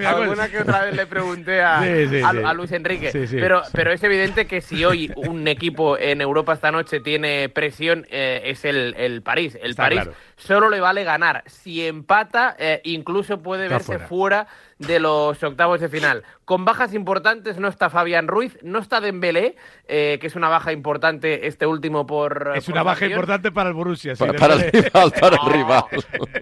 [0.06, 2.38] Alguna que otra vez le pregunté a, Sí, sí, a- sí.
[2.46, 3.12] a Luis Enrique.
[3.12, 3.38] Sí, sí.
[3.40, 8.06] Pero, pero es evidente que si hoy un equipo en Europa esta noche tiene presión,
[8.10, 9.58] eh, es el, el París.
[9.62, 10.18] El Está París claro.
[10.36, 11.44] solo le vale ganar.
[11.48, 14.08] Si empata, eh, incluso puede Está verse fuera.
[14.08, 14.48] fuera.
[14.86, 16.24] De los octavos de final.
[16.46, 19.56] Con bajas importantes no está Fabián Ruiz, no está Dembélé,
[19.88, 23.70] eh, que es una baja importante este último por Es por una baja importante para
[23.70, 24.16] el Borussia.
[24.16, 25.50] sí, Para, para el rival, para el No.
[25.52, 25.84] rival.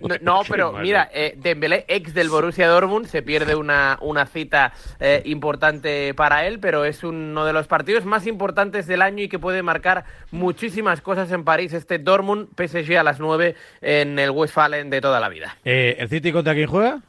[0.02, 0.84] No, no, pero malo.
[0.84, 6.48] mira, eh, Dembélé, ex del Borussia Dortmund, se pierde una, una cita eh, importante para
[6.48, 10.04] él, pero es uno de los partidos más importantes del año y que puede marcar
[10.32, 15.20] muchísimas cosas en París, este Dortmund PSG a las 9 en el Westfalen de toda
[15.20, 15.56] la vida.
[15.64, 17.00] Eh, ¿El City contra quién juega?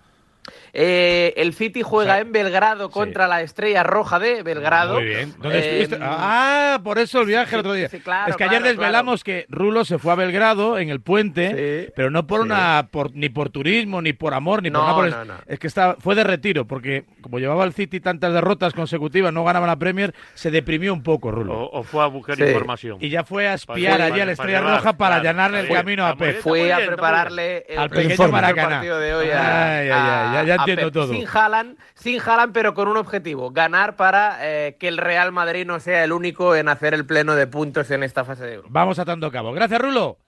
[0.74, 4.94] Eh, el City juega en Belgrado contra la Estrella Roja de Belgrado.
[4.94, 5.34] Muy bien.
[5.38, 5.98] ¿Dónde Eh, estuviste?
[6.02, 7.88] Ah, por eso el viaje el otro día.
[8.02, 11.92] claro, es que ayer claro, desvelamos que Rulo se fue a Belgrado en el puente,
[11.94, 15.10] pero no por una por, ni por turismo, ni por amor, ni por nada por
[15.10, 15.34] no, el- no.
[15.46, 19.44] Es que estaba, fue de retiro, porque como llevaba el City tantas derrotas consecutivas, no
[19.44, 21.52] ganaba la Premier, se deprimió un poco, Rulo.
[21.66, 22.44] O, o fue a buscar Sí.
[22.44, 22.96] información.
[23.00, 25.58] Y ya fue a espiar para- allí a la Estrella llevar, Roja para claro, allanarle
[25.60, 26.40] el está camino a está Pep.
[26.40, 28.68] Fue está a prepararle el Al pequeño Maracaná.
[28.76, 30.92] partido de hoy a, Ay, ay, ay, ya- ya a entiendo Pep.
[30.92, 31.12] todo.
[31.12, 35.66] Sin Haaland, sin Haaland, pero con un objetivo, ganar para eh, que el Real Madrid
[35.66, 38.68] no sea el único en hacer el pleno de puntos en esta fase de Euro.
[38.70, 39.52] Vamos atando cabo.
[39.52, 40.18] Gracias, Rulo.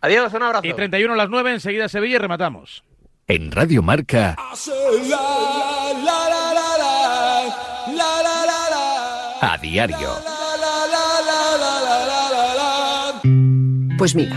[0.00, 0.66] Adiós, un abrazo.
[0.66, 2.84] Y 31 a las 9, enseguida Sevilla y rematamos.
[3.28, 4.36] En Radio Marca,
[9.40, 10.08] a diario.
[13.98, 14.36] Pues mira,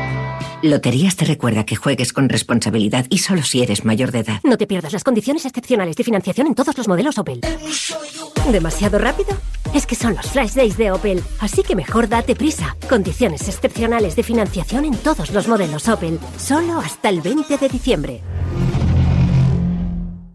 [0.63, 4.39] Loterías te recuerda que juegues con responsabilidad y solo si eres mayor de edad.
[4.43, 7.41] No te pierdas las condiciones excepcionales de financiación en todos los modelos Opel.
[8.51, 9.29] ¿Demasiado rápido?
[9.73, 12.75] Es que son los Flash Days de Opel, así que mejor date prisa.
[12.87, 18.21] Condiciones excepcionales de financiación en todos los modelos Opel, solo hasta el 20 de diciembre.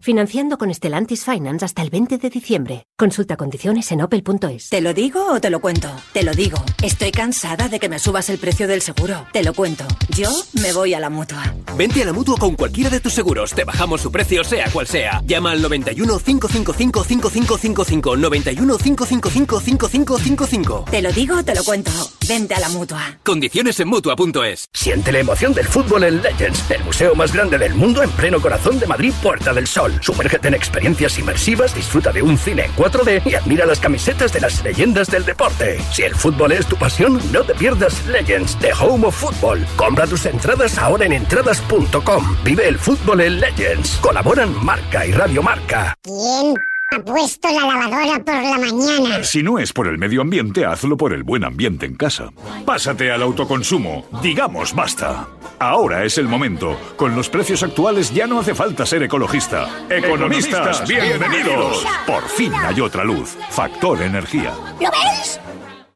[0.07, 2.87] Financiando con Stellantis Finance hasta el 20 de diciembre.
[2.97, 4.69] Consulta condiciones en opel.es.
[4.69, 5.89] ¿Te lo digo o te lo cuento?
[6.13, 6.57] Te lo digo.
[6.81, 9.27] Estoy cansada de que me subas el precio del seguro.
[9.33, 9.83] Te lo cuento.
[10.15, 10.29] Yo
[10.61, 11.53] me voy a la mutua.
[11.75, 13.53] Vente a la mutua con cualquiera de tus seguros.
[13.53, 15.21] Te bajamos su precio, sea cual sea.
[15.25, 18.15] Llama al 91 555 5555.
[18.15, 20.85] 91 555 5555.
[20.89, 21.91] Te lo digo o te lo cuento.
[22.29, 23.19] Vente a la mutua.
[23.25, 24.69] Condiciones en mutua.es.
[24.71, 28.39] Siente la emoción del fútbol en Legends, el museo más grande del mundo en pleno
[28.39, 29.96] corazón de Madrid, Puerta del Sol.
[30.01, 34.41] Sumérgete en experiencias inmersivas, disfruta de un cine en 4D y admira las camisetas de
[34.41, 35.79] las leyendas del deporte.
[35.93, 39.65] Si el fútbol es tu pasión, no te pierdas Legends, The Home of Football.
[39.75, 42.37] Compra tus entradas ahora en entradas.com.
[42.43, 43.97] Vive el fútbol en Legends.
[43.97, 45.93] Colaboran Marca y Radio Marca.
[46.03, 46.55] ¿Quién
[46.89, 49.23] ha puesto la lavadora por la mañana?
[49.23, 52.29] Si no es por el medio ambiente, hazlo por el buen ambiente en casa.
[52.65, 54.05] Pásate al autoconsumo.
[54.21, 55.27] Digamos basta.
[55.59, 56.79] Ahora es el momento.
[56.95, 59.69] Con los precios actuales ya no hace falta ser ecologista.
[59.89, 61.85] Economistas, bienvenidos.
[62.05, 63.37] Por fin hay otra luz.
[63.49, 64.53] Factor energía.
[64.79, 65.39] ¿Lo ves?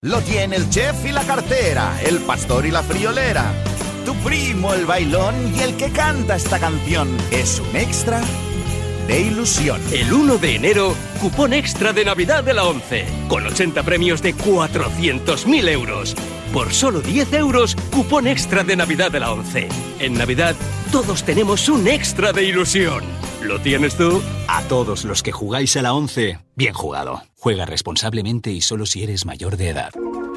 [0.01, 3.53] Lo tiene el chef y la cartera, el pastor y la friolera.
[4.05, 8.19] Tu primo el bailón y el que canta esta canción es un extra
[9.11, 9.81] de ilusión.
[9.91, 14.33] El 1 de enero, cupón extra de Navidad de la 11, con 80 premios de
[14.33, 16.15] 400.000 euros.
[16.53, 19.67] Por solo 10 euros, cupón extra de Navidad de la 11.
[19.99, 20.55] En Navidad,
[20.93, 23.03] todos tenemos un extra de ilusión.
[23.43, 24.21] ¿Lo tienes tú?
[24.47, 27.21] A todos los que jugáis a la 11, bien jugado.
[27.37, 29.91] Juega responsablemente y solo si eres mayor de edad.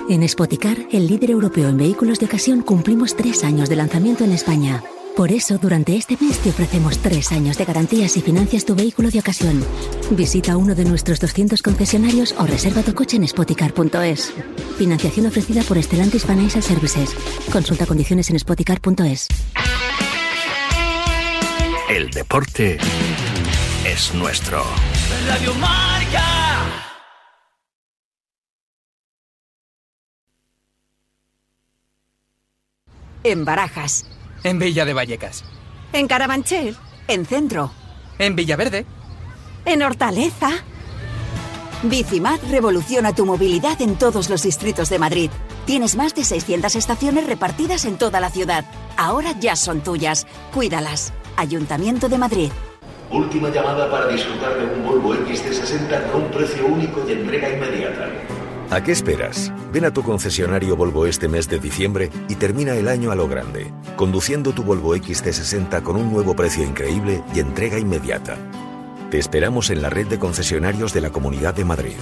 [0.08, 4.32] En Spoticar, el líder europeo en vehículos de ocasión, cumplimos tres años de lanzamiento en
[4.32, 4.82] España.
[5.16, 9.10] Por eso, durante este mes te ofrecemos tres años de garantías y financias tu vehículo
[9.10, 9.64] de ocasión.
[10.10, 14.34] Visita uno de nuestros 200 concesionarios o reserva tu coche en spoticar.es.
[14.76, 17.14] Financiación ofrecida por Stellantis Financial Services.
[17.52, 19.28] Consulta condiciones en spoticar.es.
[21.88, 22.78] El deporte
[23.86, 24.64] es nuestro.
[25.28, 26.24] Radio Marca.
[33.22, 34.06] En Barajas.
[34.44, 35.42] En Villa de Vallecas.
[35.94, 36.76] En Carabanchel.
[37.08, 37.72] En Centro.
[38.18, 38.84] En Villaverde.
[39.64, 40.50] En Hortaleza.
[41.82, 45.30] Bicimad revoluciona tu movilidad en todos los distritos de Madrid.
[45.64, 48.66] Tienes más de 600 estaciones repartidas en toda la ciudad.
[48.98, 50.26] Ahora ya son tuyas.
[50.52, 51.14] Cuídalas.
[51.36, 52.50] Ayuntamiento de Madrid.
[53.10, 58.10] Última llamada para disfrutar de un Volvo XC60 con un precio único y entrega inmediata.
[58.74, 59.52] ¿A qué esperas?
[59.72, 63.28] Ven a tu concesionario Volvo este mes de diciembre y termina el año a lo
[63.28, 68.36] grande, conduciendo tu Volvo XC60 con un nuevo precio increíble y entrega inmediata.
[69.12, 71.94] Te esperamos en la red de concesionarios de la Comunidad de Madrid.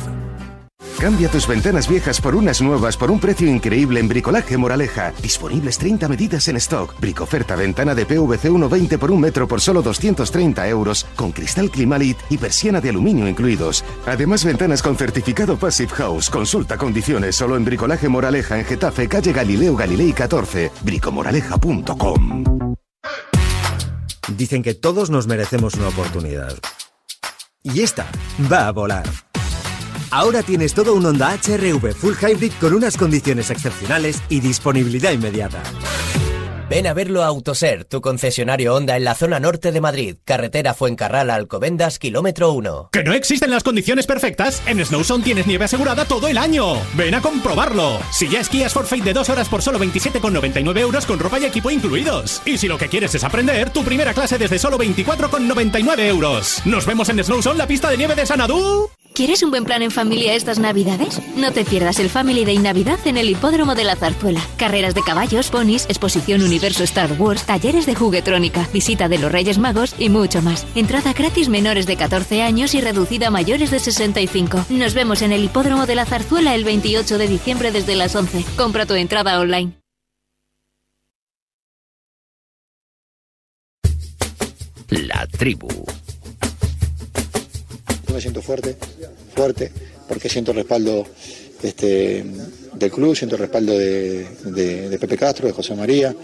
[1.02, 5.12] Cambia tus ventanas viejas por unas nuevas por un precio increíble en Bricolaje Moraleja.
[5.20, 6.94] Disponibles 30 medidas en stock.
[7.00, 12.16] Bricoferta ventana de PVC 1,20 por un metro por solo 230 euros, con cristal Climalit
[12.30, 13.84] y persiana de aluminio incluidos.
[14.06, 16.30] Además, ventanas con certificado Passive House.
[16.30, 20.70] Consulta condiciones solo en Bricolaje Moraleja en Getafe, calle Galileo Galilei 14.
[20.84, 22.74] bricomoraleja.com.
[24.36, 26.54] Dicen que todos nos merecemos una oportunidad.
[27.64, 28.06] Y esta
[28.48, 29.31] va a volar.
[30.12, 35.62] Ahora tienes todo un Honda HRV Full Hybrid con unas condiciones excepcionales y disponibilidad inmediata.
[36.68, 40.74] Ven a verlo a Autoser, tu concesionario Honda en la zona norte de Madrid, carretera
[40.74, 42.90] Fuencarral Alcobendas, kilómetro 1.
[42.92, 44.62] ¿Que no existen las condiciones perfectas?
[44.66, 46.74] En Snowzone tienes nieve asegurada todo el año.
[46.94, 47.98] Ven a comprobarlo.
[48.12, 51.70] Si ya esquías Forfait de dos horas por solo 27,99 euros con ropa y equipo
[51.70, 52.42] incluidos.
[52.44, 56.60] Y si lo que quieres es aprender, tu primera clase desde solo 24,99 euros.
[56.66, 58.90] Nos vemos en Snowzone, la pista de nieve de Sanadú.
[59.14, 61.20] ¿Quieres un buen plan en familia estas navidades?
[61.36, 64.40] No te pierdas el Family Day Navidad en el Hipódromo de la Zarzuela.
[64.56, 69.58] Carreras de caballos, ponis, exposición Universo Star Wars, talleres de juguetrónica, visita de los Reyes
[69.58, 70.66] Magos y mucho más.
[70.74, 74.64] Entrada gratis menores de 14 años y reducida a mayores de 65.
[74.70, 78.44] Nos vemos en el Hipódromo de la Zarzuela el 28 de diciembre desde las 11.
[78.56, 79.72] Compra tu entrada online.
[84.88, 85.68] La tribu.
[88.12, 88.76] Yo me siento fuerte,
[89.34, 89.70] fuerte,
[90.08, 91.06] porque siento el respaldo
[91.62, 92.24] este,
[92.74, 96.14] del club, siento el respaldo de, de- Pepe Castro, de José María,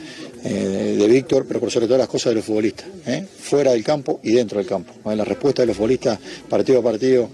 [0.44, 3.24] eh, de Víctor, pero por sobre todas las cosas de los futbolistas, ¿eh?
[3.40, 4.92] fuera del campo y dentro del campo.
[5.12, 6.18] La respuesta de los futbolistas,
[6.48, 7.28] partido a partido,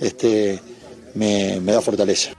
[0.00, 0.58] este,
[1.14, 2.30] me da fortaleza.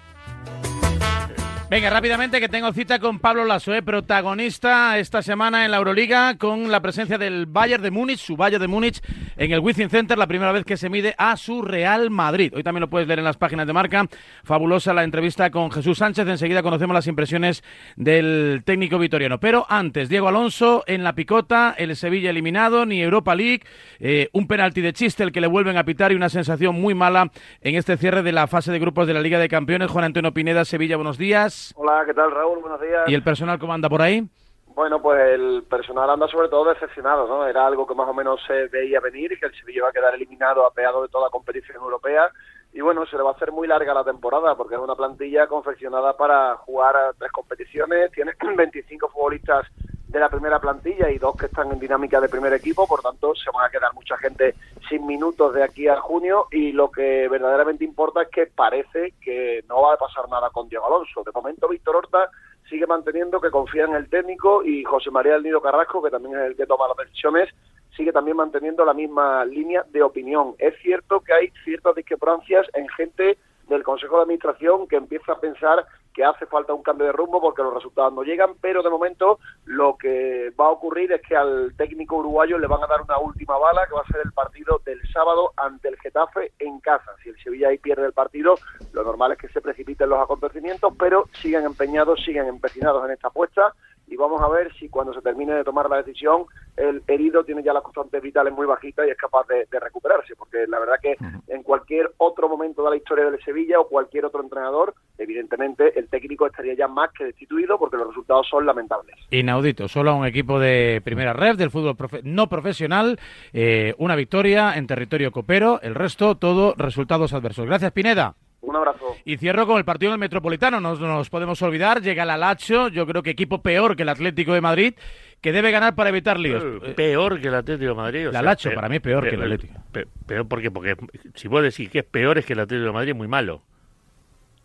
[1.70, 6.38] Venga, rápidamente que tengo cita con Pablo Lasso, eh, protagonista esta semana en la Euroliga
[6.38, 9.02] con la presencia del Bayern de Múnich, su Bayern de Múnich
[9.36, 12.54] en el Wizzing Center, la primera vez que se mide a su Real Madrid.
[12.56, 14.08] Hoy también lo puedes leer en las páginas de marca.
[14.46, 16.26] Fabulosa la entrevista con Jesús Sánchez.
[16.30, 17.66] Enseguida conocemos las impresiones
[17.98, 19.42] del técnico vitoriano.
[19.42, 23.64] Pero antes, Diego Alonso en la picota, el Sevilla eliminado, ni Europa League,
[24.00, 26.94] eh, un penalti de chiste el que le vuelven a pitar y una sensación muy
[26.94, 27.30] mala
[27.60, 29.92] en este cierre de la fase de grupos de la Liga de Campeones.
[29.92, 31.57] Juan Antonio Pineda, Sevilla, buenos días.
[31.76, 32.60] Hola, ¿qué tal Raúl?
[32.60, 33.04] Buenos días.
[33.08, 34.28] ¿Y el personal cómo anda por ahí?
[34.76, 37.48] Bueno, pues el personal anda sobre todo decepcionado, ¿no?
[37.48, 40.14] Era algo que más o menos se veía venir, que el Sevilla iba a quedar
[40.14, 42.30] eliminado, apeado de toda competición europea.
[42.74, 45.48] Y bueno, se le va a hacer muy larga la temporada, porque es una plantilla
[45.48, 48.12] confeccionada para jugar a tres competiciones.
[48.12, 49.66] Tiene 25 futbolistas
[50.08, 53.36] de la primera plantilla y dos que están en dinámica de primer equipo, por tanto
[53.36, 54.56] se van a quedar mucha gente
[54.90, 59.64] sin minutos de aquí a junio y lo que verdaderamente importa es que parece que
[59.68, 61.24] no va a pasar nada con Diego Alonso.
[61.24, 62.30] De momento Víctor Horta
[62.70, 66.36] sigue manteniendo que confía en el técnico y José María del Nido Carrasco, que también
[66.36, 67.50] es el que toma las decisiones,
[67.96, 70.56] sigue también manteniendo la misma línea de opinión.
[70.58, 73.38] Es cierto que hay ciertas discrepancias en gente
[73.68, 77.40] del Consejo de Administración que empieza a pensar que hace falta un cambio de rumbo
[77.40, 81.36] porque los resultados no llegan, pero de momento lo que va a ocurrir es que
[81.36, 84.32] al técnico uruguayo le van a dar una última bala, que va a ser el
[84.32, 87.12] partido del sábado ante el Getafe en casa.
[87.22, 88.56] Si el Sevilla ahí pierde el partido,
[88.94, 93.28] lo normal es que se precipiten los acontecimientos, pero siguen empeñados, siguen empecinados en esta
[93.28, 93.76] apuesta
[94.08, 96.46] y vamos a ver si cuando se termine de tomar la decisión
[96.78, 100.36] el herido tiene ya las constantes vitales muy bajitas y es capaz de, de recuperarse,
[100.36, 101.16] porque la verdad que
[101.48, 106.08] en cualquier otro momento de la historia del Sevilla o cualquier otro entrenador, evidentemente el
[106.08, 109.16] técnico estaría ya más que destituido porque los resultados son lamentables.
[109.32, 113.20] Inaudito, solo a un equipo de primera red del fútbol profe- no profesional,
[113.54, 117.66] eh, una victoria en territorio copero, el resto todo resultados adversos.
[117.66, 118.36] Gracias, Pineda.
[118.68, 119.16] Un abrazo.
[119.26, 123.08] Y cierro con el partido del Metropolitano, no nos podemos olvidar, llega el Alacho, yo
[123.08, 124.94] creo que equipo peor que el Atlético de Madrid,
[125.42, 126.64] que debe ganar para evitar líos.
[126.84, 128.28] Eh, Peor que el Atlético de Madrid.
[128.28, 129.74] o El Alacho, para mí, peor pe- que el Atlético.
[129.92, 130.70] pe- peor, ¿por qué?
[130.72, 130.96] Porque
[131.36, 133.62] si vos decís que es peor es que el Atlético de Madrid es muy malo.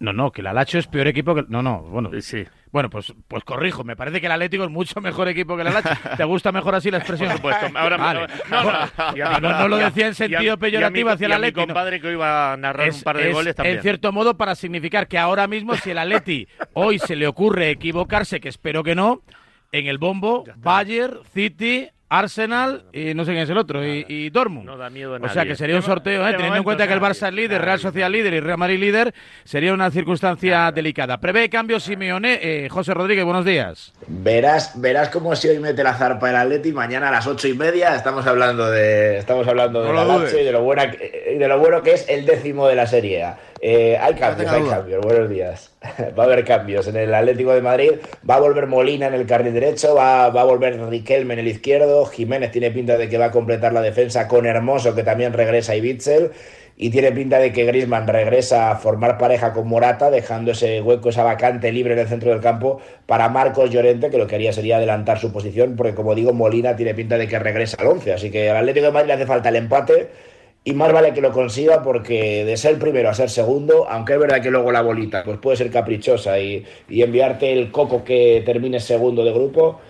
[0.01, 1.45] No, no, que el Alacho es peor equipo que...
[1.49, 2.11] No, no, bueno.
[2.21, 2.45] Sí.
[2.73, 5.69] Bueno, pues, pues corrijo, me parece que el Atlético es mucho mejor equipo que el
[5.69, 5.91] Alacho.
[6.17, 7.29] ¿Te gusta mejor así la expresión?
[7.29, 7.67] Por supuesto.
[7.79, 8.27] Ahora, Vale.
[9.41, 11.61] no, mi- lo decía en sentido mi- peyorativo hacia el mi Atlético.
[11.61, 11.67] no.
[11.67, 13.77] compadre que iba a narrar Es- un par de es, goles también.
[13.77, 17.71] En cierto modo, para significar que ahora mismo, si el Atleti hoy se le ocurre
[17.71, 19.23] equivocarse, que espero que no,
[19.71, 24.29] en el bombo, Bayern, City, Arsenal y no sé quién es el otro, y, y
[24.29, 24.67] Dortmund.
[24.67, 26.33] No da miedo a o sea que sería un sorteo, ¿eh?
[26.33, 29.15] teniendo en cuenta que el Barça es líder, Real Sociedad líder y Real Madrid líder,
[29.45, 31.19] sería una circunstancia delicada.
[31.19, 32.39] Prevé cambio Simeone.
[32.43, 33.93] Eh, José Rodríguez, buenos días.
[34.07, 37.55] Verás, verás cómo si hoy mete la zarpa el Atleti mañana a las ocho y
[37.55, 41.95] media estamos hablando de estamos hablando No y de lo buena de lo bueno que
[41.95, 43.39] es el décimo de la Serie A.
[43.65, 44.79] Eh, hay cambios, hay duda.
[44.79, 45.01] cambios.
[45.03, 45.71] Buenos días.
[46.19, 47.93] va a haber cambios en el Atlético de Madrid.
[48.29, 51.47] Va a volver Molina en el carril derecho, va, va a volver Riquelme en el
[51.47, 52.05] izquierdo.
[52.07, 55.77] Jiménez tiene pinta de que va a completar la defensa con Hermoso que también regresa
[55.77, 56.33] y Bitzel.
[56.77, 61.11] Y tiene pinta de que Grisman regresa a formar pareja con Morata, dejando ese hueco,
[61.11, 64.53] esa vacante libre en el centro del campo para Marcos Llorente, que lo que haría
[64.53, 68.15] sería adelantar su posición, porque como digo, Molina tiene pinta de que regresa al 11.
[68.15, 70.09] Así que al Atlético de Madrid le hace falta el empate.
[70.65, 74.19] Y más vale que lo consiga porque de ser primero a ser segundo, aunque es
[74.21, 78.43] verdad que luego la bolita pues puede ser caprichosa y, y enviarte el coco que
[78.47, 79.81] termine segundo de grupo,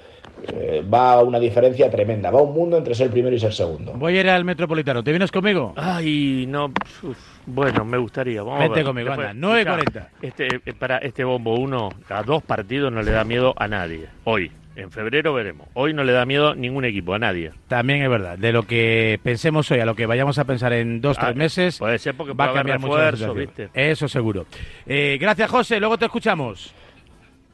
[0.51, 2.31] eh, va a una diferencia tremenda.
[2.31, 3.93] Va un mundo entre ser primero y ser segundo.
[3.95, 5.05] Voy a ir al Metropolitano.
[5.05, 5.75] ¿Te vienes conmigo?
[5.77, 6.73] Ay, no.
[7.03, 8.43] uf, bueno, me gustaría.
[8.43, 8.85] Vamos a Vente ver.
[8.87, 10.09] conmigo, Después, anda, 9.40.
[10.23, 14.09] Este, eh, para este bombo 1, a dos partidos no le da miedo a nadie.
[14.25, 14.51] Hoy.
[14.75, 15.69] En febrero veremos.
[15.75, 17.53] Hoy no le da miedo ningún equipo, a nadie.
[17.69, 18.39] También es verdad.
[18.39, 21.37] De lo que pensemos hoy a lo que vayamos a pensar en dos, Ah, tres
[21.37, 23.35] meses, puede ser porque va a cambiar mucho.
[23.35, 23.69] ¿viste?
[23.75, 24.47] Eso seguro.
[24.87, 25.79] Eh, gracias, José.
[25.79, 26.75] Luego te escuchamos.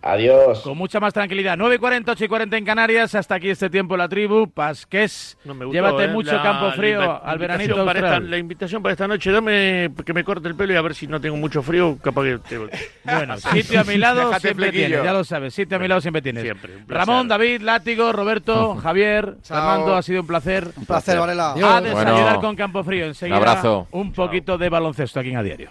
[0.01, 0.61] Adiós.
[0.61, 1.57] Con mucha más tranquilidad.
[1.59, 3.15] 9.40, 8 y 40 en Canarias.
[3.17, 4.49] Hasta aquí este tiempo la tribu.
[4.49, 5.37] Pasqués.
[5.45, 6.09] No me gustó, Llévate ¿eh?
[6.09, 9.33] mucho La- campo la frío invi- al veranito para esta- la invitación para esta noche,
[9.33, 12.23] dame que me corte el pelo y a ver si no tengo mucho frío, capaz
[12.23, 12.39] que...
[12.39, 12.59] te-
[13.05, 15.53] Bueno, sitio a mi lado siempre tienes, ya lo sabes.
[15.53, 16.45] Sitio a mi lado siempre tienes.
[16.45, 16.75] Siempre.
[16.87, 19.57] Ramón, David, Látigo, Roberto, Javier, Chao.
[19.59, 20.69] Fernando, ha sido un placer.
[20.77, 21.53] Un placer, Varela.
[21.53, 22.41] A desayunar Bueno.
[22.41, 23.07] con Campo Frío.
[23.07, 23.89] Enseguida, Un abrazo.
[23.91, 25.71] un poquito de baloncesto aquí en A Diario.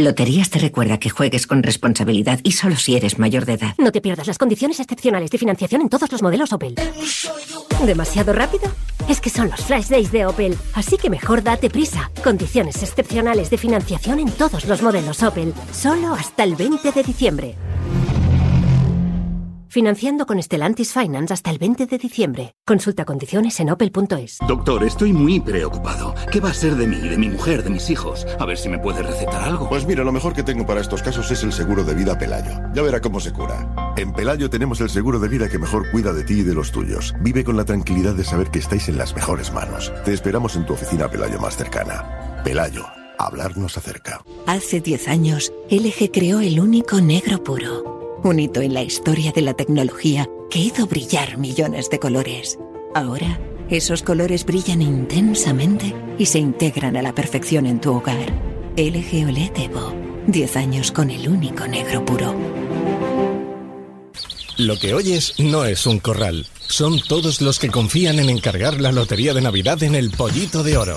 [0.00, 3.74] Loterías te recuerda que juegues con responsabilidad y solo si eres mayor de edad.
[3.78, 6.74] No te pierdas las condiciones excepcionales de financiación en todos los modelos Opel.
[7.84, 8.64] ¿Demasiado rápido?
[9.08, 12.10] Es que son los Flash Days de Opel, así que mejor date prisa.
[12.22, 17.56] Condiciones excepcionales de financiación en todos los modelos Opel, solo hasta el 20 de diciembre.
[19.70, 22.56] Financiando con Stellantis Finance hasta el 20 de diciembre.
[22.66, 24.38] Consulta condiciones en opel.es.
[24.48, 26.12] Doctor, estoy muy preocupado.
[26.32, 28.26] ¿Qué va a ser de mí, de mi mujer, de mis hijos?
[28.40, 29.68] A ver si me puede recetar algo.
[29.68, 32.50] Pues mira, lo mejor que tengo para estos casos es el seguro de vida Pelayo.
[32.74, 33.94] Ya verá cómo se cura.
[33.96, 36.72] En Pelayo tenemos el seguro de vida que mejor cuida de ti y de los
[36.72, 37.14] tuyos.
[37.20, 39.92] Vive con la tranquilidad de saber que estáis en las mejores manos.
[40.04, 42.42] Te esperamos en tu oficina Pelayo más cercana.
[42.42, 42.86] Pelayo,
[43.18, 44.20] hablar nos acerca.
[44.48, 47.99] Hace 10 años, LG creó el único negro puro.
[48.22, 52.58] Un hito en la historia de la tecnología que hizo brillar millones de colores.
[52.94, 53.40] Ahora,
[53.70, 58.26] esos colores brillan intensamente y se integran a la perfección en tu hogar.
[58.76, 59.94] LG OLED Evo.
[60.26, 62.34] 10 años con el único negro puro.
[64.58, 66.46] Lo que oyes no es un corral.
[66.68, 70.76] Son todos los que confían en encargar la lotería de Navidad en el Pollito de
[70.76, 70.96] Oro.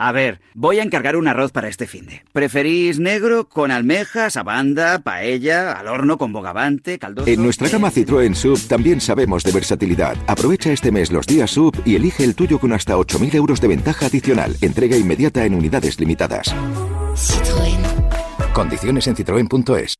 [0.00, 2.22] A ver, voy a encargar un arroz para este finde.
[2.32, 7.28] ¿Preferís negro con almejas, abanda, paella, al horno con bogavante, caldoso?
[7.28, 10.16] En nuestra gama Citroën Sub también sabemos de versatilidad.
[10.28, 13.66] Aprovecha este mes los días Sub y elige el tuyo con hasta 8.000 euros de
[13.66, 14.54] ventaja adicional.
[14.60, 16.54] Entrega inmediata en unidades limitadas.
[17.16, 18.52] Citroën.
[18.52, 19.96] Condiciones en citroen.es.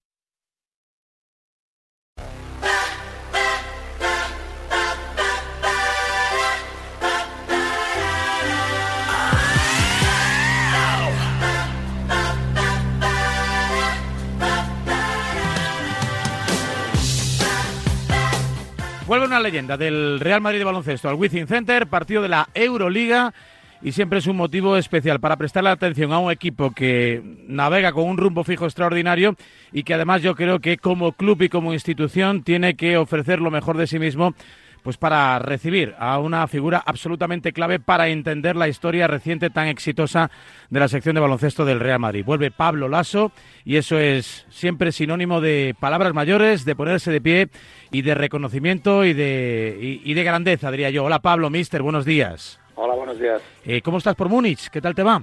[19.08, 23.32] Vuelve una leyenda del Real Madrid de baloncesto al Wizzing Center, partido de la Euroliga
[23.80, 28.04] y siempre es un motivo especial para prestarle atención a un equipo que navega con
[28.04, 29.34] un rumbo fijo extraordinario
[29.72, 33.50] y que además yo creo que como club y como institución tiene que ofrecer lo
[33.50, 34.34] mejor de sí mismo
[34.82, 40.30] pues para recibir a una figura absolutamente clave para entender la historia reciente tan exitosa
[40.70, 42.24] de la sección de baloncesto del Real Madrid.
[42.24, 43.32] Vuelve Pablo Lasso
[43.64, 47.48] y eso es siempre sinónimo de palabras mayores, de ponerse de pie
[47.90, 51.04] y de reconocimiento y de, y, y de grandeza, diría yo.
[51.04, 52.60] Hola Pablo, mister, buenos días.
[52.80, 53.42] Hola, buenos días.
[53.64, 54.68] Eh, ¿Cómo estás por Múnich?
[54.68, 55.20] ¿Qué tal te va?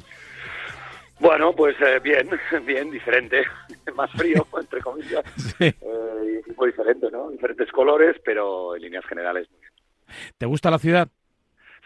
[1.20, 2.30] Bueno, pues eh, bien,
[2.66, 3.44] bien, diferente.
[3.96, 5.24] Más frío, entre comillas.
[5.58, 5.66] Sí.
[5.66, 7.30] Eh, y muy diferente, ¿no?
[7.30, 9.72] Diferentes colores, pero en líneas generales muy bien.
[10.38, 11.08] ¿Te gusta la ciudad?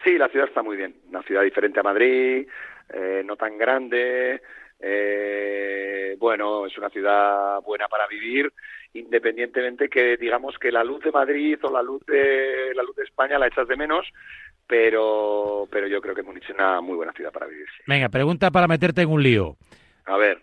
[0.04, 0.94] Sí, la ciudad está muy bien.
[1.08, 2.46] Una ciudad diferente a Madrid,
[2.92, 4.40] eh, no tan grande,
[4.82, 8.50] Eh, bueno, es una ciudad buena para vivir,
[8.94, 13.02] independientemente que digamos que la luz de Madrid o la luz de la luz de
[13.04, 14.06] España la echas de menos,
[14.70, 17.66] pero pero yo creo que Múnich es una muy buena ciudad para vivir.
[17.76, 17.82] sí.
[17.86, 19.56] Venga, pregunta para meterte en un lío.
[20.06, 20.42] A ver,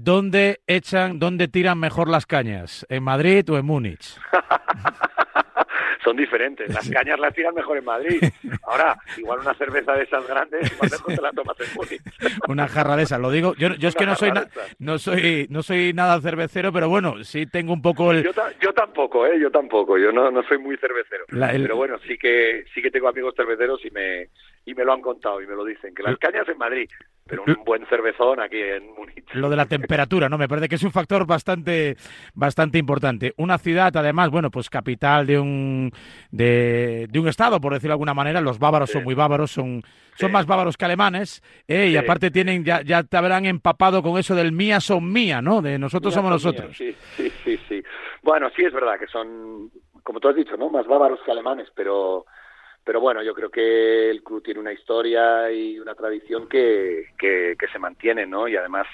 [0.00, 2.86] ¿Dónde echan, dónde tiran mejor las cañas?
[2.88, 4.16] ¿En Madrid o en Múnich?
[6.04, 6.72] son diferentes.
[6.72, 8.20] Las cañas las tiran mejor en Madrid.
[8.62, 12.02] Ahora, igual una cerveza de esas grandes, igual mejor te la tomas en Múnich.
[12.48, 13.54] Una jarra de esas, lo digo.
[13.56, 14.46] Yo, yo es que no soy, na-
[14.78, 18.22] no soy, no soy nada cervecero, pero bueno, sí tengo un poco el.
[18.24, 19.38] Yo, ta- yo tampoco, ¿eh?
[19.40, 19.98] Yo tampoco.
[19.98, 21.24] Yo no, no soy muy cervecero.
[21.28, 24.28] La- el- Pero bueno, sí que sí que tengo amigos cerveceros y me
[24.68, 25.94] y me lo han contado y me lo dicen.
[25.94, 26.88] Que las cañas en Madrid,
[27.26, 29.24] pero un buen cervezón aquí en Múnich.
[29.32, 30.36] Lo de la temperatura, ¿no?
[30.36, 31.96] Me parece que es un factor bastante,
[32.34, 33.32] bastante importante.
[33.38, 35.90] Una ciudad, además, bueno, pues capital de un,
[36.30, 38.42] de, de un estado, por decirlo de alguna manera.
[38.42, 39.82] Los bávaros son muy bávaros, son,
[40.16, 41.88] son más bávaros que alemanes, ¿eh?
[41.88, 45.62] y aparte tienen, ya, ya te habrán empapado con eso del mía son mía, ¿no?
[45.62, 46.76] De nosotros somos nosotros.
[46.76, 47.82] sí, sí, sí.
[48.22, 49.70] Bueno, sí es verdad que son,
[50.02, 50.68] como tú has dicho, ¿no?
[50.68, 52.26] Más bávaros que alemanes, pero
[52.88, 57.54] pero bueno, yo creo que el club tiene una historia y una tradición que, que,
[57.58, 58.48] que se mantiene, ¿no?
[58.48, 58.86] Y además,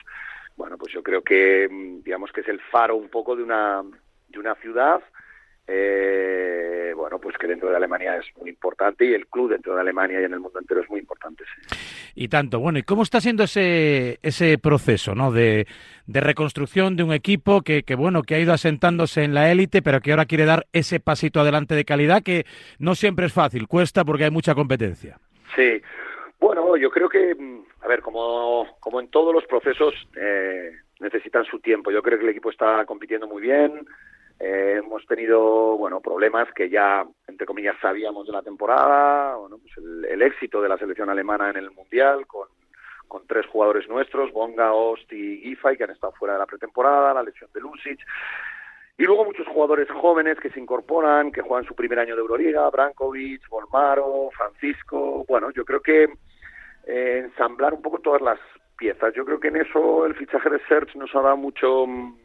[0.57, 3.85] bueno, pues yo creo que, mm, digamos que es el faro un poco de una,
[4.31, 5.01] de una ciudad,
[5.67, 9.81] eh, bueno, pues que dentro de Alemania es muy importante y el club dentro de
[9.81, 11.77] Alemania y en el mundo entero es muy importante, sí.
[12.17, 12.61] Y tanto.
[12.61, 15.33] Bueno, ¿y cómo está siendo ese, ese proceso, ¿no?
[15.33, 15.67] De,
[16.07, 19.83] de reconstrucción de un equipo que, que, bueno, que ha ido asentándose en la élite,
[19.83, 22.45] pero que ahora quiere dar ese pasito adelante de calidad que
[22.79, 25.19] no siempre es fácil, cuesta porque hay mucha competencia.
[25.57, 25.83] Sí,
[26.41, 31.45] bueno, yo creo que, mm, a ver, como, como en todos los procesos, eh, necesitan
[31.45, 31.91] su tiempo.
[31.91, 33.87] Yo creo que el equipo está compitiendo muy bien.
[34.41, 39.37] Eh, hemos tenido, bueno, problemas que ya, entre comillas, sabíamos de la temporada.
[39.37, 42.49] Bueno, pues el, el éxito de la selección alemana en el Mundial con,
[43.09, 47.15] con tres jugadores nuestros, Bonga, Ost y Giffey, que han estado fuera de la pretemporada,
[47.15, 48.01] la lesión de Lucic.
[48.97, 52.69] Y luego muchos jugadores jóvenes que se incorporan, que juegan su primer año de Euroliga,
[52.71, 55.25] Brankovic, Volmaro, Francisco.
[55.29, 56.05] Bueno, yo creo que
[56.87, 58.39] eh, ensamblar un poco todas las
[58.77, 59.13] piezas.
[59.15, 62.19] Yo creo que en eso el fichaje de Serge nos ha dado mucho mm,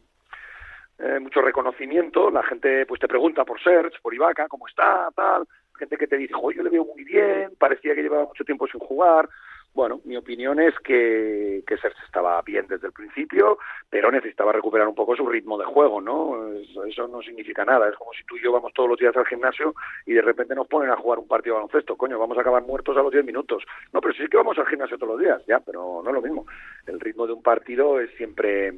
[1.00, 2.30] eh, mucho reconocimiento.
[2.30, 5.48] La gente pues te pregunta por Serge, por Ibaka, cómo está, tal.
[5.78, 8.68] Gente que te dice, "Jo, yo le veo muy bien, parecía que llevaba mucho tiempo
[8.68, 9.30] sin jugar.
[9.74, 13.60] Bueno, mi opinión es que, que Serge estaba bien desde el principio,
[13.90, 16.54] pero necesitaba recuperar un poco su ritmo de juego, ¿no?
[16.54, 17.88] Eso, eso no significa nada.
[17.88, 20.56] Es como si tú y yo vamos todos los días al gimnasio y de repente
[20.56, 21.96] nos ponen a jugar un partido de baloncesto.
[21.96, 23.64] Coño, vamos a acabar muertos a los 10 minutos.
[23.94, 26.22] No, pero sí que vamos al gimnasio todos los días, ya, pero no es lo
[26.22, 26.46] mismo.
[26.88, 28.74] El ritmo de un partido es siempre,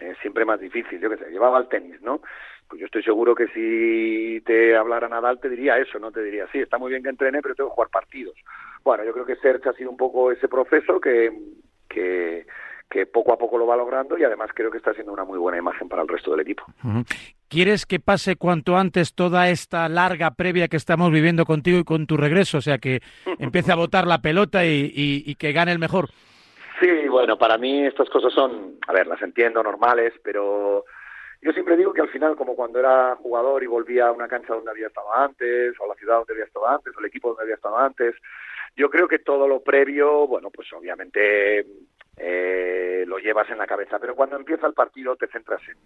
[0.00, 1.00] es siempre más difícil.
[1.00, 2.20] Yo qué sé, llevaba al tenis, ¿no?
[2.68, 6.46] Pues yo estoy seguro que si te hablara Nadal te diría eso, no te diría,
[6.50, 8.34] sí, está muy bien que entrene, pero tengo que jugar partidos.
[8.82, 11.30] Bueno, yo creo que Serge ha sido un poco ese proceso que,
[11.88, 12.44] que,
[12.90, 15.38] que poco a poco lo va logrando y además creo que está siendo una muy
[15.38, 16.64] buena imagen para el resto del equipo.
[17.48, 22.06] ¿Quieres que pase cuanto antes toda esta larga previa que estamos viviendo contigo y con
[22.08, 22.58] tu regreso?
[22.58, 23.00] O sea, que
[23.38, 26.08] empiece a botar la pelota y, y- y que gane el mejor.
[26.80, 30.84] Sí, bueno, para mí estas cosas son, a ver, las entiendo normales, pero
[31.40, 34.54] yo siempre digo que al final, como cuando era jugador y volvía a una cancha
[34.54, 37.28] donde había estado antes, o a la ciudad donde había estado antes, o el equipo
[37.28, 38.14] donde había estado antes,
[38.76, 41.64] yo creo que todo lo previo, bueno, pues obviamente
[42.18, 45.78] eh, lo llevas en la cabeza, pero cuando empieza el partido te centras en,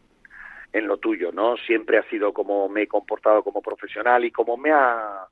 [0.73, 1.57] en lo tuyo, ¿no?
[1.57, 5.27] Siempre ha sido como me he comportado como profesional y como me ha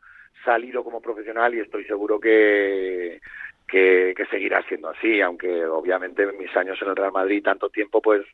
[0.44, 3.20] salido como profesional y estoy seguro que,
[3.68, 8.24] que, seguirá siendo así, aunque obviamente mis años en el Real Madrid, tanto tiempo, pues,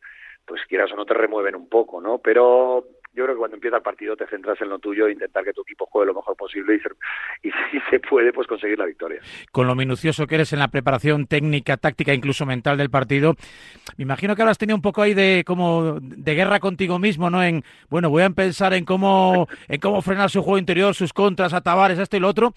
[0.46, 2.18] pues quieras o no te remueven un poco, ¿no?
[2.18, 2.84] Pero
[3.14, 5.62] yo creo que cuando empieza el partido te centras en lo tuyo intentar que tu
[5.62, 6.80] equipo juegue lo mejor posible
[7.42, 9.20] y si se puede, pues conseguir la victoria.
[9.52, 13.34] Con lo minucioso que eres en la preparación técnica, táctica, incluso mental del partido,
[13.96, 17.30] me imagino que ahora has tenido un poco ahí de como de guerra contigo mismo,
[17.30, 17.42] ¿no?
[17.42, 21.54] En bueno, voy a pensar en cómo en cómo frenar su juego interior, sus contras,
[21.54, 22.52] a Tavares, esto y lo otro,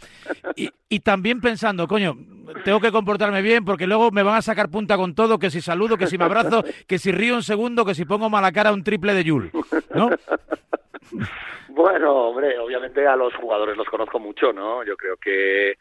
[0.55, 2.17] y, y también pensando, coño,
[2.63, 5.61] tengo que comportarme bien porque luego me van a sacar punta con todo, que si
[5.61, 8.73] saludo, que si me abrazo, que si río un segundo, que si pongo mala cara
[8.73, 9.51] un triple de Yul,
[9.93, 10.09] ¿no?
[11.69, 14.83] Bueno, hombre, obviamente a los jugadores los conozco mucho, ¿no?
[14.83, 15.77] Yo creo que,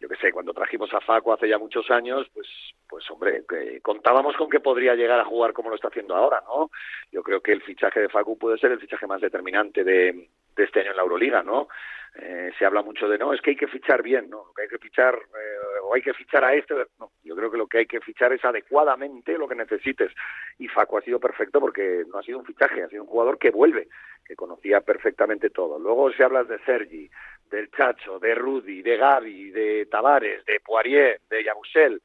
[0.00, 2.48] yo qué sé, cuando trajimos a Facu hace ya muchos años, pues,
[2.88, 6.42] pues hombre, que contábamos con que podría llegar a jugar como lo está haciendo ahora,
[6.46, 6.70] ¿no?
[7.12, 10.64] Yo creo que el fichaje de Facu puede ser el fichaje más determinante de, de
[10.64, 11.68] este año en la Euroliga, ¿no?
[12.16, 14.46] Eh, se habla mucho de, no, es que hay que fichar bien, ¿no?
[14.48, 17.50] Lo que hay que fichar, eh, o hay que fichar a este, no, yo creo
[17.50, 20.10] que lo que hay que fichar es adecuadamente lo que necesites.
[20.58, 23.38] Y Facu ha sido perfecto porque no ha sido un fichaje, ha sido un jugador
[23.38, 23.88] que vuelve,
[24.26, 25.78] que conocía perfectamente todo.
[25.78, 27.08] Luego si hablas de Sergi,
[27.48, 32.02] del Chacho, de Rudy, de Gaby, de Tavares, de Poirier, de Yabusel,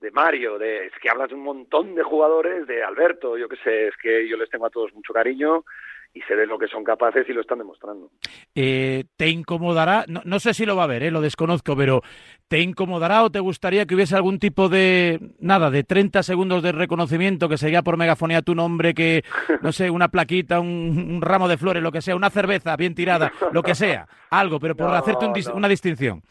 [0.00, 3.56] de Mario, de, es que hablas de un montón de jugadores, de Alberto, yo qué
[3.56, 5.64] sé, es que yo les tengo a todos mucho cariño
[6.14, 8.10] y sé de lo que son capaces y lo están demostrando.
[8.54, 10.04] Eh, ¿Te incomodará?
[10.08, 12.02] No, no sé si lo va a ver, eh, lo desconozco, pero
[12.48, 16.72] ¿te incomodará o te gustaría que hubiese algún tipo de, nada, de 30 segundos de
[16.72, 19.24] reconocimiento que seguía por megafonía tu nombre, que,
[19.62, 20.68] no sé, una plaquita, un,
[21.14, 24.60] un ramo de flores, lo que sea, una cerveza bien tirada, lo que sea, algo,
[24.60, 25.54] pero por No, hacerte un dis- no.
[25.56, 26.22] una distinción?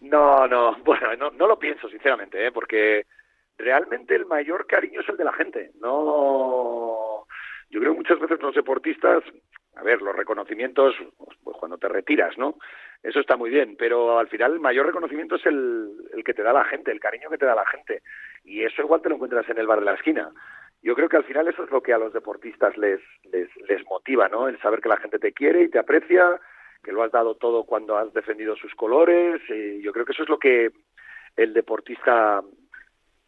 [0.00, 2.50] No, no, bueno, no, no lo pienso sinceramente, ¿eh?
[2.50, 3.04] porque
[3.58, 5.70] realmente el mayor cariño es el de la gente.
[5.80, 7.26] No,
[7.70, 9.22] yo creo que muchas veces los deportistas,
[9.76, 10.94] a ver, los reconocimientos,
[11.42, 12.58] pues cuando te retiras, ¿no?
[13.02, 16.42] Eso está muy bien, pero al final el mayor reconocimiento es el, el que te
[16.42, 18.02] da la gente, el cariño que te da la gente.
[18.44, 20.30] Y eso igual te lo encuentras en el bar de la esquina.
[20.82, 23.84] Yo creo que al final eso es lo que a los deportistas les, les, les
[23.86, 24.48] motiva, ¿no?
[24.48, 26.40] El saber que la gente te quiere y te aprecia,
[26.82, 29.40] que lo has dado todo cuando has defendido sus colores.
[29.48, 30.72] Y yo creo que eso es lo que
[31.36, 32.42] el deportista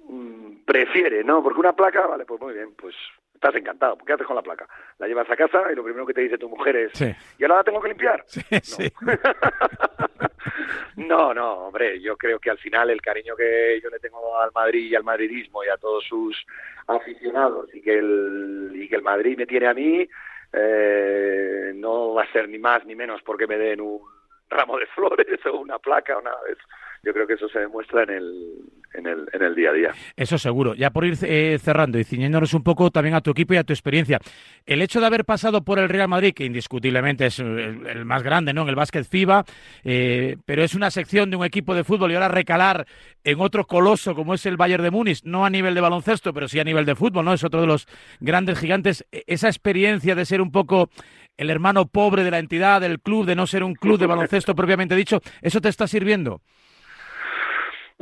[0.01, 1.43] mm, prefiere, ¿no?
[1.43, 2.97] Porque una placa, vale, pues muy bien, pues
[3.43, 3.99] estás encantado.
[4.07, 4.69] ¿Qué haces con la placa?
[4.99, 7.13] La llevas a casa y lo primero que te dice tu mujer es, Sí.
[7.39, 8.23] ¿y ahora la tengo que limpiar?
[8.27, 8.41] Sí.
[10.97, 14.51] No, no, hombre, yo creo que al final el cariño que yo le tengo al
[14.55, 16.45] Madrid y al madridismo y a todos sus
[16.87, 20.07] aficionados y que el, y que el Madrid me tiene a mí,
[20.53, 24.01] eh, no va a ser ni más ni menos porque me den un
[24.51, 26.63] ramo de flores o una placa o nada de eso.
[27.05, 28.59] Yo creo que eso se demuestra en el,
[28.95, 29.91] en el, en el día a día.
[30.17, 30.75] Eso seguro.
[30.75, 33.65] Ya por ir eh, cerrando y ciñéndonos un poco también a tu equipo y a
[33.65, 34.21] tu experiencia.
[34.67, 38.23] El hecho de haber pasado por el Real Madrid, que indiscutiblemente es el, el más
[38.23, 38.63] grande ¿no?
[38.63, 39.45] en el básquet FIBA,
[39.83, 42.87] eh, pero es una sección de un equipo de fútbol y ahora recalar
[43.25, 46.47] en otro coloso como es el Bayern de Múnich, no a nivel de baloncesto, pero
[46.47, 47.33] sí a nivel de fútbol, ¿no?
[47.33, 47.89] Es otro de los
[48.21, 49.05] grandes gigantes.
[49.11, 50.89] E- Esa experiencia de ser un poco
[51.37, 54.55] el hermano pobre de la entidad, del club, de no ser un club de baloncesto
[54.55, 56.43] propiamente dicho, ¿eso te está sirviendo?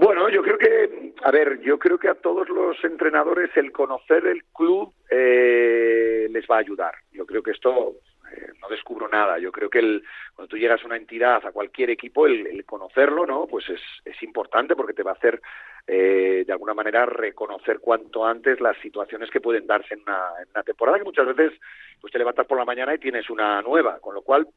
[0.01, 4.27] Bueno, yo creo que, a ver, yo creo que a todos los entrenadores el conocer
[4.27, 6.94] el club eh, les va a ayudar.
[7.12, 7.97] Yo creo que esto
[8.32, 9.39] eh, no descubro nada.
[9.39, 10.02] Yo creo que el,
[10.35, 13.47] cuando tú llegas a una entidad, a cualquier equipo, el, el conocerlo, ¿no?
[13.47, 15.39] Pues es, es importante porque te va a hacer,
[15.86, 20.48] eh, de alguna manera, reconocer cuanto antes las situaciones que pueden darse en una, en
[20.55, 21.60] una temporada que muchas veces,
[22.01, 24.48] pues te levantas por la mañana y tienes una nueva, con lo cual,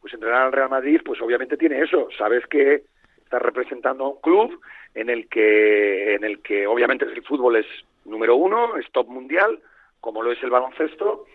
[0.00, 2.06] pues entrenar al Real Madrid, pues obviamente tiene eso.
[2.16, 2.93] Sabes que
[3.38, 4.60] representando a un club
[4.94, 7.66] en el que en el que obviamente el fútbol es
[8.04, 9.60] número uno, es top mundial,
[10.00, 11.26] como lo es el baloncesto,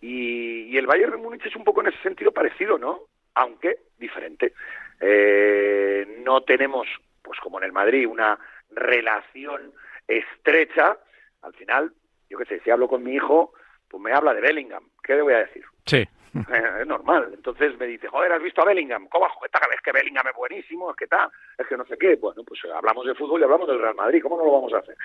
[0.00, 3.00] y, y el Bayern de Múnich es un poco en ese sentido parecido, ¿no?
[3.34, 4.52] Aunque diferente.
[5.00, 6.86] Eh, no tenemos,
[7.22, 8.38] pues como en el Madrid, una
[8.70, 9.72] relación
[10.06, 10.96] estrecha.
[11.42, 11.92] Al final,
[12.28, 13.52] yo qué sé, si hablo con mi hijo,
[13.88, 14.84] pues me habla de Bellingham.
[15.02, 15.64] ¿Qué le voy a decir?
[15.86, 16.06] Sí.
[16.80, 17.30] es normal.
[17.34, 19.08] Entonces me dice, joder, ¿has visto a Bellingham?
[19.08, 19.68] ¿Cómo joder, tal?
[19.74, 22.16] Es que Bellingham es buenísimo, es que tal, es que no sé qué.
[22.16, 24.78] Bueno, pues hablamos de fútbol y hablamos del Real Madrid, ¿cómo no lo vamos a
[24.78, 24.96] hacer?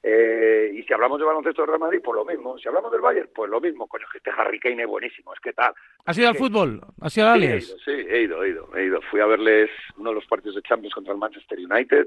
[0.00, 2.56] Eh, y si hablamos de baloncesto del Real Madrid, pues lo mismo.
[2.58, 3.88] Si hablamos del Bayern, pues lo mismo.
[3.88, 5.72] Coño, que este Harry Kane es buenísimo, es que tal.
[6.04, 6.80] ¿Has ido al fútbol?
[7.00, 7.68] ¿Has ido al Sí, he Allianz?
[7.68, 9.00] ido, sí, he ido, he ido, he ido.
[9.10, 12.06] Fui a verles uno de los partidos de Champions contra el Manchester United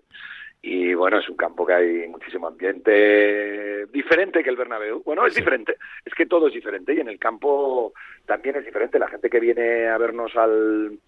[0.61, 5.01] y bueno, es un campo que hay muchísimo ambiente diferente que el Bernabéu.
[5.03, 7.93] Bueno, es diferente, es que todo es diferente y en el campo
[8.25, 8.99] también es diferente.
[8.99, 10.99] La gente que viene a vernos al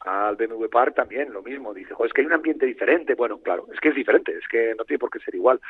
[0.00, 3.14] al BMW Park también lo mismo, dice, "Jo, es que hay un ambiente diferente.
[3.14, 5.60] Bueno, claro, es que es diferente, es que no tiene por qué ser igual.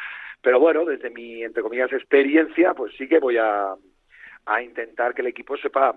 [0.43, 3.75] Pero bueno, desde mi, entre comillas, experiencia, pues sí que voy a,
[4.47, 5.95] a intentar que el equipo sepa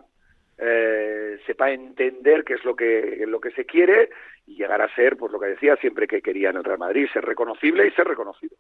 [0.58, 4.10] eh, sepa entender qué es lo que lo que se quiere
[4.48, 7.06] y llegar a ser, pues lo que decía siempre que quería en el Real Madrid,
[7.12, 8.56] ser reconocible y ser reconocido.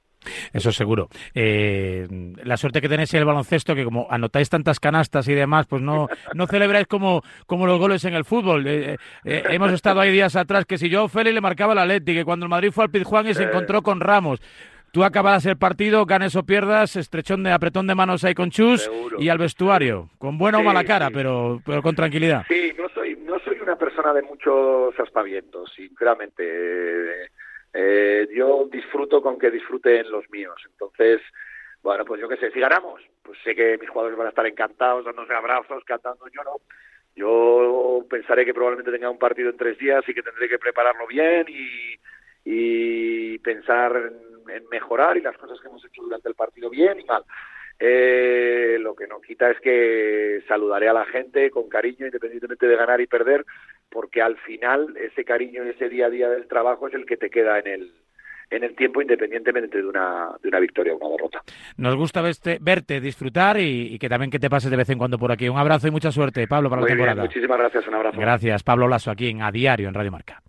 [0.54, 1.08] Eso seguro.
[1.34, 2.06] Eh,
[2.44, 5.82] la suerte que tenéis en el baloncesto, que como anotáis tantas canastas y demás, pues
[5.82, 8.68] no, no celebráis como, como los goles en el fútbol.
[8.68, 12.14] Eh, eh, hemos estado ahí días atrás que si yo Félix le marcaba la Leti,
[12.14, 14.42] que cuando el Madrid fue al Pizjuán y se encontró con Ramos.
[14.98, 18.82] Tú acabas el partido, ganes o pierdas, estrechón de apretón de manos ahí con Chus
[18.86, 19.18] Seguro.
[19.22, 21.14] y al vestuario, con buena o Sí, mala cara, sí.
[21.14, 22.46] pero, pero con tranquilidad.
[22.48, 26.42] Sí, no soy, no soy una persona de muchos aspavientos, sinceramente.
[26.44, 27.28] Eh,
[27.76, 30.60] eh, yo disfruto con que disfruten los míos.
[30.68, 31.22] Entonces,
[31.84, 34.48] bueno, pues yo qué sé, si ganamos, pues sé que mis jugadores van a estar
[34.48, 36.54] encantados, dándose abrazos, cantando, yo no.
[37.16, 41.06] Yo pensaré que probablemente tenga un partido en tres días y que tendré que prepararlo
[41.06, 42.00] bien y,
[42.46, 47.00] y pensar en, en mejorar y las cosas que hemos hecho durante el partido bien
[47.00, 47.24] y mal.
[47.80, 52.76] Eh, lo que no quita es que saludaré a la gente con cariño, independientemente de
[52.76, 53.46] ganar y perder,
[53.90, 57.18] porque al final ese cariño y ese día a día del trabajo es el que
[57.18, 57.92] te queda en el
[58.50, 61.42] en el tiempo, independientemente de una de una victoria o una derrota.
[61.76, 64.98] Nos gusta verte, verte disfrutar y, y que también que te pases de vez en
[64.98, 65.48] cuando por aquí.
[65.50, 67.28] Un abrazo y mucha suerte, Pablo, para Muy la bien, temporada.
[67.28, 68.18] muchísimas gracias, un abrazo.
[68.20, 70.42] Gracias, Pablo Lasso, aquí en A Diario, en Radio Marca.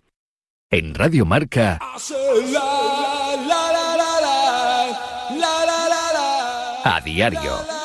[0.71, 1.77] En Radio Marca,
[6.89, 7.78] A diario.